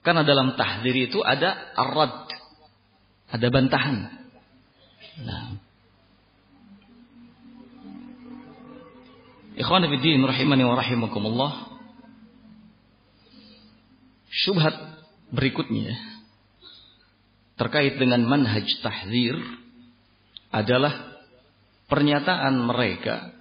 [0.03, 2.27] Karena dalam tahdir itu ada ar-rad.
[3.31, 3.97] Ada bantahan.
[5.15, 5.57] Nah,
[9.55, 11.53] Ikhwan rahimani wa rahimakumullah.
[14.27, 14.75] Syubhat
[15.31, 15.95] berikutnya
[17.55, 19.39] terkait dengan manhaj tahzir
[20.55, 21.19] adalah
[21.91, 23.35] pernyataan mereka.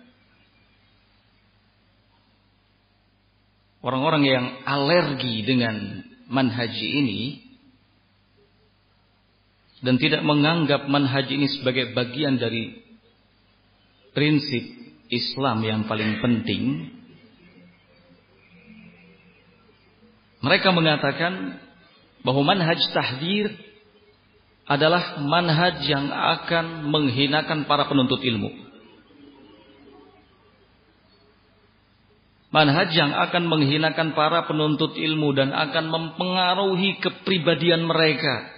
[3.84, 7.44] Orang-orang yang alergi dengan manhaj ini
[9.84, 12.80] dan tidak menganggap manhaj ini sebagai bagian dari
[14.16, 14.64] prinsip
[15.12, 16.88] Islam yang paling penting
[20.40, 21.60] mereka mengatakan
[22.24, 23.52] bahwa manhaj tahdir
[24.64, 28.48] adalah manhaj yang akan menghinakan para penuntut ilmu.
[32.54, 38.54] Manhaj yang akan menghinakan para penuntut ilmu dan akan mempengaruhi kepribadian mereka.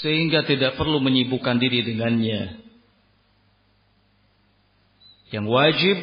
[0.00, 2.60] sehingga tidak perlu menyibukkan diri dengannya.
[5.30, 5.96] Yang wajib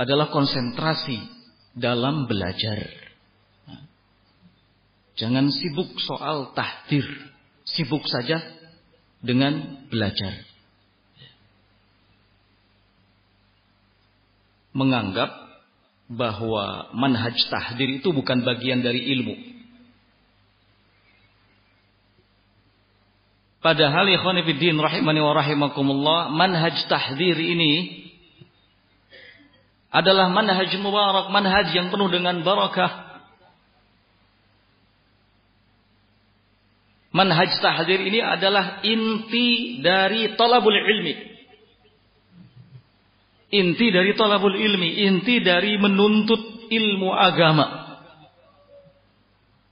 [0.00, 1.20] adalah konsentrasi
[1.76, 3.01] dalam belajar.
[5.16, 7.04] Jangan sibuk soal tahdir,
[7.68, 8.40] sibuk saja
[9.20, 10.48] dengan belajar.
[14.72, 15.28] Menganggap
[16.08, 19.52] bahwa manhaj tahdir itu bukan bagian dari ilmu.
[23.62, 28.02] Padahal ikhwan fillah rahimani wa rahimakumullah manhaj tahdzir ini
[29.92, 33.11] adalah manhaj mubarak, manhaj yang penuh dengan barakah.
[37.12, 41.14] Manhaj tahdzir ini adalah inti dari talabul ilmi.
[43.52, 47.84] Inti dari talabul ilmi, inti dari menuntut ilmu agama.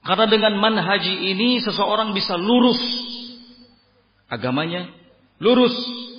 [0.04, 2.80] Karena dengan manhaj ini seseorang bisa lurus
[4.30, 4.86] agamanya
[5.42, 5.74] lurus,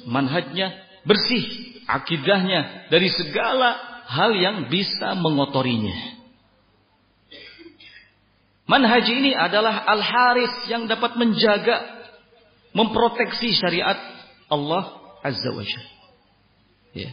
[0.06, 0.76] manhajnya
[1.07, 1.41] bersih,
[1.88, 6.20] akidahnya dari segala hal yang bisa mengotorinya.
[8.72, 12.07] Manhaj ini adalah al-haris yang dapat menjaga,
[12.72, 13.99] memproteksi syariat
[14.48, 15.91] Allah Azza wa Jalla.
[16.95, 17.11] Ya.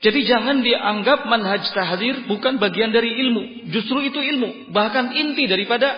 [0.00, 3.72] Jadi jangan dianggap manhaj tahdir bukan bagian dari ilmu.
[3.72, 4.72] Justru itu ilmu.
[4.72, 5.96] Bahkan inti daripada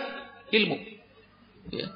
[0.54, 0.78] ilmu.
[1.74, 1.90] Ya.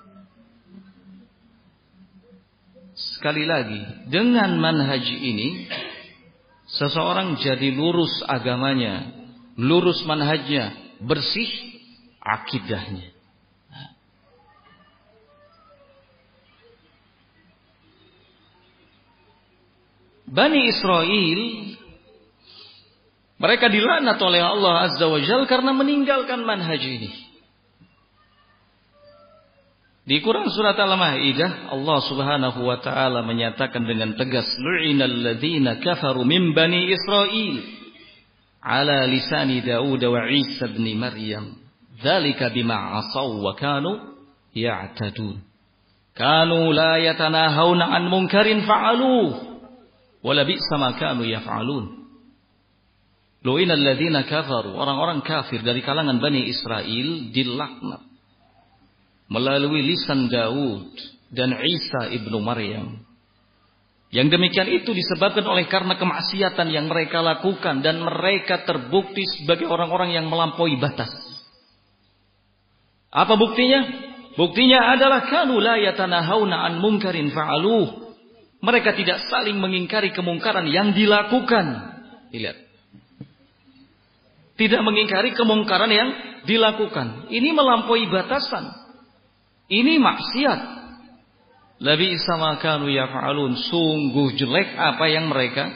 [2.95, 5.71] Sekali lagi, dengan manhaj ini
[6.67, 9.11] seseorang jadi lurus agamanya,
[9.59, 11.76] lurus manhajnya, bersih
[12.27, 13.15] akidahnya.
[20.27, 21.41] Bani Israel
[23.37, 27.13] mereka dilaknat oleh Allah Azza wa Jal karena meninggalkan manhaj ini.
[30.07, 36.55] Di Quran surat Al-Maidah Allah Subhanahu wa taala menyatakan dengan tegas lu'inal ladzina kafaru min
[36.55, 37.59] bani Israil
[38.63, 41.66] ala lisani Daud wa Isa bin Maryam.
[41.97, 44.17] Dzalika bima asaw wa kanu
[44.53, 45.41] ya'tadun.
[46.17, 49.57] Kanu la yatanahawna an munkarin fa'aluh.
[50.25, 52.09] Wala bi'sa ma kanu yaf'alun.
[53.45, 54.75] Lu'ina alladhina kafaru.
[54.75, 58.03] Orang-orang kafir dari kalangan Bani Israel dilaknat.
[59.29, 60.93] Melalui lisan Daud
[61.31, 63.07] dan Isa ibnu Maryam.
[64.15, 70.15] Yang demikian itu disebabkan oleh karena kemaksiatan yang mereka lakukan dan mereka terbukti sebagai orang-orang
[70.15, 71.36] yang melampaui batas.
[73.11, 73.81] Apa buktinya?
[74.37, 78.13] Buktinya adalah kanu la yatanahawna an munkarin fa'aluh.
[78.61, 81.67] Mereka tidak saling mengingkari kemungkaran yang dilakukan.
[82.33, 82.59] Lihat.
[84.57, 86.09] Tidak mengingkari kemungkaran yang
[86.49, 87.29] dilakukan.
[87.29, 88.73] Ini melampaui batasan.
[89.69, 90.61] Ini maksiat.
[91.81, 93.57] Labi sama kanu yaf'alun.
[93.69, 95.69] Sungguh jelek apa yang mereka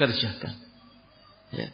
[0.00, 0.56] kerjakan.
[1.52, 1.72] Ya.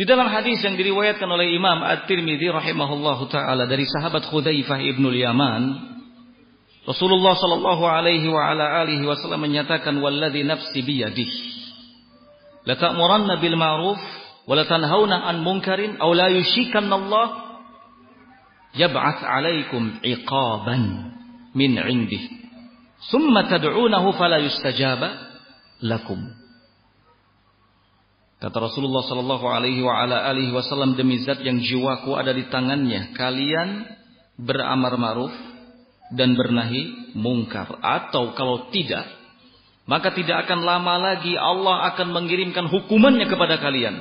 [0.00, 5.76] Di dalam hadis yang diriwayatkan oleh Imam At-Tirmidzi rahimahullahu taala dari sahabat Khudzaifah ibnu Yaman,
[6.88, 11.40] Rasulullah sallallahu alaihi wa ala alihi wasallam menyatakan walladzi nafsi biyadihi
[12.64, 14.00] la ta'muranna bil ma'ruf
[14.48, 17.26] wa la tanhauna an munkarin aw la yushikanna Allah
[18.72, 21.12] yab'ats 'alaikum 'iqaban
[21.52, 22.24] min 'indih
[23.12, 25.12] thumma tad'unahu fala yustajaba
[25.84, 26.39] lakum
[28.40, 29.84] Kata Rasulullah sallallahu alaihi
[30.50, 33.84] wasallam demi zat yang jiwaku ada di tangannya kalian
[34.40, 35.34] beramar ma'ruf
[36.16, 39.04] dan bernahi mungkar atau kalau tidak
[39.84, 44.00] maka tidak akan lama lagi Allah akan mengirimkan hukumannya kepada kalian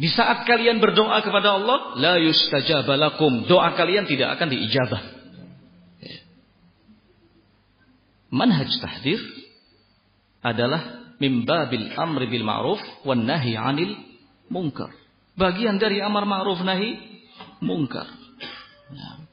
[0.00, 3.44] di saat kalian berdoa kepada Allah, la yustajabalakum.
[3.44, 5.02] Doa kalian tidak akan diijabah.
[8.32, 9.20] Manhaj tahdir
[10.40, 13.92] adalah mimbabil amri bil ma'ruf wan nahi 'anil
[14.48, 14.90] munkar.
[15.36, 16.96] Bagian dari amar ma'ruf nahi
[17.60, 18.08] munkar.
[18.90, 19.30] Ya.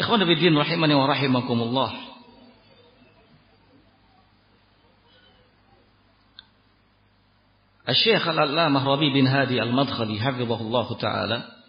[0.00, 0.24] Ikhwan
[0.56, 1.90] rahimani wa rahimakumullah.
[7.90, 11.59] Syekh Al-Allamah Rabi bin Hadi Al-Madkhali hafizahullah taala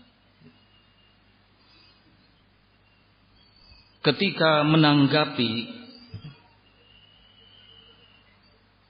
[4.01, 5.69] ketika menanggapi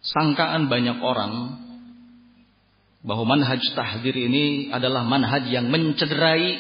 [0.01, 1.61] sangkaan banyak orang
[3.03, 6.57] bahwa manhaj tahdir ini adalah manhaj yang mencederai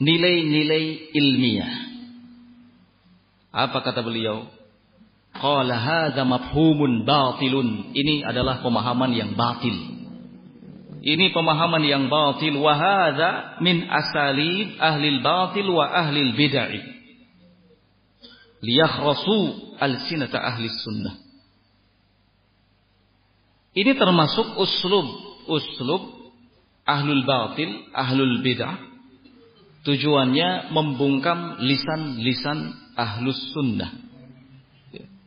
[0.00, 1.72] nilai-nilai ilmiah.
[3.52, 4.48] Apa kata beliau?
[5.32, 7.92] Qala hadza mafhumun batilun.
[7.92, 9.76] Ini adalah pemahaman yang batil.
[11.02, 12.78] Ini pemahaman yang batil wa
[13.58, 16.91] min asalib ahli batil wa ahli bid'ah.
[18.62, 19.38] Liyakhrasu
[19.82, 21.18] al-sinata ahli sunnah.
[23.74, 25.08] Ini termasuk uslub
[25.50, 26.02] uslub
[26.86, 28.78] ahlul batil, ahlul bid'ah.
[29.82, 33.90] Tujuannya membungkam lisan-lisan ahlus sunnah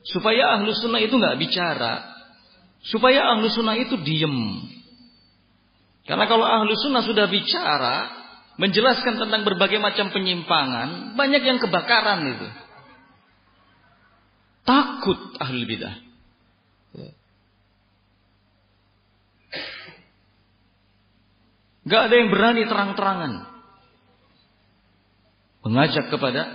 [0.05, 2.05] Supaya ahlu sunnah itu nggak bicara.
[2.85, 4.37] Supaya ahlu sunnah itu diem.
[6.05, 8.13] Karena kalau ahlu sunnah sudah bicara,
[8.61, 12.47] menjelaskan tentang berbagai macam penyimpangan, banyak yang kebakaran itu.
[14.65, 15.95] Takut ahli bidah.
[21.85, 23.33] Gak ada yang berani terang-terangan
[25.61, 26.49] mengajak kepada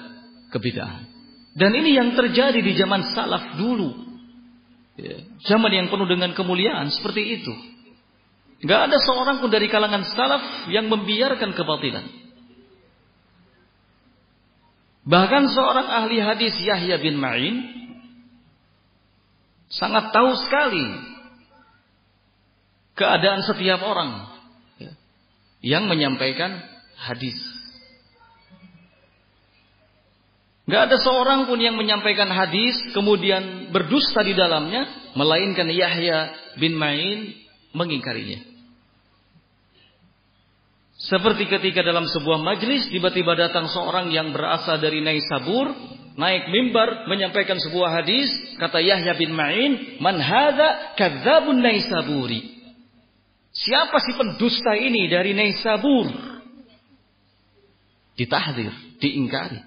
[0.51, 1.07] kebidahan.
[1.55, 4.11] Dan ini yang terjadi di zaman salaf dulu.
[4.99, 7.55] Ya, zaman yang penuh dengan kemuliaan seperti itu.
[8.67, 12.07] Gak ada seorang pun dari kalangan salaf yang membiarkan kebatilan.
[15.07, 17.57] Bahkan seorang ahli hadis Yahya bin Ma'in
[19.71, 20.87] sangat tahu sekali
[22.99, 24.29] keadaan setiap orang
[24.77, 24.93] ya,
[25.63, 26.59] yang menyampaikan
[26.99, 27.39] hadis.
[30.71, 34.87] Gak ada seorang pun yang menyampaikan hadis kemudian berdusta di dalamnya,
[35.19, 36.31] melainkan Yahya
[36.63, 37.35] bin Ma'in
[37.75, 38.47] mengingkarinya.
[41.01, 45.73] Seperti ketika dalam sebuah majlis tiba-tiba datang seorang yang berasal dari Naisabur,
[46.21, 48.29] naik mimbar menyampaikan sebuah hadis,
[48.61, 52.61] kata Yahya bin Ma'in, "Man hadza kadzabun Naisaburi."
[53.51, 56.13] Siapa si pendusta ini dari Naisabur?
[58.15, 59.59] Ditahdir, diingkari.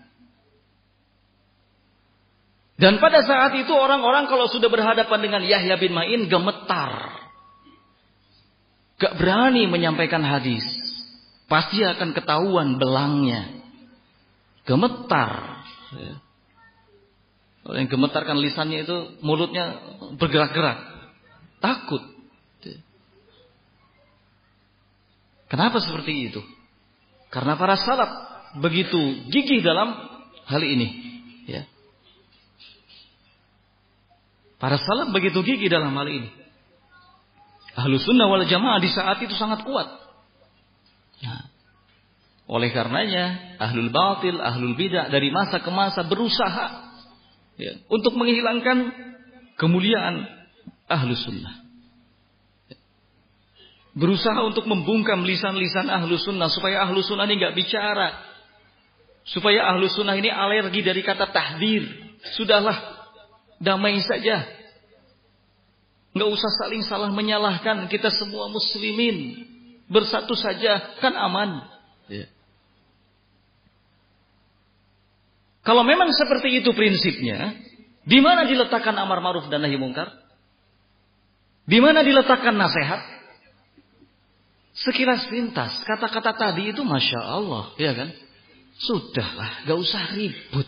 [2.77, 7.17] Dan pada saat itu orang-orang kalau sudah berhadapan dengan Yahya bin Ma'in gemetar.
[9.01, 10.63] Gak berani menyampaikan hadis.
[11.49, 13.65] Pasti akan ketahuan belangnya.
[14.63, 15.59] gemetar.
[15.91, 16.22] Ya.
[17.63, 19.79] Yang gemetarkan lisannya itu mulutnya
[20.19, 20.83] bergerak-gerak.
[21.63, 22.03] Takut.
[25.47, 26.41] Kenapa seperti itu?
[27.31, 28.09] Karena para salaf
[28.59, 28.99] begitu
[29.31, 29.95] gigih dalam
[30.49, 30.87] hal ini.
[31.47, 31.63] Ya.
[34.59, 36.29] Para salaf begitu gigih dalam hal ini.
[37.79, 39.87] Ahlu sunnah wal jamaah di saat itu sangat kuat.
[41.23, 41.47] Nah,
[42.43, 46.82] oleh karenanya, ahlul batil, ahlul bidah dari masa ke masa berusaha
[47.59, 48.93] ya, untuk menghilangkan
[49.57, 50.27] kemuliaan
[50.89, 51.63] ahlu sunnah.
[53.93, 58.09] Berusaha untuk membungkam lisan-lisan ahlu sunnah supaya ahlu sunnah ini nggak bicara.
[59.23, 61.85] Supaya ahlu sunnah ini alergi dari kata tahdir.
[62.33, 63.05] Sudahlah,
[63.61, 64.49] damai saja.
[66.17, 67.85] Nggak usah saling salah menyalahkan.
[67.85, 69.45] Kita semua muslimin.
[69.85, 71.61] Bersatu saja, kan aman.
[72.09, 72.32] Ya.
[75.63, 77.55] Kalau memang seperti itu prinsipnya,
[78.03, 80.11] di mana diletakkan amar ma'ruf dan nahi mungkar?
[81.63, 82.99] Di mana diletakkan nasihat?
[84.75, 88.11] Sekilas pintas, kata-kata tadi itu masya Allah, ya kan?
[88.75, 90.67] Sudahlah, gak usah ribut.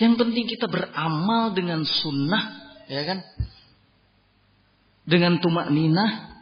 [0.00, 2.44] Yang penting kita beramal dengan sunnah,
[2.88, 3.20] ya kan?
[5.04, 6.40] Dengan tumak ninah,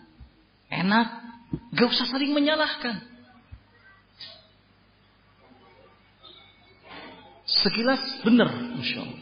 [0.70, 1.08] enak,
[1.74, 3.09] gak usah saling menyalahkan.
[7.50, 8.46] Sekilas benar,
[8.78, 9.20] Masya Allah.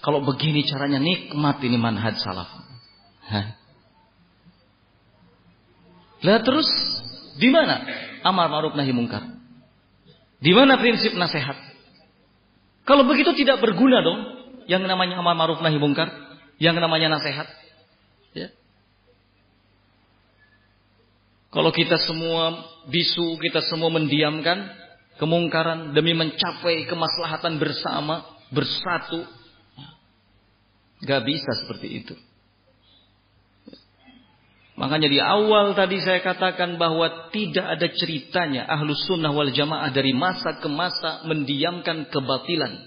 [0.00, 2.48] Kalau begini caranya nikmat ini manhaj salaf.
[6.24, 6.66] Lihat terus
[7.36, 7.84] di mana
[8.24, 9.22] amar ma'ruf nahi mungkar?
[10.38, 11.54] Di mana prinsip nasihat?
[12.88, 14.20] Kalau begitu tidak berguna dong
[14.70, 16.08] yang namanya amar ma'ruf nahi mungkar,
[16.56, 17.46] yang namanya nasihat.
[18.32, 18.48] Ya.
[21.52, 24.77] Kalau kita semua bisu, kita semua mendiamkan,
[25.18, 28.24] kemungkaran demi mencapai kemaslahatan bersama,
[28.54, 29.26] bersatu.
[31.04, 32.14] Gak bisa seperti itu.
[34.78, 40.14] Makanya di awal tadi saya katakan bahwa tidak ada ceritanya ahlu sunnah wal jamaah dari
[40.14, 42.86] masa ke masa mendiamkan kebatilan.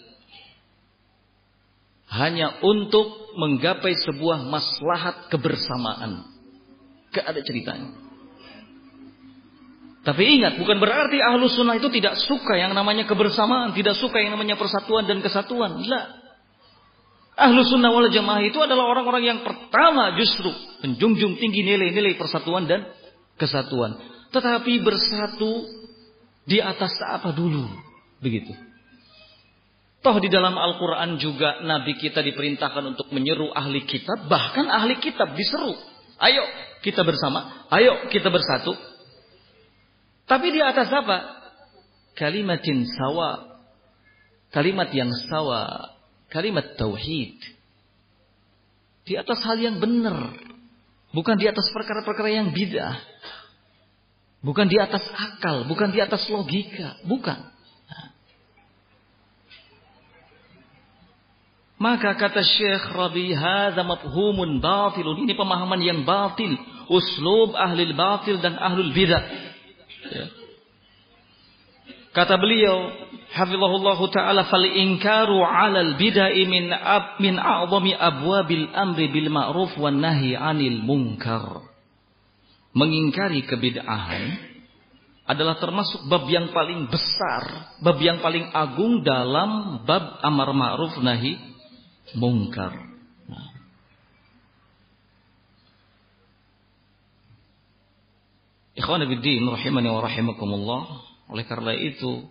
[2.12, 6.28] Hanya untuk menggapai sebuah maslahat kebersamaan.
[7.12, 8.11] Gak ada ceritanya.
[10.02, 14.34] Tapi ingat, bukan berarti ahlu sunnah itu tidak suka yang namanya kebersamaan, tidak suka yang
[14.34, 15.78] namanya persatuan dan kesatuan.
[15.78, 16.06] Tidak.
[17.38, 20.50] Ahlu sunnah wal jamaah itu adalah orang-orang yang pertama justru
[20.82, 22.90] menjunjung tinggi nilai-nilai persatuan dan
[23.38, 23.98] kesatuan.
[24.34, 25.70] Tetapi bersatu
[26.50, 27.70] di atas apa dulu.
[28.22, 28.58] Begitu.
[30.02, 34.26] Toh di dalam Al-Quran juga Nabi kita diperintahkan untuk menyeru ahli kitab.
[34.26, 35.78] Bahkan ahli kitab diseru.
[36.18, 36.42] Ayo
[36.82, 37.70] kita bersama.
[37.70, 38.74] Ayo kita bersatu.
[40.32, 41.44] Tapi di atas apa?
[42.16, 43.60] Kalimatin sawa.
[44.48, 45.92] Kalimat yang sawa.
[46.32, 47.36] Kalimat tauhid.
[49.04, 50.32] Di atas hal yang benar.
[51.12, 52.96] Bukan di atas perkara-perkara yang bidah.
[54.40, 55.68] Bukan di atas akal.
[55.68, 57.04] Bukan di atas logika.
[57.04, 57.52] Bukan.
[61.76, 65.28] Maka kata Syekh Rabi, hadza mafhumun batilun.
[65.28, 66.56] Ini pemahaman yang batil.
[66.88, 69.51] Uslub ahli batil dan ahlul bidah.
[70.10, 70.26] Ya.
[72.12, 72.92] Kata beliau,
[73.32, 80.04] hafizahullah taala fal inkaru 'alal bid'ah min ab min a'zami abwabil amri bil ma'ruf wan
[80.04, 81.64] nahi 'anil munkar.
[82.76, 84.52] Mengingkari kebid'ahan
[85.24, 91.40] adalah termasuk bab yang paling besar, bab yang paling agung dalam bab amar ma'ruf nahi
[92.20, 92.91] munkar.
[98.72, 100.82] Ikhwan Abidin rahimani wa rahimakumullah.
[101.32, 102.28] Oleh karena itu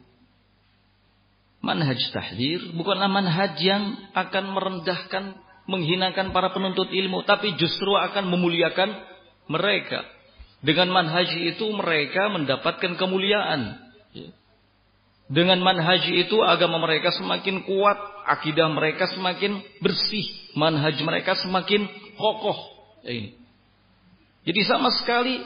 [1.61, 5.37] manhaj tahdir bukanlah manhaj yang akan merendahkan,
[5.69, 8.97] menghinakan para penuntut ilmu, tapi justru akan memuliakan
[9.49, 10.05] mereka.
[10.61, 13.81] Dengan manhaj itu mereka mendapatkan kemuliaan.
[15.31, 17.97] Dengan manhaj itu agama mereka semakin kuat,
[18.27, 20.27] akidah mereka semakin bersih,
[20.59, 21.87] manhaj mereka semakin
[22.19, 22.59] kokoh.
[23.07, 23.39] Ini.
[24.43, 25.39] Jadi sama sekali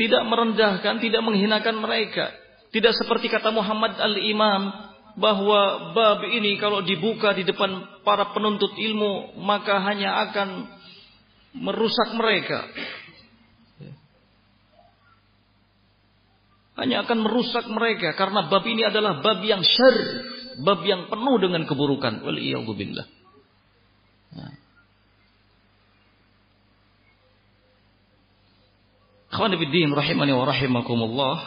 [0.00, 2.32] tidak merendahkan, tidak menghinakan mereka.
[2.72, 4.72] Tidak seperti kata Muhammad al-Imam
[5.20, 10.72] bahwa bab ini kalau dibuka di depan para penuntut ilmu maka hanya akan
[11.52, 12.64] merusak mereka.
[16.80, 19.96] Hanya akan merusak mereka karena bab ini adalah bab yang syar,
[20.64, 22.24] bab yang penuh dengan keburukan.
[22.24, 24.52] Nah.
[29.30, 31.38] Akhwan rahimani wa rahimakumullah.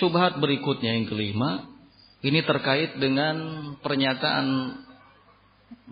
[0.00, 1.68] Syubhat berikutnya yang kelima,
[2.24, 3.36] ini terkait dengan
[3.84, 4.76] pernyataan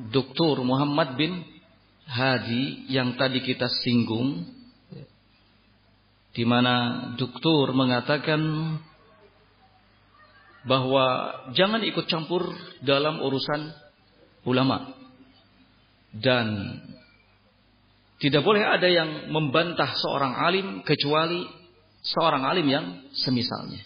[0.08, 0.64] Dr.
[0.64, 1.44] Muhammad bin
[2.08, 4.48] Hadi yang tadi kita singgung
[6.32, 8.40] di mana doktor mengatakan
[10.64, 11.04] bahwa
[11.56, 12.52] jangan ikut campur
[12.84, 13.72] dalam urusan
[14.44, 14.92] ulama
[16.12, 16.78] dan
[18.16, 21.44] tidak boleh ada yang membantah seorang alim kecuali
[22.00, 23.84] seorang alim yang semisalnya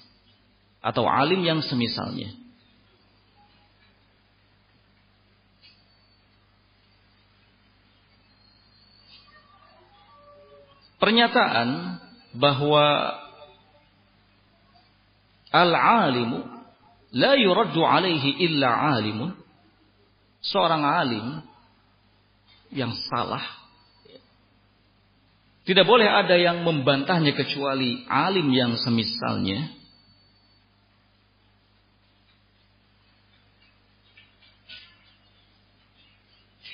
[0.80, 2.30] atau alim yang semisalnya.
[11.00, 11.96] Pernyataan
[12.36, 13.16] bahwa
[15.48, 16.44] al-alimu
[17.16, 19.32] la yuraddu alaihi illa alimun
[20.44, 21.26] seorang alim
[22.70, 23.59] yang salah
[25.70, 29.70] tidak boleh ada yang membantahnya kecuali alim yang semisalnya.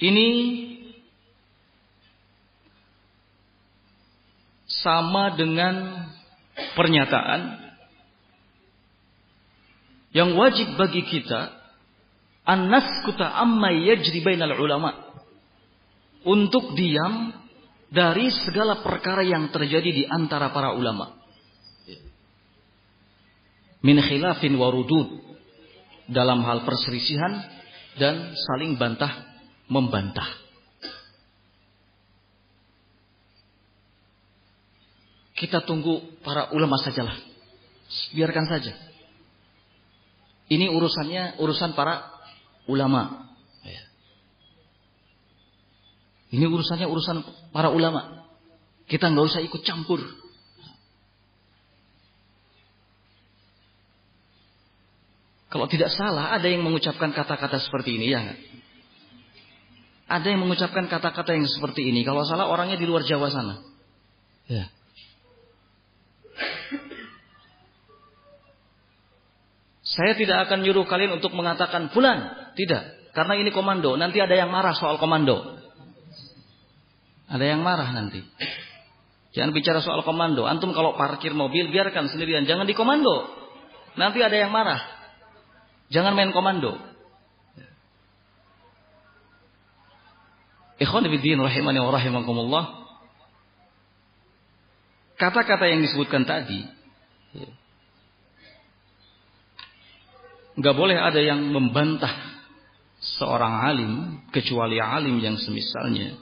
[0.01, 0.29] Ini
[4.65, 6.09] sama dengan
[6.73, 7.69] pernyataan
[10.17, 11.53] yang wajib bagi kita
[12.49, 15.05] an-naskuta amma yajri bainal ulama.
[16.25, 17.45] Untuk diam
[17.91, 21.17] dari segala perkara yang terjadi di antara para ulama
[23.83, 25.23] min khilafin warudud
[26.11, 27.47] dalam hal perselisihan
[27.99, 29.11] dan saling bantah
[29.71, 30.47] membantah
[35.37, 37.13] Kita tunggu para ulama sajalah.
[38.17, 38.73] Biarkan saja.
[40.49, 42.09] Ini urusannya urusan para
[42.65, 43.29] ulama.
[43.61, 43.85] Ya.
[46.31, 47.17] Ini urusannya urusan
[47.55, 48.27] para ulama.
[48.87, 50.03] Kita nggak usah ikut campur.
[55.47, 58.35] Kalau tidak salah, ada yang mengucapkan kata-kata seperti ini ya
[60.07, 62.03] Ada yang mengucapkan kata-kata yang seperti ini.
[62.07, 63.63] Kalau salah orangnya di luar Jawa sana.
[64.47, 64.71] Ya.
[69.83, 72.53] Saya tidak akan nyuruh kalian untuk mengatakan fulan.
[72.55, 73.15] Tidak.
[73.17, 73.97] Karena ini komando.
[73.97, 75.56] Nanti ada yang marah soal komando.
[77.27, 78.23] Ada yang marah nanti.
[79.35, 80.47] Jangan bicara soal komando.
[80.47, 82.47] Antum kalau parkir mobil biarkan sendirian.
[82.47, 83.27] Jangan di komando.
[83.99, 84.81] Nanti ada yang marah.
[85.91, 86.79] Jangan main komando.
[90.77, 92.65] Ikhwan rahimani wa rahimakumullah.
[95.17, 96.77] Kata-kata yang disebutkan tadi
[100.57, 102.13] Nggak boleh ada yang membantah
[103.21, 103.93] seorang alim
[104.33, 106.17] kecuali alim yang semisalnya.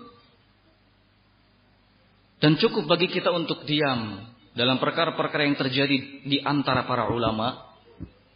[2.44, 4.20] Dan cukup bagi kita untuk diam
[4.52, 7.72] dalam perkara-perkara yang terjadi di antara para ulama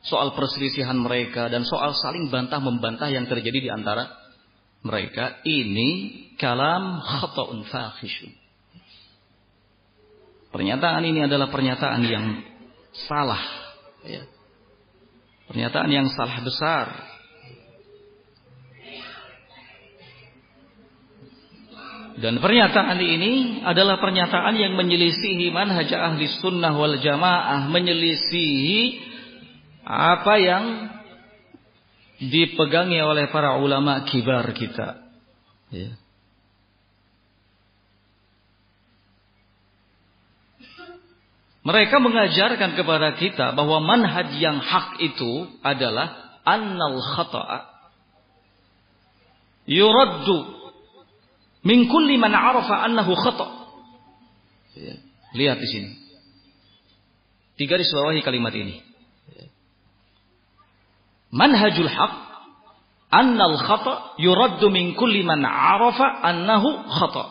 [0.00, 4.08] soal perselisihan mereka dan soal saling bantah membantah yang terjadi di antara
[4.80, 5.90] mereka ini
[6.40, 8.32] kalam khata'un fakhishun.
[10.56, 12.24] Pernyataan ini adalah pernyataan yang
[13.04, 13.44] salah
[14.08, 14.24] ya
[15.48, 16.86] Pernyataan yang salah besar.
[22.18, 27.70] Dan pernyataan ini adalah pernyataan yang menyelisihi manhaj ahli sunnah wal jamaah.
[27.70, 29.06] Menyelisihi
[29.86, 30.64] apa yang
[32.18, 34.98] dipegangi oleh para ulama kibar kita.
[35.70, 35.94] Ya.
[41.62, 47.78] Mereka mengajarkan kepada kita bahwa manhaj yang hak itu adalah annal khata'a
[49.68, 50.57] yuraddu
[51.64, 53.50] min kulli man arafa annahu khata'.
[54.78, 54.94] Ya,
[55.34, 55.90] lihat di sini.
[57.58, 58.78] Tiga garis bawahi kalimat ini.
[61.34, 62.14] Manhajul haq
[63.10, 67.26] annal khata' yuraddu min kulli man arafa annahu khata'.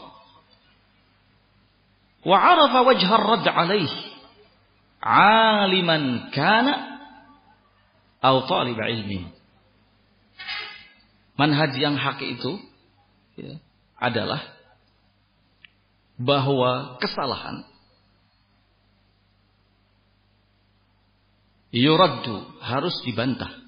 [2.28, 4.08] Wa arafa wajha ar-radd alaihi
[5.00, 6.74] aliman kana
[8.20, 9.32] atau talib ilmi.
[11.38, 12.58] Manhaj yang hak itu
[13.38, 13.62] ya,
[13.98, 14.42] adalah
[16.18, 17.66] bahwa kesalahan
[21.74, 23.66] yuraddu harus dibantah.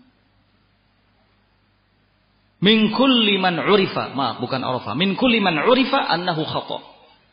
[2.60, 6.80] Min kulli man urifa, maaf bukan arafa, min kulli man urifa annahu khata.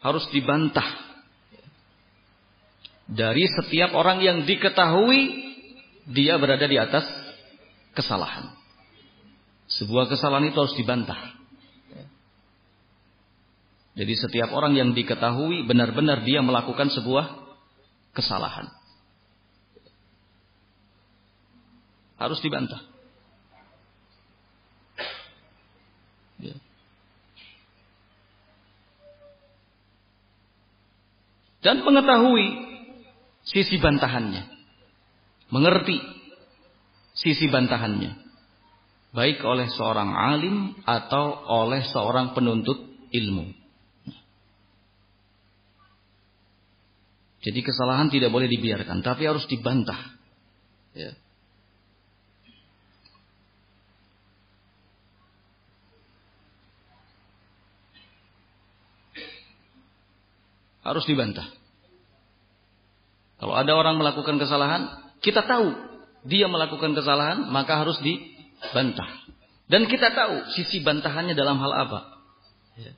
[0.04, 0.86] Harus dibantah
[3.10, 5.50] dari setiap orang yang diketahui
[6.06, 7.02] dia berada di atas
[7.94, 8.54] kesalahan.
[9.66, 11.35] Sebuah kesalahan itu harus dibantah.
[13.96, 17.32] Jadi setiap orang yang diketahui benar-benar dia melakukan sebuah
[18.12, 18.68] kesalahan.
[22.16, 22.80] harus dibantah.
[26.40, 26.56] Ya.
[31.60, 32.46] Dan mengetahui
[33.44, 34.48] sisi bantahannya.
[35.52, 36.00] Mengerti
[37.16, 38.26] sisi bantahannya.
[39.16, 42.76] Baik oleh seorang alim atau oleh seorang penuntut
[43.12, 43.65] ilmu.
[47.46, 50.18] Jadi kesalahan tidak boleh dibiarkan, tapi harus dibantah.
[50.98, 51.14] Ya.
[60.86, 61.50] harus dibantah.
[63.42, 64.86] Kalau ada orang melakukan kesalahan,
[65.20, 65.74] kita tahu
[66.24, 69.10] dia melakukan kesalahan, maka harus dibantah.
[69.66, 72.00] Dan kita tahu sisi bantahannya dalam hal apa.
[72.78, 72.94] Ya.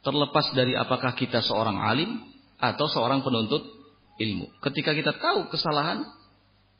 [0.00, 2.24] Terlepas dari apakah kita seorang alim
[2.56, 3.60] atau seorang penuntut
[4.20, 4.48] ilmu.
[4.60, 6.04] Ketika kita tahu kesalahan,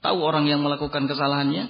[0.05, 1.65] tahu orang yang melakukan kesalahannya,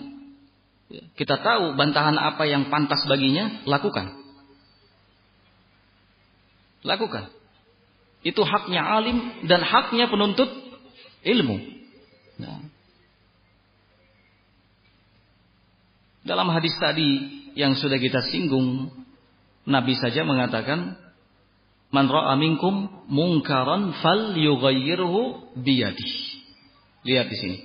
[0.90, 4.14] ya, kita tahu bantahan apa yang pantas baginya, lakukan.
[6.86, 7.31] Lakukan.
[8.20, 10.51] Itu haknya alim dan haknya penuntut
[11.24, 11.56] ilmu.
[12.40, 12.60] Nah.
[16.20, 17.09] Dalam hadis tadi
[17.56, 18.93] yang sudah kita singgung,
[19.64, 21.01] Nabi saja mengatakan,
[21.90, 26.12] "Man ra'a minkum mungkaran fal yughayyirhu biyadih."
[27.04, 27.58] Lihat di sini.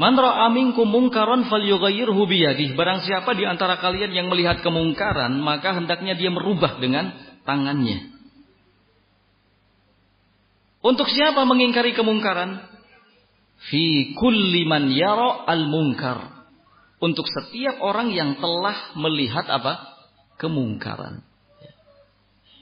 [0.00, 2.72] Man ra'a minkum mungkaran fal yughayyirhu biyadih.
[2.72, 7.12] Barang siapa di antara kalian yang melihat kemungkaran, maka hendaknya dia merubah dengan
[7.44, 8.08] tangannya.
[10.80, 12.64] Untuk siapa mengingkari kemungkaran?
[13.68, 16.48] Fi kulli man yara al-munkar.
[17.00, 20.00] Untuk setiap orang yang telah melihat apa?
[20.40, 21.20] Kemungkaran.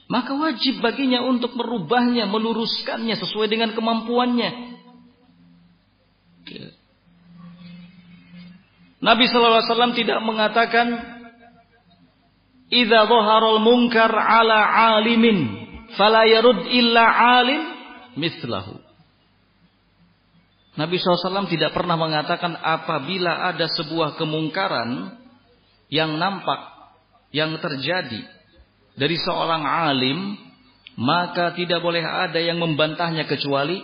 [0.09, 4.49] Maka wajib baginya untuk merubahnya, meluruskannya sesuai dengan kemampuannya.
[8.99, 10.87] Nabi SAW tidak mengatakan
[12.69, 14.61] Idza dhaharal munkar ala
[14.97, 17.05] alimin fala yarud illa
[17.41, 17.61] alim
[18.17, 18.77] mislahu.
[20.77, 25.17] Nabi SAW tidak pernah mengatakan apabila ada sebuah kemungkaran
[25.89, 26.61] yang nampak,
[27.33, 28.38] yang terjadi
[28.99, 30.35] dari seorang alim,
[30.99, 33.79] maka tidak boleh ada yang membantahnya kecuali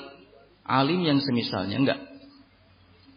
[0.67, 1.79] alim yang semisalnya.
[1.79, 1.99] Enggak.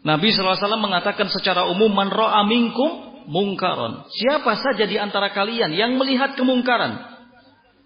[0.06, 4.06] Nabi SAW mengatakan secara umum man ro'a minkum mungkaron.
[4.14, 7.18] Siapa saja di antara kalian yang melihat kemungkaran.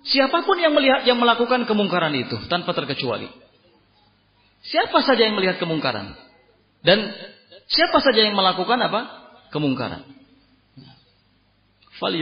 [0.05, 3.33] Siapa pun yang melihat yang melakukan kemungkaran itu tanpa terkecuali.
[4.63, 6.13] Siapa saja yang melihat kemungkaran.
[6.85, 7.17] Dan
[7.73, 9.01] siapa saja yang melakukan apa?
[9.49, 10.05] Kemungkaran.
[11.97, 12.13] Fal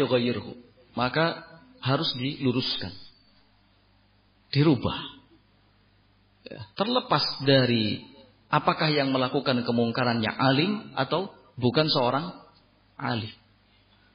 [0.92, 1.49] Maka
[1.80, 2.92] harus diluruskan.
[4.52, 4.98] Dirubah.
[6.50, 8.02] Ya, terlepas dari
[8.50, 12.34] apakah yang melakukan kemungkarannya alim atau bukan seorang
[13.00, 13.32] Ali.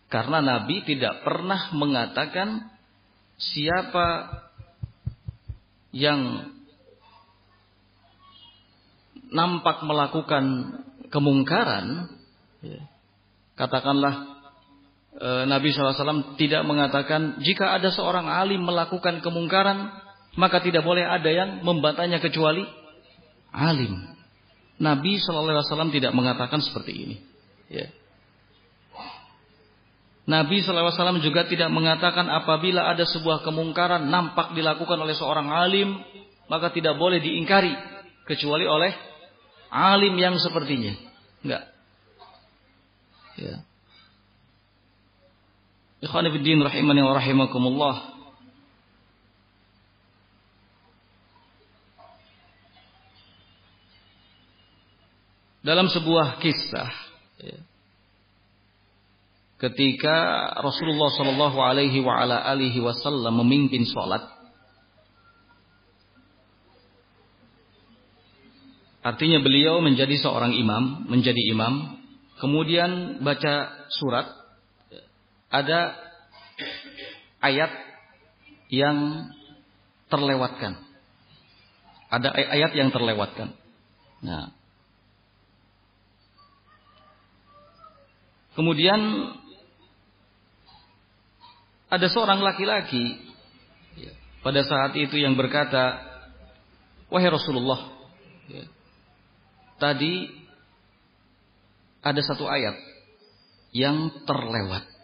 [0.10, 2.70] Karena Nabi tidak pernah mengatakan
[3.42, 4.38] siapa
[5.90, 6.52] yang
[9.32, 10.46] nampak melakukan
[11.10, 12.12] kemungkaran,
[12.62, 12.84] ya,
[13.58, 14.35] katakanlah
[15.24, 19.96] Nabi SAW tidak mengatakan jika ada seorang alim melakukan kemungkaran,
[20.36, 22.68] maka tidak boleh ada yang membantahnya kecuali
[23.56, 23.96] alim.
[24.76, 25.64] Nabi SAW
[25.96, 27.18] tidak mengatakan seperti ini.
[27.72, 27.88] Ya.
[30.28, 35.96] Nabi SAW juga tidak mengatakan apabila ada sebuah kemungkaran nampak dilakukan oleh seorang alim,
[36.52, 37.72] maka tidak boleh diingkari
[38.28, 38.92] kecuali oleh
[39.72, 40.92] alim yang sepertinya.
[41.40, 41.64] Enggak.
[43.40, 43.64] Ya.
[46.06, 47.96] Ikhwan fillah rahimani wa rahimakumullah.
[55.66, 56.94] Dalam sebuah kisah
[57.42, 57.58] ya,
[59.66, 60.14] ketika
[60.62, 62.06] Rasulullah Shallallahu Alaihi
[62.86, 64.30] Wasallam memimpin sholat.
[69.02, 71.98] Artinya beliau menjadi seorang imam, menjadi imam,
[72.38, 74.45] kemudian baca surat,
[75.56, 75.96] ada
[77.40, 77.72] ayat
[78.68, 79.32] yang
[80.12, 80.76] terlewatkan.
[82.12, 83.56] Ada ayat yang terlewatkan.
[84.20, 84.52] Nah,
[88.56, 89.00] kemudian
[91.88, 93.20] ada seorang laki-laki
[94.44, 96.04] pada saat itu yang berkata,
[97.10, 97.96] wahai Rasulullah,
[99.82, 100.30] tadi
[102.06, 102.78] ada satu ayat
[103.74, 104.95] yang terlewat.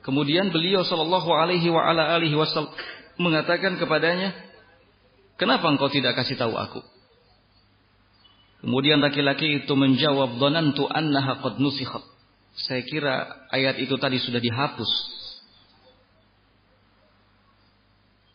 [0.00, 1.68] Kemudian beliau Shallallahu Alaihi
[2.36, 2.72] Wasallam
[3.20, 4.32] mengatakan kepadanya,
[5.36, 6.80] "Kenapa engkau tidak kasih tahu aku?"
[8.60, 12.04] Kemudian laki-laki itu menjawab, "Dhanantu annaha qad nusikhat."
[12.56, 14.90] Saya kira ayat itu tadi sudah dihapus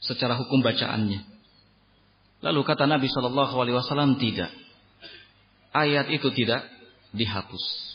[0.06, 1.26] secara hukum bacaannya.
[2.46, 4.54] Lalu kata Nabi Shallallahu Alaihi Wasallam tidak.
[5.74, 6.62] Ayat itu tidak
[7.12, 7.95] dihapus.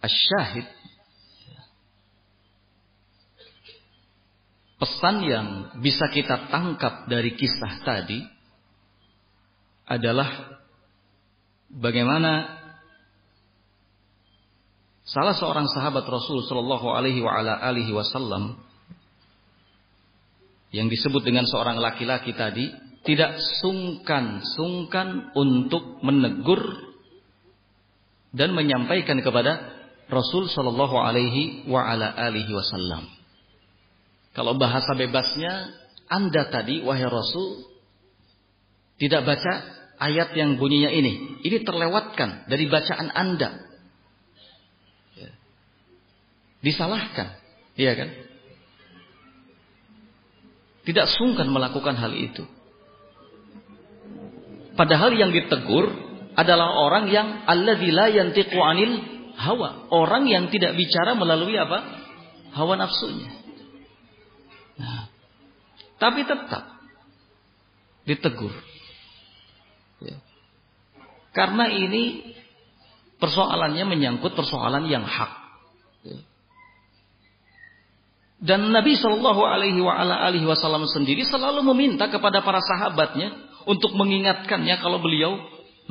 [0.00, 0.64] Asyahid.
[4.80, 5.48] Pesan yang
[5.84, 8.24] bisa kita tangkap dari kisah tadi
[9.84, 10.56] adalah
[11.68, 12.48] bagaimana
[15.04, 18.56] salah seorang sahabat Rasul Shallallahu Alaihi Wasallam
[20.72, 22.72] yang disebut dengan seorang laki-laki tadi
[23.04, 26.62] tidak sungkan-sungkan untuk menegur
[28.30, 29.79] dan menyampaikan kepada
[30.10, 31.64] Rasul Shallallahu Alaihi
[32.50, 33.06] Wasallam.
[34.34, 35.70] Kalau bahasa bebasnya,
[36.10, 37.66] Anda tadi, wahai Rasul,
[38.98, 39.52] tidak baca
[40.02, 41.40] ayat yang bunyinya ini.
[41.46, 43.50] Ini terlewatkan dari bacaan Anda.
[45.14, 45.30] Ya.
[46.60, 47.38] Disalahkan.
[47.78, 48.08] Iya kan?
[50.84, 52.44] Tidak sungkan melakukan hal itu.
[54.74, 55.92] Padahal yang ditegur
[56.34, 59.88] adalah orang yang alladzi la yantiqu anil hawa.
[59.88, 61.78] Orang yang tidak bicara melalui apa?
[62.52, 63.30] Hawa nafsunya.
[64.76, 65.08] Nah,
[66.00, 66.64] tapi tetap
[68.04, 68.52] ditegur.
[70.00, 70.16] Ya.
[71.36, 72.34] Karena ini
[73.20, 75.32] persoalannya menyangkut persoalan yang hak.
[76.04, 76.20] Ya.
[78.40, 83.36] Dan Nabi Shallallahu Alaihi Wasallam sendiri selalu meminta kepada para sahabatnya
[83.68, 85.36] untuk mengingatkannya kalau beliau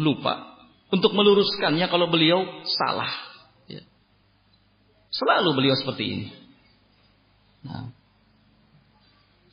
[0.01, 0.57] lupa,
[0.89, 3.28] untuk meluruskannya kalau beliau salah.
[5.09, 6.27] Selalu beliau seperti ini.
[7.65, 7.91] Nah,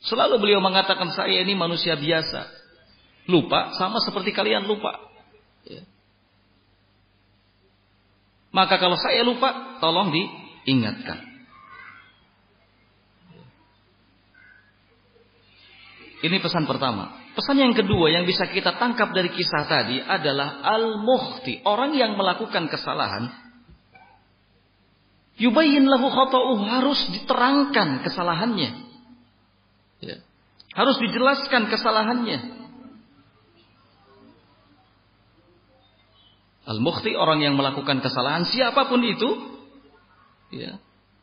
[0.07, 2.47] Selalu beliau mengatakan saya ini manusia biasa.
[3.27, 4.95] Lupa sama seperti kalian lupa.
[5.67, 5.83] Ya.
[8.55, 11.27] Maka kalau saya lupa, tolong diingatkan.
[16.23, 17.13] Ini pesan pertama.
[17.35, 22.71] Pesan yang kedua yang bisa kita tangkap dari kisah tadi adalah al-mukhti, orang yang melakukan
[22.71, 23.29] kesalahan.
[25.37, 28.71] Yubayyin lahu khata'uh harus diterangkan kesalahannya.
[30.01, 30.17] Ya.
[30.73, 32.57] Harus dijelaskan kesalahannya.
[36.67, 39.29] Al-mukhti orang yang melakukan kesalahan siapa pun itu
[40.51, 40.75] ya,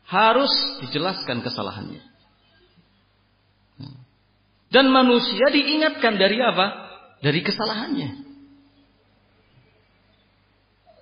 [0.08, 0.50] harus
[0.80, 2.00] dijelaskan kesalahannya.
[4.72, 6.66] Dan manusia diingatkan dari apa?
[7.22, 8.10] Dari kesalahannya.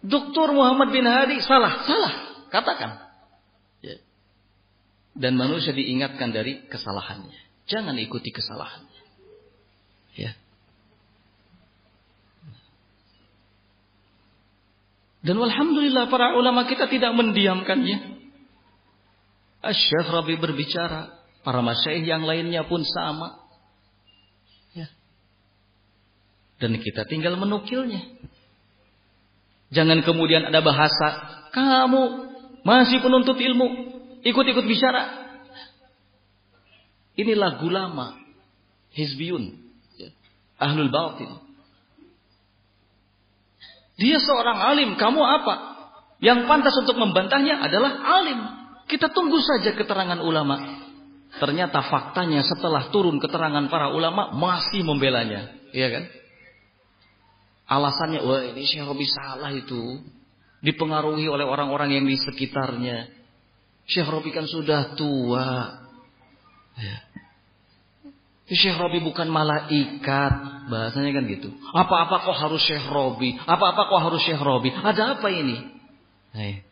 [0.02, 3.00] Dokter Muhammad bin Hadi salah, salah, katakan.
[3.80, 3.96] Ya.
[5.16, 7.40] Dan manusia diingatkan dari kesalahannya.
[7.66, 9.02] Jangan ikuti kesalahannya.
[10.12, 10.36] Ya.
[15.22, 18.20] Dan alhamdulillah para ulama kita tidak mendiamkannya.
[19.62, 21.14] Asyaf Rabi berbicara,
[21.46, 23.38] para masyaih yang lainnya pun sama.
[24.74, 24.90] Ya.
[26.58, 28.02] Dan kita tinggal menukilnya.
[29.70, 31.08] Jangan kemudian ada bahasa,
[31.54, 32.31] kamu
[32.62, 33.66] masih penuntut ilmu,
[34.22, 35.22] ikut-ikut bicara.
[37.18, 38.16] Ini lagu lama.
[38.92, 39.52] Hizbiyun.
[40.00, 40.08] Ya.
[40.60, 41.28] Ahlul batin.
[44.00, 44.96] Dia seorang alim.
[44.96, 45.54] Kamu apa?
[46.22, 48.40] Yang pantas untuk membantahnya adalah alim.
[48.88, 50.82] Kita tunggu saja keterangan ulama.
[51.40, 55.50] Ternyata faktanya setelah turun keterangan para ulama masih membelanya.
[55.72, 56.04] Iya kan?
[57.72, 60.04] Alasannya, wah ini Syekh Robi salah itu.
[60.62, 63.10] Dipengaruhi oleh orang-orang yang di sekitarnya.
[63.86, 65.82] Syekh Robi kan sudah tua.
[66.78, 66.96] Ya.
[68.46, 70.32] Syekh Robi bukan malaikat.
[70.70, 71.50] Bahasanya kan gitu.
[71.74, 73.34] Apa-apa kok harus Syekh Robi?
[73.42, 74.70] Apa-apa kok harus Syekh Robi?
[74.70, 75.58] Ada apa ini?
[76.30, 76.62] Hai.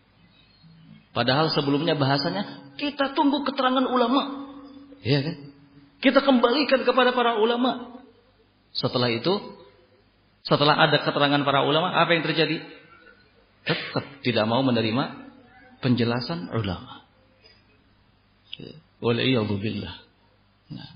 [1.11, 4.55] Padahal sebelumnya bahasanya kita tunggu keterangan ulama.
[5.03, 5.37] Iya kan?
[6.01, 8.01] Kita kembalikan kepada para ulama.
[8.71, 9.59] Setelah itu,
[10.47, 12.63] setelah ada keterangan para ulama, apa yang terjadi?
[13.65, 15.31] Tetap tidak mau menerima
[15.81, 17.05] penjelasan ulama.
[19.01, 19.97] Waliyadu billah.
[20.77, 20.91] Nah.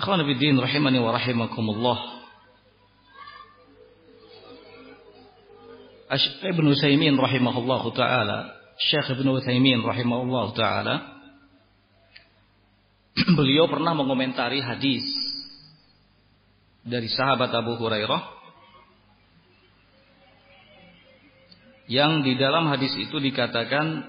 [0.00, 1.98] Akhwan bidin rahimani wa rahimakumullah.
[6.44, 11.14] Ibn Utsaimin rahimahullahu taala, Syekh Ibn Utsaimin rahimahullahu taala
[13.38, 15.02] beliau pernah mengomentari hadis
[16.86, 18.33] dari sahabat Abu Hurairah
[21.84, 24.08] yang di dalam hadis itu dikatakan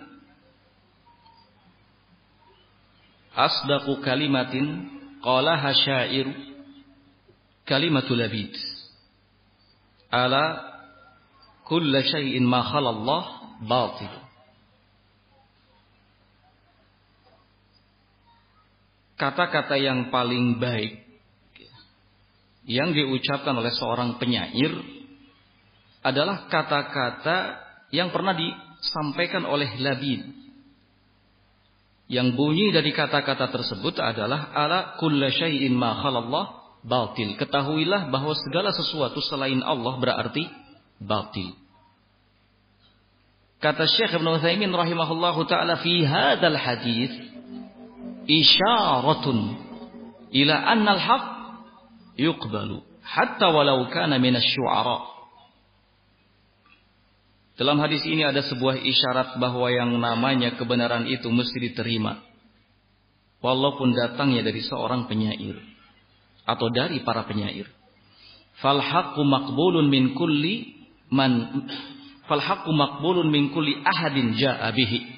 [3.35, 4.87] asdaqu kalimatin
[5.19, 6.31] qalaha syair
[7.67, 8.55] kalimatul labid.
[10.07, 10.63] Ala
[11.67, 13.23] kulla syai'in ma khalallah
[13.59, 14.13] batil.
[19.15, 21.07] Kata-kata yang paling baik
[22.67, 24.75] yang diucapkan oleh seorang penyair
[26.03, 30.21] adalah kata-kata yang pernah disampaikan oleh Labid.
[32.05, 37.33] Yang bunyi dari kata-kata tersebut adalah ala kulla syai'in ma khalallah batil.
[37.33, 40.45] Ketahuilah bahwa segala sesuatu selain Allah berarti
[41.01, 41.57] batil.
[43.57, 47.09] Kata Syekh Ibn Uthaymin rahimahullahu taala fi hadzal hadis
[48.29, 49.57] isyaratun
[50.29, 51.25] ila anna al-haq
[52.21, 55.14] yuqbalu hatta walau kana syu'ara.
[57.55, 62.19] Dalam hadis ini ada sebuah isyarat bahwa yang namanya kebenaran itu mesti diterima.
[63.39, 65.55] Walaupun datangnya dari seorang penyair
[66.43, 67.71] atau dari para penyair.
[68.59, 71.63] Fal haqqu maqbulun min kulli man
[72.27, 75.15] fal haqqu maqbulun min kulli ahadin ja'a bihi.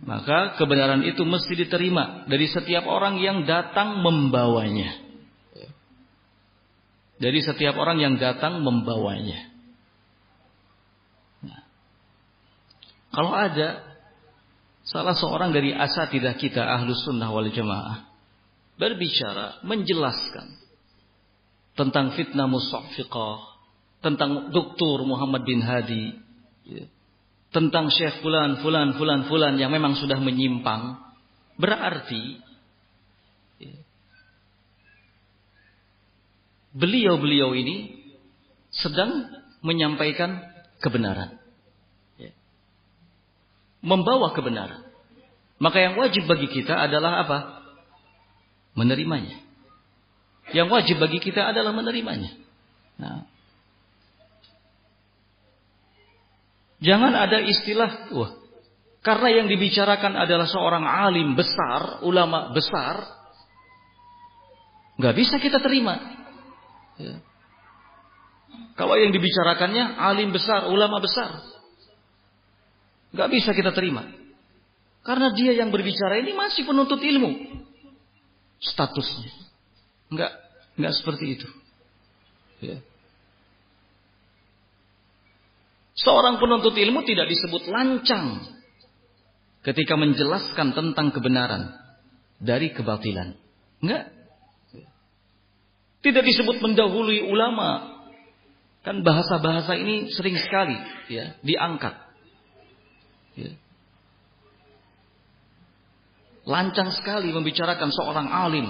[0.00, 4.96] Maka kebenaran itu mesti diterima dari setiap orang yang datang membawanya.
[7.20, 9.49] Dari setiap orang yang datang membawanya.
[13.10, 13.82] Kalau ada
[14.86, 18.10] salah seorang dari asatidah kita ahlu sunnah wal jamaah
[18.80, 20.56] berbicara, menjelaskan
[21.76, 23.60] tentang fitnah musafiqah,
[24.00, 26.16] tentang doktor Muhammad bin Hadi,
[26.64, 26.88] ya,
[27.52, 30.96] tentang Syekh Fulan, Fulan, Fulan, Fulan yang memang sudah menyimpang,
[31.60, 32.40] berarti
[36.70, 38.00] beliau-beliau ini
[38.70, 39.26] sedang
[39.60, 40.40] menyampaikan
[40.78, 41.39] kebenaran.
[43.80, 44.84] Membawa kebenaran.
[45.60, 47.38] Maka yang wajib bagi kita adalah apa?
[48.76, 49.40] Menerimanya.
[50.50, 52.32] Yang wajib bagi kita adalah menerimanya.
[52.96, 53.28] Nah.
[56.80, 58.32] Jangan ada istilah, wah,
[59.04, 63.04] karena yang dibicarakan adalah seorang alim besar, ulama besar,
[64.96, 66.00] nggak bisa kita terima.
[66.96, 67.20] Ya.
[68.80, 71.49] Kalau yang dibicarakannya alim besar, ulama besar.
[73.10, 74.06] Gak bisa kita terima.
[75.00, 77.30] Karena dia yang berbicara ini masih penuntut ilmu.
[78.60, 79.32] Statusnya.
[80.12, 80.32] Enggak,
[80.76, 81.48] enggak seperti itu.
[82.60, 82.76] Ya.
[85.96, 88.44] Seorang penuntut ilmu tidak disebut lancang
[89.64, 91.72] ketika menjelaskan tentang kebenaran
[92.40, 93.36] dari kebatilan.
[93.80, 94.12] Enggak.
[96.00, 98.00] Tidak disebut mendahului ulama.
[98.80, 100.76] Kan bahasa-bahasa ini sering sekali
[101.12, 102.09] ya diangkat.
[103.38, 103.52] Ya.
[106.48, 108.66] Lancang sekali membicarakan seorang alim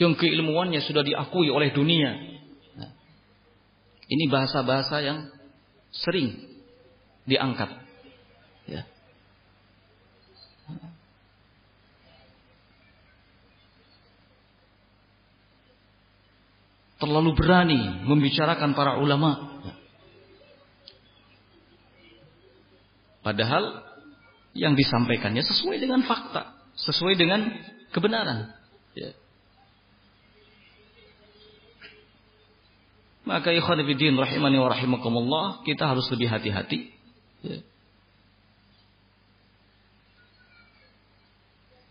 [0.00, 2.10] yang keilmuannya sudah diakui oleh dunia.
[2.78, 2.90] Nah,
[4.08, 5.18] ini bahasa-bahasa yang
[5.92, 6.40] sering
[7.28, 7.68] diangkat.
[8.70, 8.88] Ya.
[17.02, 19.51] terlalu berani membicarakan para ulama.
[23.22, 23.86] Padahal
[24.52, 27.48] yang disampaikannya sesuai dengan fakta, sesuai dengan
[27.94, 28.52] kebenaran.
[28.92, 29.14] Ya.
[33.22, 36.90] Maka ikhwan fillah rahimani wa rahimakumullah, kita harus lebih hati-hati.
[37.46, 37.58] Ya.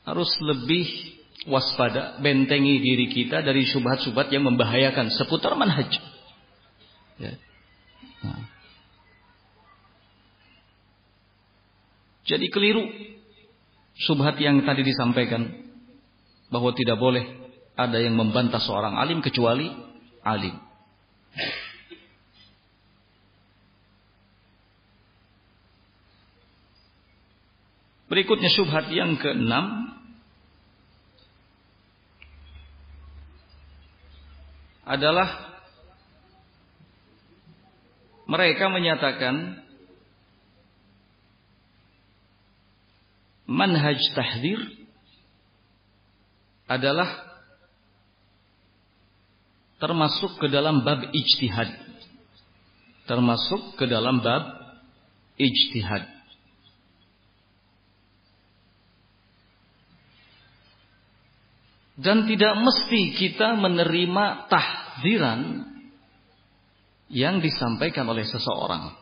[0.04, 0.86] Harus lebih
[1.48, 5.90] waspada, bentengi diri kita dari subhat-subhat yang membahayakan seputar manhaj.
[7.18, 7.40] Ya.
[8.22, 8.61] Nah.
[12.26, 12.86] Jadi keliru
[13.98, 15.48] subhat yang tadi disampaikan
[16.54, 17.26] bahwa tidak boleh
[17.74, 19.72] ada yang membantah seorang alim kecuali
[20.22, 20.56] alim.
[28.12, 29.96] Berikutnya subhat yang keenam
[34.84, 35.56] adalah
[38.28, 39.64] mereka menyatakan
[43.52, 44.60] manhaj tahdir
[46.72, 47.32] adalah
[49.76, 51.68] termasuk ke dalam bab ijtihad.
[53.10, 54.56] Termasuk ke dalam bab
[55.36, 56.08] ijtihad.
[62.02, 65.70] Dan tidak mesti kita menerima tahdiran
[67.12, 69.01] yang disampaikan oleh seseorang.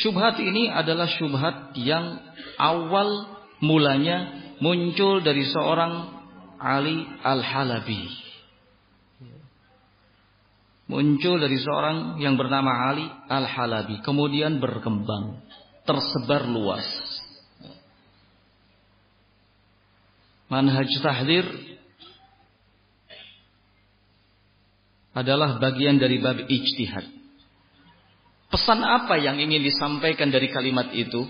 [0.00, 2.24] Syubhat ini adalah syubhat yang
[2.56, 4.32] awal mulanya
[4.64, 6.20] muncul dari seorang
[6.56, 8.08] Ali Al-Halabi.
[10.90, 14.00] Muncul dari seorang yang bernama Ali Al-Halabi.
[14.00, 15.44] Kemudian berkembang.
[15.84, 16.84] Tersebar luas.
[20.50, 21.46] Manhaj tahdir
[25.14, 27.19] adalah bagian dari bab ijtihad.
[28.50, 31.22] Pesan apa yang ingin disampaikan dari kalimat itu?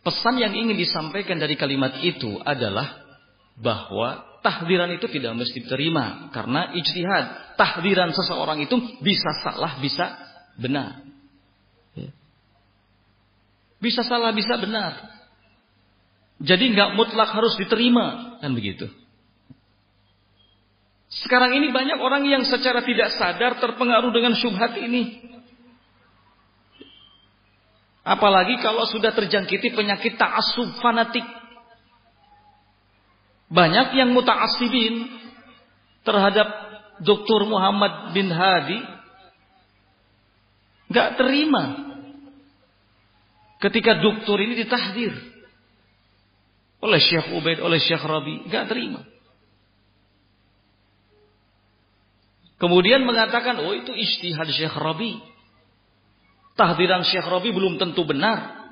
[0.00, 3.04] Pesan yang ingin disampaikan dari kalimat itu adalah
[3.60, 7.56] bahwa tahdiran itu tidak mesti diterima karena ijtihad.
[7.60, 10.16] Tahdiran seseorang itu bisa salah, bisa
[10.56, 11.04] benar.
[11.92, 12.12] Ya.
[13.80, 15.14] Bisa salah, bisa benar.
[16.40, 18.88] Jadi nggak mutlak harus diterima kan begitu.
[21.08, 25.33] Sekarang ini banyak orang yang secara tidak sadar terpengaruh dengan syubhat ini.
[28.04, 31.24] Apalagi kalau sudah terjangkiti penyakit ta'assub fanatik.
[33.48, 35.08] Banyak yang muta'assibin
[36.04, 36.48] terhadap
[37.00, 37.48] Dr.
[37.48, 38.80] Muhammad bin Hadi
[40.84, 41.64] nggak terima
[43.64, 45.16] ketika dokter ini ditahdir
[46.84, 49.00] oleh Syekh Ubaid, oleh Syekh Rabi, nggak terima.
[52.60, 55.16] Kemudian mengatakan, oh itu istihad Syekh Rabi.
[56.54, 58.64] Tahdiran Syekh Rabi belum tentu benar.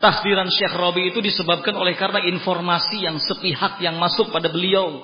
[0.00, 5.00] Tahdiran Syekh Rabi itu disebabkan oleh karena informasi yang sepihak yang masuk pada beliau.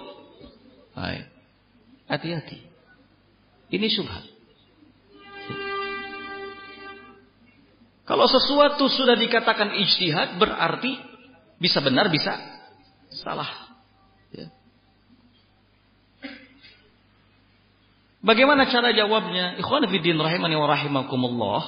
[2.05, 2.61] Hati-hati.
[3.71, 4.29] Ini syubhat.
[8.05, 10.99] Kalau sesuatu sudah dikatakan ijtihad berarti
[11.63, 12.35] bisa benar, bisa
[13.23, 13.47] salah.
[14.35, 14.51] Ya.
[18.21, 19.57] Bagaimana cara jawabnya?
[19.57, 21.63] Ikhwan fiddin rahimani wa rahimakumullah.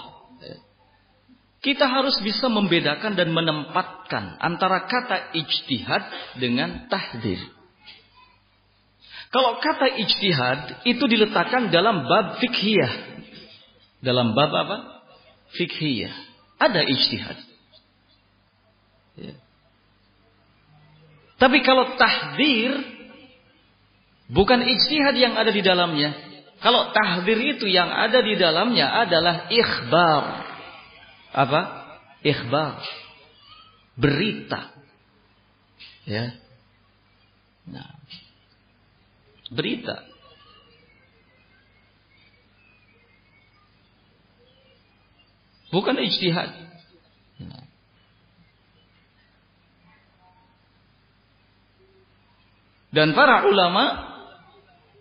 [1.62, 6.02] Kita harus bisa membedakan dan menempatkan antara kata ijtihad
[6.42, 7.38] dengan tahdir.
[9.30, 12.92] Kalau kata ijtihad itu diletakkan dalam bab fikhiyah.
[14.02, 15.06] Dalam bab apa?
[15.54, 16.10] Fikhiyah.
[16.58, 17.38] Ada ijtihad.
[19.22, 19.34] Ya.
[21.38, 22.74] Tapi kalau tahdir
[24.34, 26.31] bukan ijtihad yang ada di dalamnya.
[26.62, 30.24] Kalau tahdir itu yang ada di dalamnya adalah ikhbar.
[31.34, 31.60] Apa?
[32.22, 32.78] Ikhbar.
[33.98, 34.70] Berita.
[36.06, 36.38] Ya.
[37.66, 37.98] Nah.
[39.50, 40.06] Berita.
[45.74, 46.52] Bukan ijtihad.
[47.42, 47.66] Nah.
[52.92, 54.11] Dan para ulama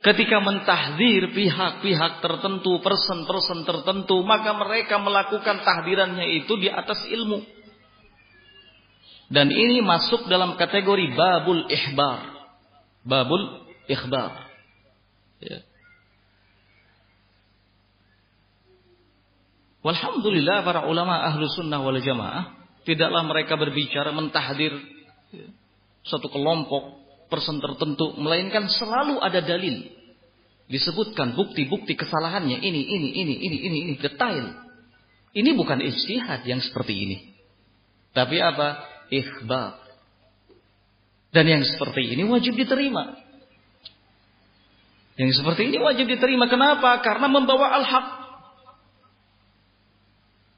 [0.02, 7.46] ketika mentahdir pihak-pihak tertentu, person-person tertentu, maka mereka melakukan tahdirannya itu di atas ilmu.
[9.32, 12.20] Dan ini masuk dalam kategori babul ihbar.
[13.08, 14.52] Babul ikhbar.
[15.40, 15.64] Ya.
[19.82, 22.54] Walhamdulillah para ulama ahlu sunnah wal jamaah
[22.86, 24.78] tidaklah mereka berbicara mentahdir
[25.34, 25.48] ya,
[26.06, 27.01] satu kelompok
[27.32, 29.88] person tertentu, melainkan selalu ada dalil.
[30.68, 34.68] Disebutkan bukti-bukti kesalahannya ini, ini, ini, ini, ini, ini, detail.
[35.32, 37.18] Ini bukan ijtihad yang seperti ini.
[38.12, 38.84] Tapi apa?
[39.08, 39.80] Ikhbar.
[41.32, 43.16] Dan yang seperti ini wajib diterima.
[45.16, 46.52] Yang seperti ini wajib diterima.
[46.52, 47.00] Kenapa?
[47.00, 48.08] Karena membawa al-haq.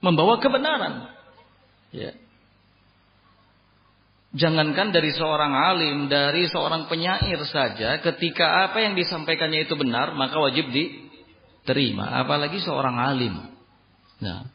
[0.01, 1.13] Membawa kebenaran.
[1.93, 2.17] Ya.
[4.33, 10.41] Jangankan dari seorang alim, dari seorang penyair saja, ketika apa yang disampaikannya itu benar, maka
[10.41, 12.17] wajib diterima.
[12.17, 13.53] Apalagi seorang alim.
[14.17, 14.49] Nah.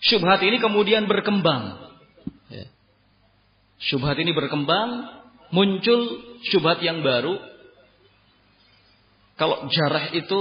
[0.00, 1.92] Syubhat ini kemudian berkembang.
[2.48, 2.72] Ya.
[3.84, 5.12] Syubhat ini berkembang,
[5.52, 7.36] muncul syubhat yang baru,
[9.36, 10.40] kalau jarah itu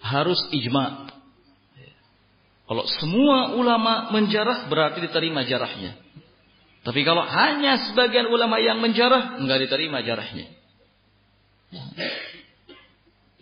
[0.00, 1.10] harus ijma.
[2.70, 5.98] Kalau semua ulama menjarah berarti diterima jarahnya.
[6.80, 10.48] Tapi kalau hanya sebagian ulama yang menjarah, enggak diterima jarahnya.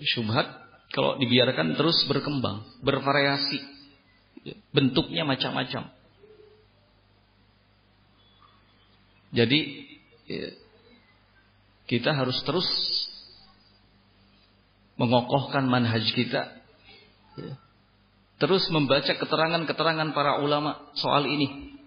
[0.00, 0.48] Syubhat
[0.96, 3.60] kalau dibiarkan terus berkembang, bervariasi.
[4.72, 5.92] Bentuknya macam-macam.
[9.28, 9.58] Jadi
[10.24, 10.48] ya,
[11.84, 12.64] kita harus terus
[14.98, 16.58] mengokohkan manhaj kita.
[17.38, 17.54] Ya.
[18.42, 21.78] terus membaca keterangan-keterangan para ulama soal ini.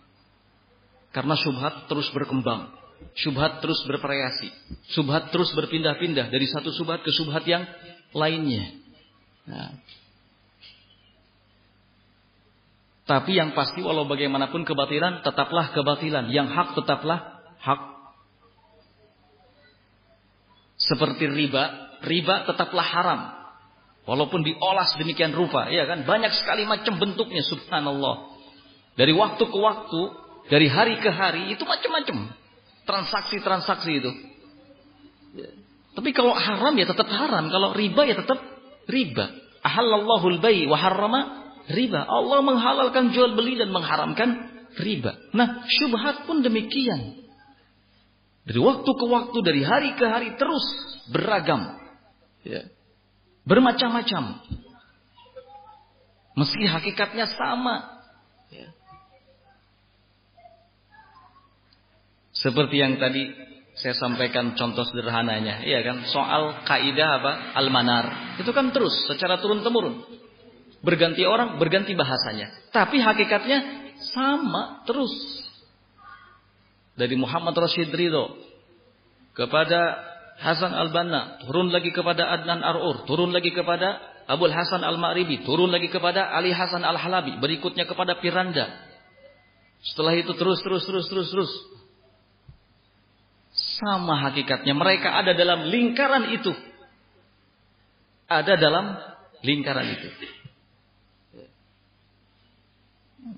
[1.12, 2.72] Karena syubhat terus berkembang.
[3.20, 4.48] Syubhat terus bervariasi.
[4.96, 7.68] Syubhat terus berpindah-pindah dari satu syubhat ke syubhat yang
[8.16, 8.80] lainnya.
[9.44, 9.76] Nah.
[13.04, 16.32] Tapi yang pasti walau bagaimanapun kebatilan tetaplah kebatilan.
[16.32, 17.20] Yang hak tetaplah
[17.60, 17.82] hak.
[20.80, 23.22] Seperti riba, riba tetaplah haram.
[24.02, 26.04] Walaupun diolah sedemikian rupa, ya kan?
[26.04, 28.34] Banyak sekali macam bentuknya subhanallah.
[28.98, 30.02] Dari waktu ke waktu,
[30.50, 32.34] dari hari ke hari itu macam-macam
[32.90, 34.12] transaksi-transaksi itu.
[35.38, 35.50] Ya.
[35.96, 38.42] Tapi kalau haram ya tetap haram, kalau riba ya tetap
[38.90, 39.32] riba.
[39.62, 41.22] Ahallallahu al-bai wa harrama
[41.70, 42.02] riba.
[42.02, 44.30] Allah menghalalkan jual beli dan mengharamkan
[44.82, 45.14] riba.
[45.38, 47.22] Nah, syubhat pun demikian.
[48.42, 50.66] Dari waktu ke waktu, dari hari ke hari terus
[51.14, 51.81] beragam.
[52.42, 52.70] Ya.
[53.46, 54.42] Bermacam-macam.
[56.38, 58.02] Meski hakikatnya sama.
[58.50, 58.70] Ya.
[62.32, 63.30] Seperti yang tadi
[63.78, 66.06] saya sampaikan contoh sederhananya, iya kan?
[66.12, 67.32] Soal kaidah apa?
[67.58, 68.36] Al-manar.
[68.38, 70.06] Itu kan terus secara turun temurun.
[70.82, 72.74] Berganti orang, berganti bahasanya.
[72.74, 73.60] Tapi hakikatnya
[74.12, 75.14] sama terus.
[76.98, 78.38] Dari Muhammad Rashid Ridho
[79.38, 80.11] kepada
[80.42, 85.86] Hasan Al-Banna, turun lagi kepada Adnan Ar'ur, turun lagi kepada Abul Hasan Al-Ma'ribi, turun lagi
[85.94, 88.90] kepada Ali Hasan Al-Halabi, berikutnya kepada Piranda.
[89.86, 91.52] Setelah itu terus terus terus terus terus
[93.54, 94.74] sama hakikatnya.
[94.74, 96.54] Mereka ada dalam lingkaran itu.
[98.26, 98.98] Ada dalam
[99.46, 100.10] lingkaran itu.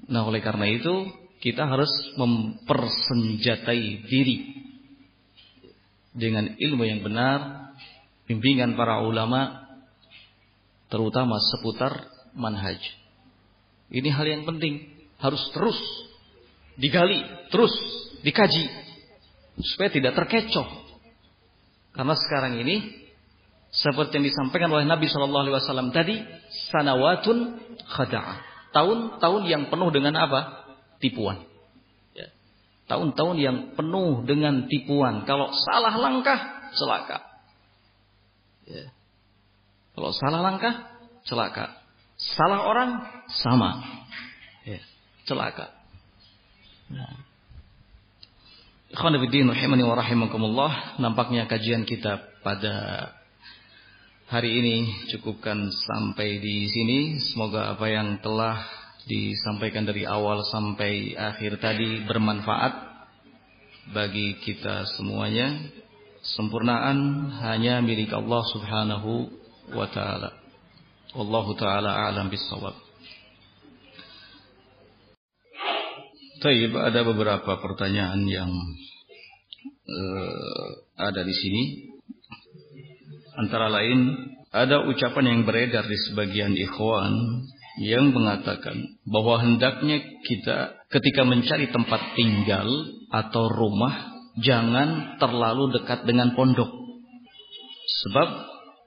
[0.07, 1.11] Nah oleh karena itu
[1.43, 4.62] kita harus mempersenjatai diri
[6.13, 7.73] dengan ilmu yang benar,
[8.29, 9.65] bimbingan para ulama,
[10.87, 12.07] terutama seputar
[12.37, 12.77] manhaj.
[13.89, 14.89] Ini hal yang penting,
[15.21, 15.77] harus terus
[16.77, 17.73] digali, terus
[18.25, 18.65] dikaji
[19.61, 20.65] supaya tidak terkecoh.
[21.93, 23.05] Karena sekarang ini
[23.69, 26.21] seperti yang disampaikan oleh Nabi Shallallahu Alaihi Wasallam tadi,
[26.73, 27.37] sanawatun
[27.89, 28.37] khada'ah.
[28.73, 30.65] Tahun-tahun yang penuh dengan apa?
[30.97, 31.52] Tipuan.
[32.83, 35.23] Tahun-tahun yang penuh dengan tipuan.
[35.23, 37.23] Kalau salah langkah, celaka.
[38.67, 38.91] Ya.
[39.95, 40.91] Kalau salah langkah,
[41.23, 41.79] celaka.
[42.19, 42.91] Salah orang,
[43.31, 43.83] sama.
[44.67, 44.83] Ya.
[45.23, 45.71] Celaka.
[46.91, 47.23] Nah.
[48.93, 51.01] Rahimani wa rahimakumullah.
[51.01, 53.09] Nampaknya kajian kita pada
[54.29, 54.75] hari ini
[55.09, 57.17] cukupkan sampai di sini.
[57.17, 58.61] Semoga apa yang telah
[59.03, 62.73] disampaikan dari awal sampai akhir tadi bermanfaat
[63.91, 65.59] bagi kita semuanya.
[66.23, 69.27] Sempurnaan hanya milik Allah Subhanahu
[69.75, 70.31] wa taala.
[71.11, 72.79] Wallahu taala a'lam bissawab.
[76.39, 78.51] Taib, ada beberapa pertanyaan yang
[79.87, 81.63] uh, ada di sini.
[83.35, 84.15] Antara lain,
[84.51, 87.43] ada ucapan yang beredar di sebagian ikhwan
[87.81, 89.97] yang mengatakan bahwa hendaknya
[90.29, 92.69] kita ketika mencari tempat tinggal
[93.09, 96.69] atau rumah jangan terlalu dekat dengan pondok.
[98.05, 98.29] Sebab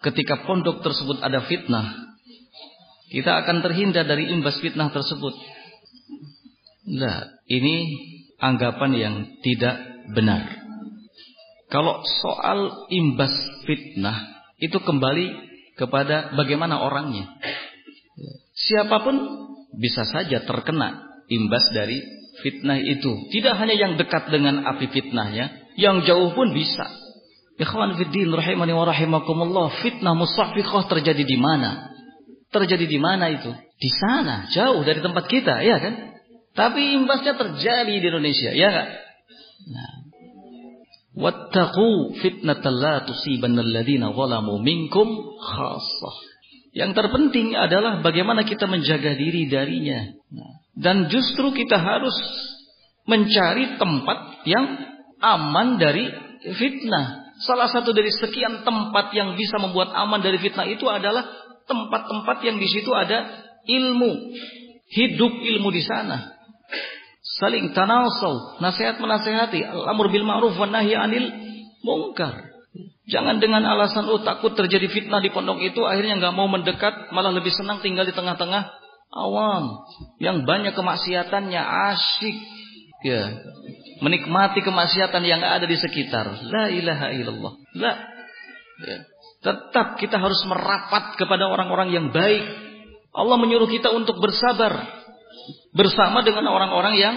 [0.07, 2.15] ketika pondok tersebut ada fitnah,
[3.11, 5.35] kita akan terhindar dari imbas fitnah tersebut.
[6.87, 7.75] Nah, ini
[8.39, 9.83] anggapan yang tidak
[10.15, 10.47] benar.
[11.67, 13.35] Kalau soal imbas
[13.67, 15.27] fitnah itu kembali
[15.75, 17.27] kepada bagaimana orangnya.
[18.57, 19.17] Siapa pun
[19.77, 22.01] bisa saja terkena imbas dari
[22.41, 23.29] fitnah itu.
[23.33, 26.89] Tidak hanya yang dekat dengan api fitnahnya, yang jauh pun bisa.
[27.57, 31.93] Ikhwan fiddin rahimani wa rahimakumullah, fitnah musafiqah terjadi di mana?
[32.53, 33.53] Terjadi di mana itu?
[33.77, 35.95] Di sana, jauh dari tempat kita, ya kan?
[36.57, 38.89] Tapi imbasnya terjadi di Indonesia, ya enggak?
[39.73, 39.93] Nah.
[41.17, 45.09] Wattaqu fitnatal la tusibanna alladziina zalamu minkum
[45.41, 46.17] khassah.
[46.77, 50.13] Yang terpenting adalah bagaimana kita menjaga diri darinya.
[50.29, 50.61] Nah.
[50.77, 52.13] Dan justru kita harus
[53.09, 54.65] mencari tempat yang
[55.25, 56.05] aman dari
[56.45, 57.33] fitnah.
[57.41, 61.25] Salah satu dari sekian tempat yang bisa membuat aman dari fitnah itu adalah
[61.65, 63.25] tempat-tempat yang di situ ada
[63.65, 64.37] ilmu,
[64.93, 66.37] hidup ilmu di sana
[67.37, 71.27] saling tanasau, nasihat menasehati, al-amr bil ma'ruf wan nahi anil
[71.85, 72.56] munkar.
[73.07, 77.31] Jangan dengan alasan oh takut terjadi fitnah di pondok itu akhirnya nggak mau mendekat, malah
[77.31, 78.67] lebih senang tinggal di tengah-tengah
[79.15, 79.87] awam
[80.19, 82.37] yang banyak kemaksiatannya asyik
[83.07, 83.31] ya
[84.01, 86.27] menikmati kemaksiatan yang ada di sekitar.
[86.53, 87.53] La ilaha illallah.
[87.79, 87.93] La.
[88.85, 88.99] Ya.
[89.41, 92.45] Tetap kita harus merapat kepada orang-orang yang baik,
[93.15, 94.85] Allah menyuruh kita untuk bersabar
[95.73, 97.15] bersama dengan orang-orang yang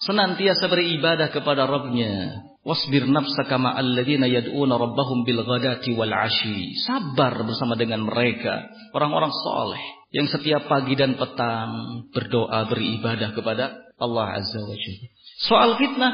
[0.00, 2.46] senantiasa beribadah kepada Rabbnya.
[2.68, 6.76] Wasbir nafsaka ma'alladina yad'una rabbahum bil ghadati wal ashi.
[6.84, 9.80] Sabar bersama dengan mereka, orang-orang soleh
[10.12, 15.08] yang setiap pagi dan petang berdoa beribadah kepada Allah Azza wa Jalla.
[15.48, 16.12] Soal fitnah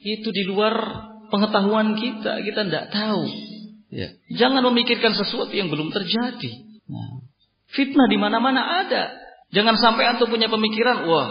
[0.00, 0.74] itu di luar
[1.28, 3.28] pengetahuan kita, kita tidak tahu.
[3.92, 4.16] Ya.
[4.32, 6.52] Jangan memikirkan sesuatu yang belum terjadi.
[6.88, 7.20] Nah,
[7.68, 9.12] fitnah di mana-mana ada.
[9.52, 11.28] Jangan sampai antum punya pemikiran, wah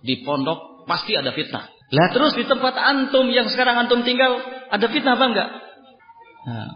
[0.00, 1.68] di pondok pasti ada fitnah.
[1.92, 4.40] Lah terus di tempat antum yang sekarang antum tinggal
[4.72, 5.50] ada fitnah apa enggak?
[6.48, 6.72] Nah.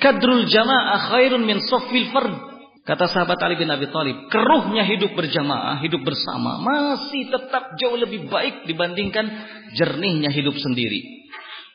[0.00, 2.36] Kadrul jamaah khairun min sofil fard.
[2.84, 8.26] Kata sahabat Ali bin Abi Thalib, keruhnya hidup berjamaah, hidup bersama masih tetap jauh lebih
[8.32, 9.28] baik dibandingkan
[9.76, 11.28] jernihnya hidup sendiri.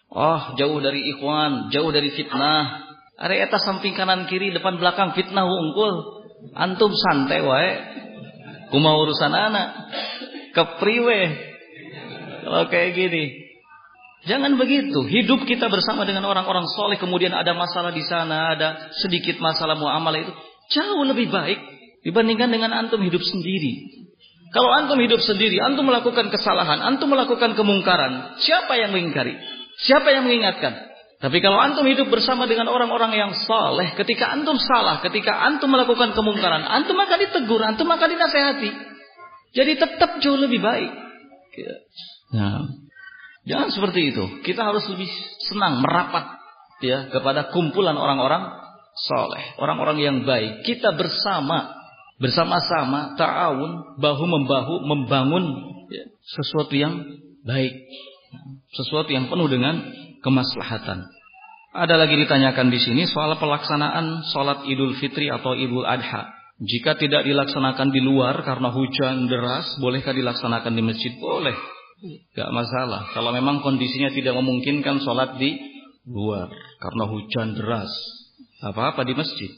[0.10, 2.86] Oh, jauh dari ikhwan, jauh dari fitnah.
[3.16, 6.26] Are eta samping kanan kiri depan belakang fitnah unggul.
[6.52, 7.72] Antum santai wae.
[8.74, 9.68] Kuma urusan anak.
[10.52, 11.54] Kepriwe.
[12.46, 13.24] Kalau kayak gini.
[14.30, 15.02] Jangan begitu.
[15.02, 17.02] Hidup kita bersama dengan orang-orang soleh.
[17.02, 18.54] Kemudian ada masalah di sana.
[18.54, 20.34] Ada sedikit masalah muamalah itu.
[20.78, 21.58] Jauh lebih baik
[22.06, 24.06] dibandingkan dengan antum hidup sendiri.
[24.54, 29.36] Kalau antum hidup sendiri, antum melakukan kesalahan, antum melakukan kemungkaran, siapa yang mengingkari?
[29.84, 30.96] Siapa yang mengingatkan?
[31.20, 36.16] Tapi kalau antum hidup bersama dengan orang-orang yang saleh, ketika antum salah, ketika antum melakukan
[36.16, 38.72] kemungkaran, antum akan ditegur, antum akan dinasehati.
[39.52, 40.92] Jadi tetap jauh lebih baik.
[42.36, 42.68] Nah,
[43.48, 44.44] jangan seperti itu.
[44.44, 45.08] Kita harus lebih
[45.48, 46.36] senang merapat
[46.84, 48.52] ya kepada kumpulan orang-orang
[48.96, 50.68] soleh, orang-orang yang baik.
[50.68, 51.72] Kita bersama,
[52.20, 55.44] bersama-sama, ta'awun, bahu-membahu, membangun
[55.88, 56.04] ya,
[56.36, 57.08] sesuatu yang
[57.48, 57.72] baik.
[58.76, 59.80] Sesuatu yang penuh dengan
[60.20, 61.08] kemaslahatan.
[61.76, 66.32] Ada lagi ditanyakan di sini soal pelaksanaan sholat idul fitri atau idul adha.
[66.56, 71.12] Jika tidak dilaksanakan di luar karena hujan deras, bolehkah dilaksanakan di masjid?
[71.20, 71.75] Boleh.
[72.36, 73.08] Gak masalah.
[73.16, 75.56] Kalau memang kondisinya tidak memungkinkan sholat di
[76.06, 77.90] luar karena hujan deras
[78.62, 79.52] apa-apa di masjid.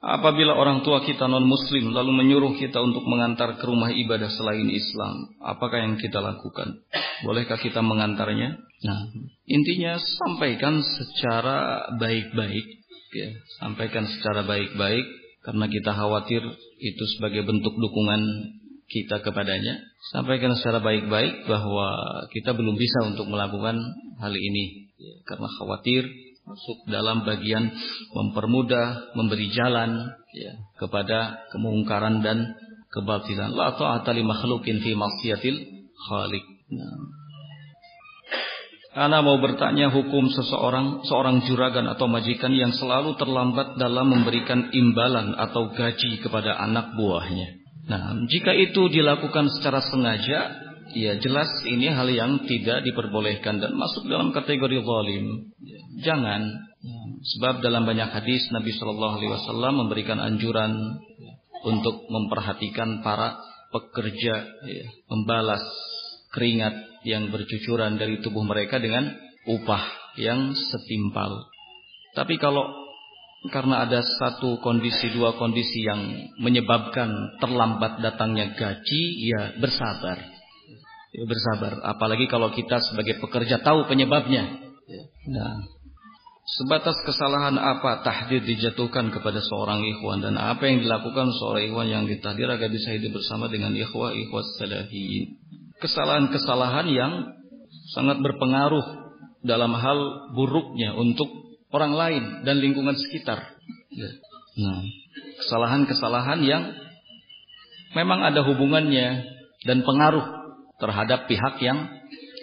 [0.00, 4.64] Apabila orang tua kita non muslim lalu menyuruh kita untuk mengantar ke rumah ibadah selain
[4.72, 6.80] Islam, apakah yang kita lakukan?
[7.20, 8.56] Bolehkah kita mengantarnya?
[8.80, 9.00] Nah,
[9.44, 12.66] intinya sampaikan secara baik-baik,
[13.12, 13.28] ya.
[13.60, 15.04] sampaikan secara baik-baik
[15.44, 16.48] karena kita khawatir
[16.80, 18.20] itu sebagai bentuk dukungan
[18.90, 19.78] kita kepadanya.
[20.10, 21.88] Sampaikan secara baik-baik bahwa
[22.34, 23.78] kita belum bisa untuk melakukan
[24.18, 24.90] hal ini
[25.24, 26.04] karena khawatir
[26.44, 27.70] masuk dalam bagian
[28.10, 30.52] mempermudah, memberi jalan ya,
[30.82, 32.58] kepada kemungkaran dan
[32.90, 33.54] kebatilan.
[33.54, 35.56] La ta'ata li makhlukin fi maksiatil
[36.10, 36.44] khaliq.
[36.74, 36.98] Nah.
[38.90, 45.38] Ana mau bertanya hukum seseorang, seorang juragan atau majikan yang selalu terlambat dalam memberikan imbalan
[45.38, 47.59] atau gaji kepada anak buahnya.
[47.90, 50.40] Nah, jika itu dilakukan secara sengaja,
[50.94, 55.50] ya jelas ini hal yang tidak diperbolehkan dan masuk dalam kategori zalim.
[56.06, 56.70] Jangan.
[57.20, 60.72] Sebab dalam banyak hadis Nabi Shallallahu Alaihi Wasallam memberikan anjuran
[61.66, 63.36] untuk memperhatikan para
[63.68, 65.60] pekerja, ya, membalas
[66.32, 69.12] keringat yang bercucuran dari tubuh mereka dengan
[69.44, 71.50] upah yang setimpal.
[72.16, 72.64] Tapi kalau
[73.48, 79.02] karena ada satu kondisi dua kondisi yang menyebabkan terlambat datangnya gaji,
[79.32, 80.20] ya bersabar.
[81.16, 81.80] Ya bersabar.
[81.88, 84.60] Apalagi kalau kita sebagai pekerja tahu penyebabnya.
[85.32, 85.64] Nah,
[86.50, 92.04] Sebatas kesalahan apa tahdir dijatuhkan kepada seorang ikhwan dan apa yang dilakukan seorang ikhwan yang
[92.10, 95.38] ditahdir agar bisa hidup bersama dengan ikhwah ikhwah salahin.
[95.78, 97.12] Kesalahan-kesalahan yang
[97.94, 98.82] sangat berpengaruh
[99.46, 99.98] dalam hal
[100.34, 101.30] buruknya untuk
[101.70, 103.58] orang lain dan lingkungan sekitar.
[103.94, 104.10] Ya.
[104.60, 104.82] Nah,
[105.42, 106.62] kesalahan-kesalahan yang
[107.94, 109.24] memang ada hubungannya
[109.66, 110.26] dan pengaruh
[110.78, 111.90] terhadap pihak yang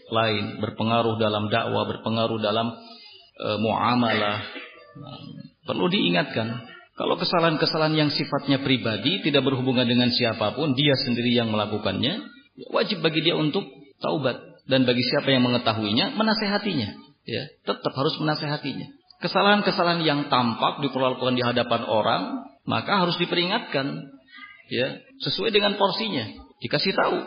[0.07, 2.71] lain, berpengaruh dalam dakwah, berpengaruh dalam
[3.35, 4.39] e, muamalah.
[4.97, 5.19] Nah,
[5.67, 6.63] perlu diingatkan,
[6.95, 12.23] kalau kesalahan-kesalahan yang sifatnya pribadi tidak berhubungan dengan siapa pun, dia sendiri yang melakukannya,
[12.71, 13.67] wajib bagi dia untuk
[13.99, 16.89] taubat dan bagi siapa yang mengetahuinya menasehatinya.
[17.27, 18.87] Ya, tetap harus menasehatinya.
[19.17, 22.21] Kesalahan-kesalahan yang tampak diperlakukan di hadapan orang,
[22.69, 24.13] maka harus diperingatkan.
[24.67, 26.27] Ya, sesuai dengan porsinya.
[26.59, 27.17] Dikasih tahu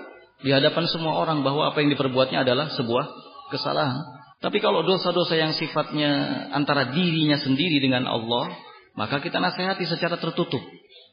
[0.44, 3.08] di hadapan semua orang bahwa apa yang diperbuatnya adalah sebuah
[3.48, 3.96] kesalahan.
[4.40, 8.56] Tapi kalau dosa-dosa yang sifatnya antara dirinya sendiri dengan Allah,
[8.96, 10.60] maka kita nasihati secara tertutup.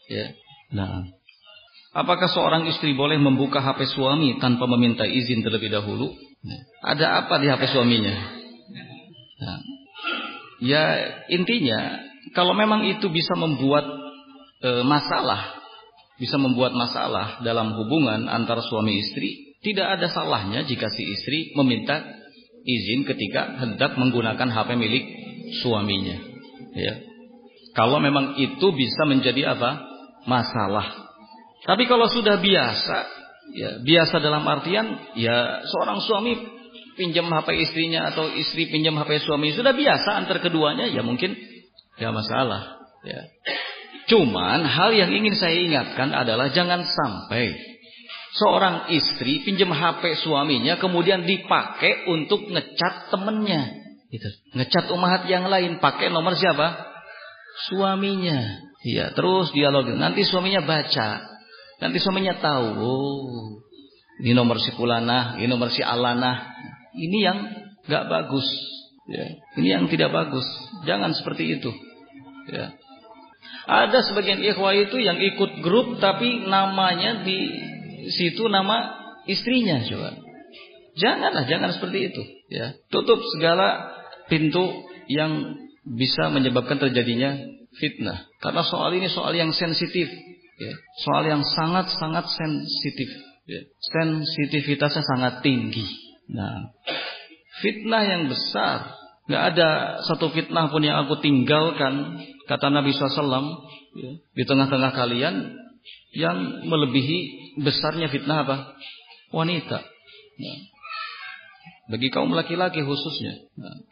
[0.07, 0.31] Ya.
[0.71, 1.07] Nah,
[1.91, 6.11] apakah seorang istri boleh membuka HP suami tanpa meminta izin terlebih dahulu?
[6.83, 8.15] Ada apa di HP suaminya?
[9.43, 9.59] Nah,
[10.61, 10.83] ya
[11.29, 13.85] intinya kalau memang itu bisa membuat
[14.59, 15.61] e, masalah,
[16.19, 22.03] bisa membuat masalah dalam hubungan antara suami istri, tidak ada salahnya jika si istri meminta
[22.67, 25.05] izin ketika hendak menggunakan HP milik
[25.63, 26.17] suaminya.
[26.75, 26.93] Ya.
[27.71, 29.85] Kalau memang itu bisa menjadi apa?
[30.27, 31.07] Masalah.
[31.63, 32.97] Tapi kalau sudah biasa,
[33.55, 36.56] ya biasa dalam artian ya seorang suami
[36.97, 41.37] pinjam HP istrinya atau istri pinjam HP suami sudah biasa antar keduanya ya mungkin
[41.95, 43.21] ya masalah ya.
[44.07, 47.53] Cuman hal yang ingin saya ingatkan adalah jangan sampai
[48.39, 53.67] seorang istri pinjam HP suaminya kemudian dipakai untuk ngecat temennya.
[54.07, 54.29] Gitu.
[54.55, 56.87] Ngecat umat yang lain pakai nomor siapa?
[57.67, 58.63] Suaminya.
[58.87, 59.91] Iya, terus dialog.
[59.91, 61.27] Nanti suaminya baca.
[61.83, 62.67] Nanti suaminya tahu.
[62.79, 63.59] Oh,
[64.23, 66.55] ini nomor si Kulana, ini nomor si Alana.
[66.97, 67.37] Ini yang
[67.85, 68.47] nggak bagus.
[69.07, 69.39] Ya.
[69.55, 70.45] Ini yang tidak bagus.
[70.83, 71.71] Jangan seperti itu.
[72.51, 72.75] Ya.
[73.67, 77.51] Ada sebagian ikhwah itu yang ikut grup tapi namanya di
[78.11, 78.95] situ nama
[79.27, 80.15] istrinya coba.
[80.97, 82.23] Janganlah, jangan seperti itu.
[82.49, 82.73] Ya.
[82.89, 83.93] Tutup segala
[84.27, 84.65] pintu
[85.07, 87.37] yang bisa menyebabkan terjadinya
[87.77, 88.27] fitnah.
[88.43, 90.09] Karena soal ini soal yang sensitif.
[90.57, 90.73] Ya.
[91.05, 93.07] Soal yang sangat-sangat sensitif.
[93.45, 93.61] Ya.
[93.93, 96.06] Sensitivitasnya sangat tinggi.
[96.27, 96.75] Nah,
[97.63, 98.95] fitnah yang besar,
[99.31, 99.69] nggak ada
[100.03, 102.19] satu fitnah pun yang aku tinggalkan,
[102.51, 103.63] kata Nabi SAW,
[103.95, 105.35] ya, di tengah-tengah kalian
[106.11, 107.19] yang melebihi
[107.63, 108.57] besarnya fitnah apa?
[109.31, 109.79] Wanita.
[110.37, 110.59] Nah,
[111.95, 113.47] bagi kaum laki-laki khususnya.
[113.55, 113.87] Nah,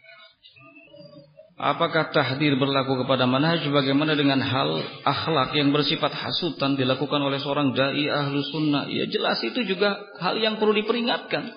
[1.55, 4.75] Apakah tahdir berlaku kepada manhaj bagaimana dengan hal
[5.07, 8.91] akhlak yang bersifat hasutan dilakukan oleh seorang dai ahlu sunnah?
[8.91, 11.55] Ya jelas itu juga hal yang perlu diperingatkan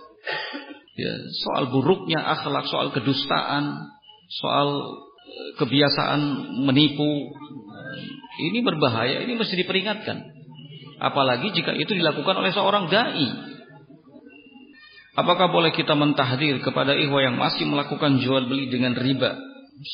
[0.98, 1.14] ya,
[1.46, 3.94] soal buruknya akhlak, soal kedustaan,
[4.42, 4.68] soal
[5.30, 6.20] eh, kebiasaan
[6.66, 7.30] menipu.
[8.38, 10.22] Ini berbahaya, ini mesti diperingatkan.
[10.98, 13.26] Apalagi jika itu dilakukan oleh seorang dai.
[15.18, 19.34] Apakah boleh kita mentahdir kepada ikhwah yang masih melakukan jual beli dengan riba?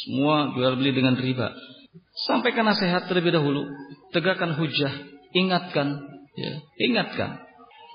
[0.04, 1.56] Semua jual beli dengan riba.
[2.28, 3.64] Sampaikan nasihat terlebih dahulu,
[4.12, 4.92] tegakkan hujah,
[5.32, 6.04] ingatkan,
[6.36, 7.40] ya, ingatkan.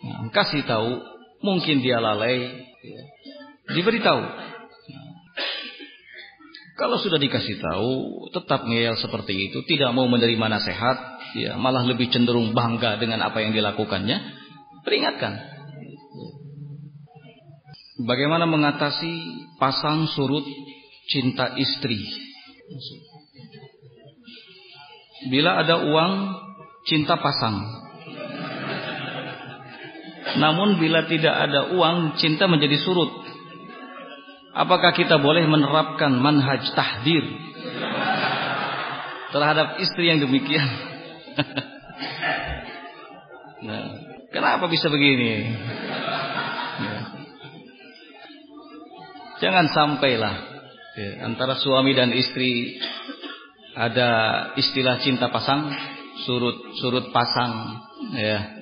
[0.06, 1.02] Nah, kasih tahu,
[1.46, 3.04] mungkin dia lalai, Ya.
[3.76, 4.22] Diberitahu.
[6.80, 7.92] Kalau sudah dikasih tahu,
[8.32, 10.98] tetap ngeyel seperti itu, tidak mau menerima nasihat,
[11.36, 14.18] ya, malah lebih cenderung bangga dengan apa yang dilakukannya,
[14.88, 15.60] peringatkan.
[18.00, 19.12] Bagaimana mengatasi
[19.60, 20.48] pasang surut
[21.12, 22.00] cinta istri?
[25.28, 26.14] Bila ada uang,
[26.88, 27.89] cinta pasang.
[30.38, 33.10] Namun bila tidak ada uang, cinta menjadi surut.
[34.54, 37.24] Apakah kita boleh menerapkan manhaj tahdir
[39.34, 40.68] terhadap istri yang demikian?
[43.66, 43.86] nah,
[44.30, 45.54] kenapa bisa begini?
[46.84, 47.04] Nah.
[49.40, 50.36] Jangan sampailah
[51.00, 52.76] ya, antara suami dan istri
[53.72, 54.10] ada
[54.60, 55.72] istilah cinta pasang,
[56.28, 57.80] surut surut pasang,
[58.20, 58.59] ya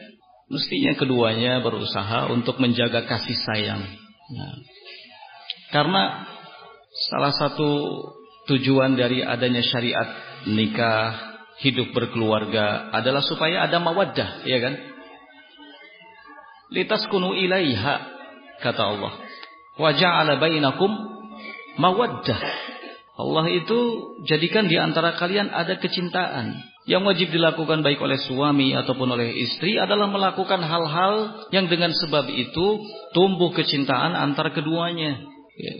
[0.47, 3.83] Mestinya keduanya berusaha untuk menjaga kasih sayang.
[4.31, 4.55] Nah,
[5.75, 6.23] karena
[7.11, 7.69] salah satu
[8.47, 10.07] tujuan dari adanya syariat
[10.47, 14.73] nikah, hidup berkeluarga adalah supaya ada mawaddah, ya kan?
[16.71, 17.95] Litas kunu ilaiha
[18.63, 19.13] kata Allah.
[19.75, 20.91] Wa ja'ala bainakum
[21.75, 22.39] mawaddah.
[23.17, 23.79] Allah itu
[24.29, 26.76] jadikan di antara kalian ada kecintaan.
[26.87, 32.31] Yang wajib dilakukan baik oleh suami ataupun oleh istri adalah melakukan hal-hal yang dengan sebab
[32.31, 32.79] itu
[33.11, 35.19] tumbuh kecintaan antara keduanya.
[35.59, 35.75] Ya.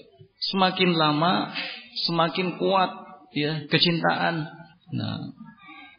[0.52, 1.56] Semakin lama
[2.12, 2.92] semakin kuat
[3.32, 4.52] ya kecintaan.
[4.92, 5.18] Nah,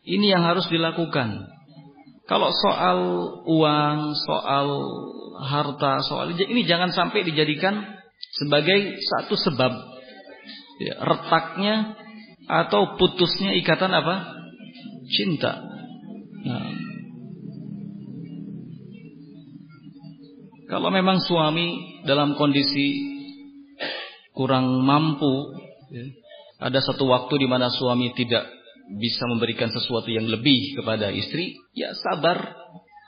[0.04, 1.56] ini yang harus dilakukan.
[2.28, 2.98] Kalau soal
[3.48, 4.68] uang, soal
[5.40, 7.96] harta, soal ini jangan sampai dijadikan
[8.44, 9.72] sebagai satu sebab
[10.84, 11.96] ya, retaknya
[12.44, 14.37] atau putusnya ikatan apa?
[15.08, 15.52] Cinta.
[16.44, 16.72] Nah.
[20.68, 23.16] Kalau memang suami dalam kondisi
[24.36, 25.56] kurang mampu,
[25.88, 26.04] ya,
[26.60, 28.44] ada satu waktu di mana suami tidak
[29.00, 32.52] bisa memberikan sesuatu yang lebih kepada istri, ya sabar,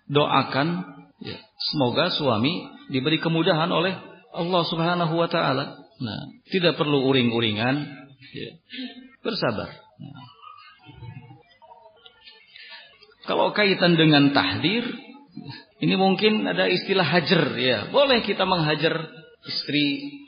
[0.08, 0.84] doakan,
[1.20, 1.36] ya,
[1.72, 3.92] semoga suami diberi kemudahan oleh
[4.32, 5.76] Allah Subhanahu Wa Taala.
[6.00, 7.76] Nah, tidak perlu uring-uringan,
[8.32, 8.50] ya,
[9.20, 9.68] bersabar.
[10.00, 10.39] Nah.
[13.28, 14.84] Kalau kaitan dengan tahdir,
[15.80, 17.78] ini mungkin ada istilah hajar ya.
[17.92, 18.96] Boleh kita menghajar
[19.44, 20.20] istri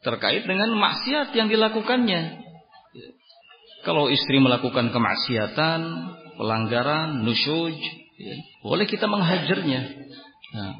[0.00, 2.46] terkait dengan maksiat yang dilakukannya.
[3.80, 5.80] Kalau istri melakukan kemaksiatan,
[6.36, 7.76] pelanggaran, nusyuj,
[8.20, 9.80] ya, boleh kita menghajarnya.
[10.52, 10.74] Nah,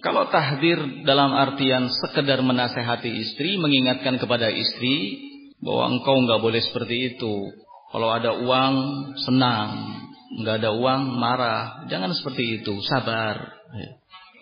[0.00, 5.20] kalau tahdir dalam artian sekedar menasehati istri, mengingatkan kepada istri
[5.60, 7.52] bahwa engkau nggak boleh seperti itu.
[7.92, 8.74] Kalau ada uang
[9.20, 9.70] senang,
[10.26, 13.56] nggak ada uang marah, jangan seperti itu, sabar.
[13.74, 13.90] Ya.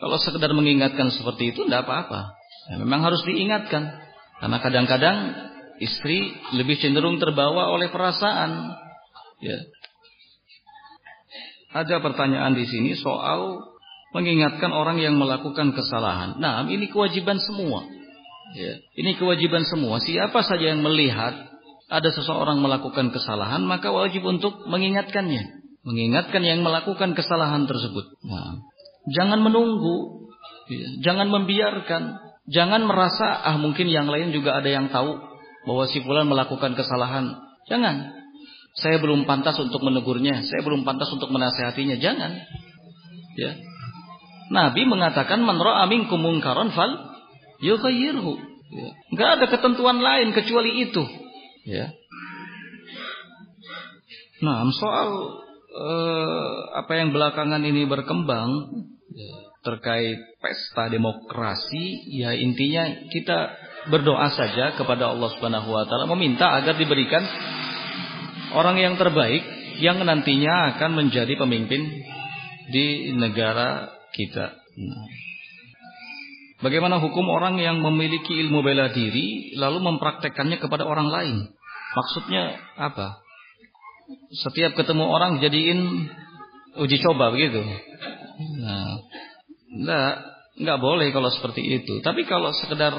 [0.00, 2.36] Kalau sekedar mengingatkan seperti itu, tidak apa-apa.
[2.72, 3.92] Ya, memang harus diingatkan,
[4.40, 5.16] karena kadang-kadang
[5.80, 8.76] istri lebih cenderung terbawa oleh perasaan.
[9.44, 9.58] Ya.
[11.74, 13.58] Ada pertanyaan di sini soal
[14.14, 16.38] mengingatkan orang yang melakukan kesalahan.
[16.38, 17.82] Nah, ini kewajiban semua.
[18.54, 19.98] Ya, ini kewajiban semua.
[19.98, 21.34] Siapa saja yang melihat
[21.90, 25.63] ada seseorang melakukan kesalahan, maka wajib untuk mengingatkannya.
[25.84, 28.16] Mengingatkan yang melakukan kesalahan tersebut.
[28.24, 28.64] Nah,
[29.12, 30.28] jangan menunggu,
[30.72, 32.16] ya, jangan membiarkan,
[32.48, 35.20] jangan merasa ah mungkin yang lain juga ada yang tahu
[35.68, 37.36] bahwa si fulan melakukan kesalahan.
[37.68, 38.16] Jangan.
[38.74, 42.00] Saya belum pantas untuk menegurnya, saya belum pantas untuk menasehatinya.
[42.00, 42.32] Jangan.
[43.38, 43.52] Ya,
[44.50, 46.92] Nabi mengatakan man ra'a minkum fal
[47.64, 48.32] yughayyirhu.
[48.74, 48.88] Ya.
[49.14, 51.04] Enggak ada ketentuan lain kecuali itu.
[51.64, 51.94] Ya.
[54.44, 55.08] Nah, soal
[55.74, 58.50] eh, apa yang belakangan ini berkembang
[59.10, 59.34] ya,
[59.66, 63.38] terkait pesta demokrasi, ya intinya kita
[63.90, 67.20] berdoa saja kepada Allah Subhanahu wa taala meminta agar diberikan
[68.54, 69.42] orang yang terbaik
[69.82, 71.82] yang nantinya akan menjadi pemimpin
[72.70, 74.54] di negara kita.
[76.62, 81.36] Bagaimana hukum orang yang memiliki ilmu bela diri lalu mempraktekkannya kepada orang lain?
[81.92, 83.23] Maksudnya apa?
[84.34, 86.10] Setiap ketemu orang jadiin
[86.76, 87.62] uji coba begitu.
[88.60, 88.98] Nah,
[90.58, 92.02] enggak boleh kalau seperti itu.
[92.02, 92.92] Tapi kalau sekedar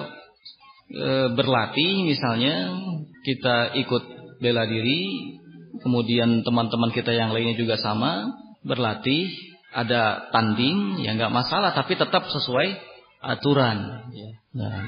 [0.90, 2.74] e, berlatih misalnya
[3.22, 4.04] kita ikut
[4.40, 5.36] bela diri,
[5.84, 8.32] kemudian teman-teman kita yang lainnya juga sama
[8.66, 9.30] berlatih,
[9.76, 12.80] ada tanding ya nggak masalah tapi tetap sesuai
[13.20, 14.30] aturan ya.
[14.56, 14.88] nah,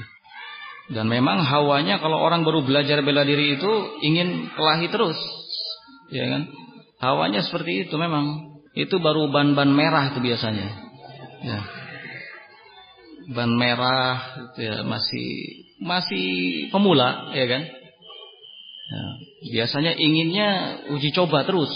[0.88, 5.20] dan memang hawanya kalau orang baru belajar bela diri itu ingin kelahi terus
[6.12, 6.42] ya kan?
[6.98, 8.58] Hawanya seperti itu memang.
[8.74, 10.68] Itu baru ban-ban merah itu biasanya.
[11.42, 11.60] Ya.
[13.34, 14.18] Ban merah
[14.54, 15.28] itu ya masih
[15.78, 16.26] masih
[16.74, 17.62] pemula ya kan?
[18.88, 19.02] Ya,
[19.52, 21.70] biasanya inginnya uji coba terus.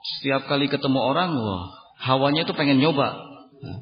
[0.00, 3.18] Setiap kali ketemu orang wah hawanya itu pengen nyoba.
[3.60, 3.78] Nah,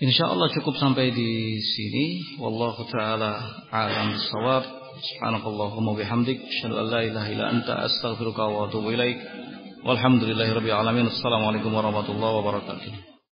[0.00, 2.04] insya Allah cukup sampai di sini.
[2.42, 4.85] Wallahu taala alam bisawab.
[4.96, 9.18] Subhanakallahumma bihamdik, an la ilaha anta astaghfiruka wa atubu ilaik.
[10.72, 11.06] Alamin.
[11.12, 13.15] Assalamualaikum warahmatullahi wabarakatuh.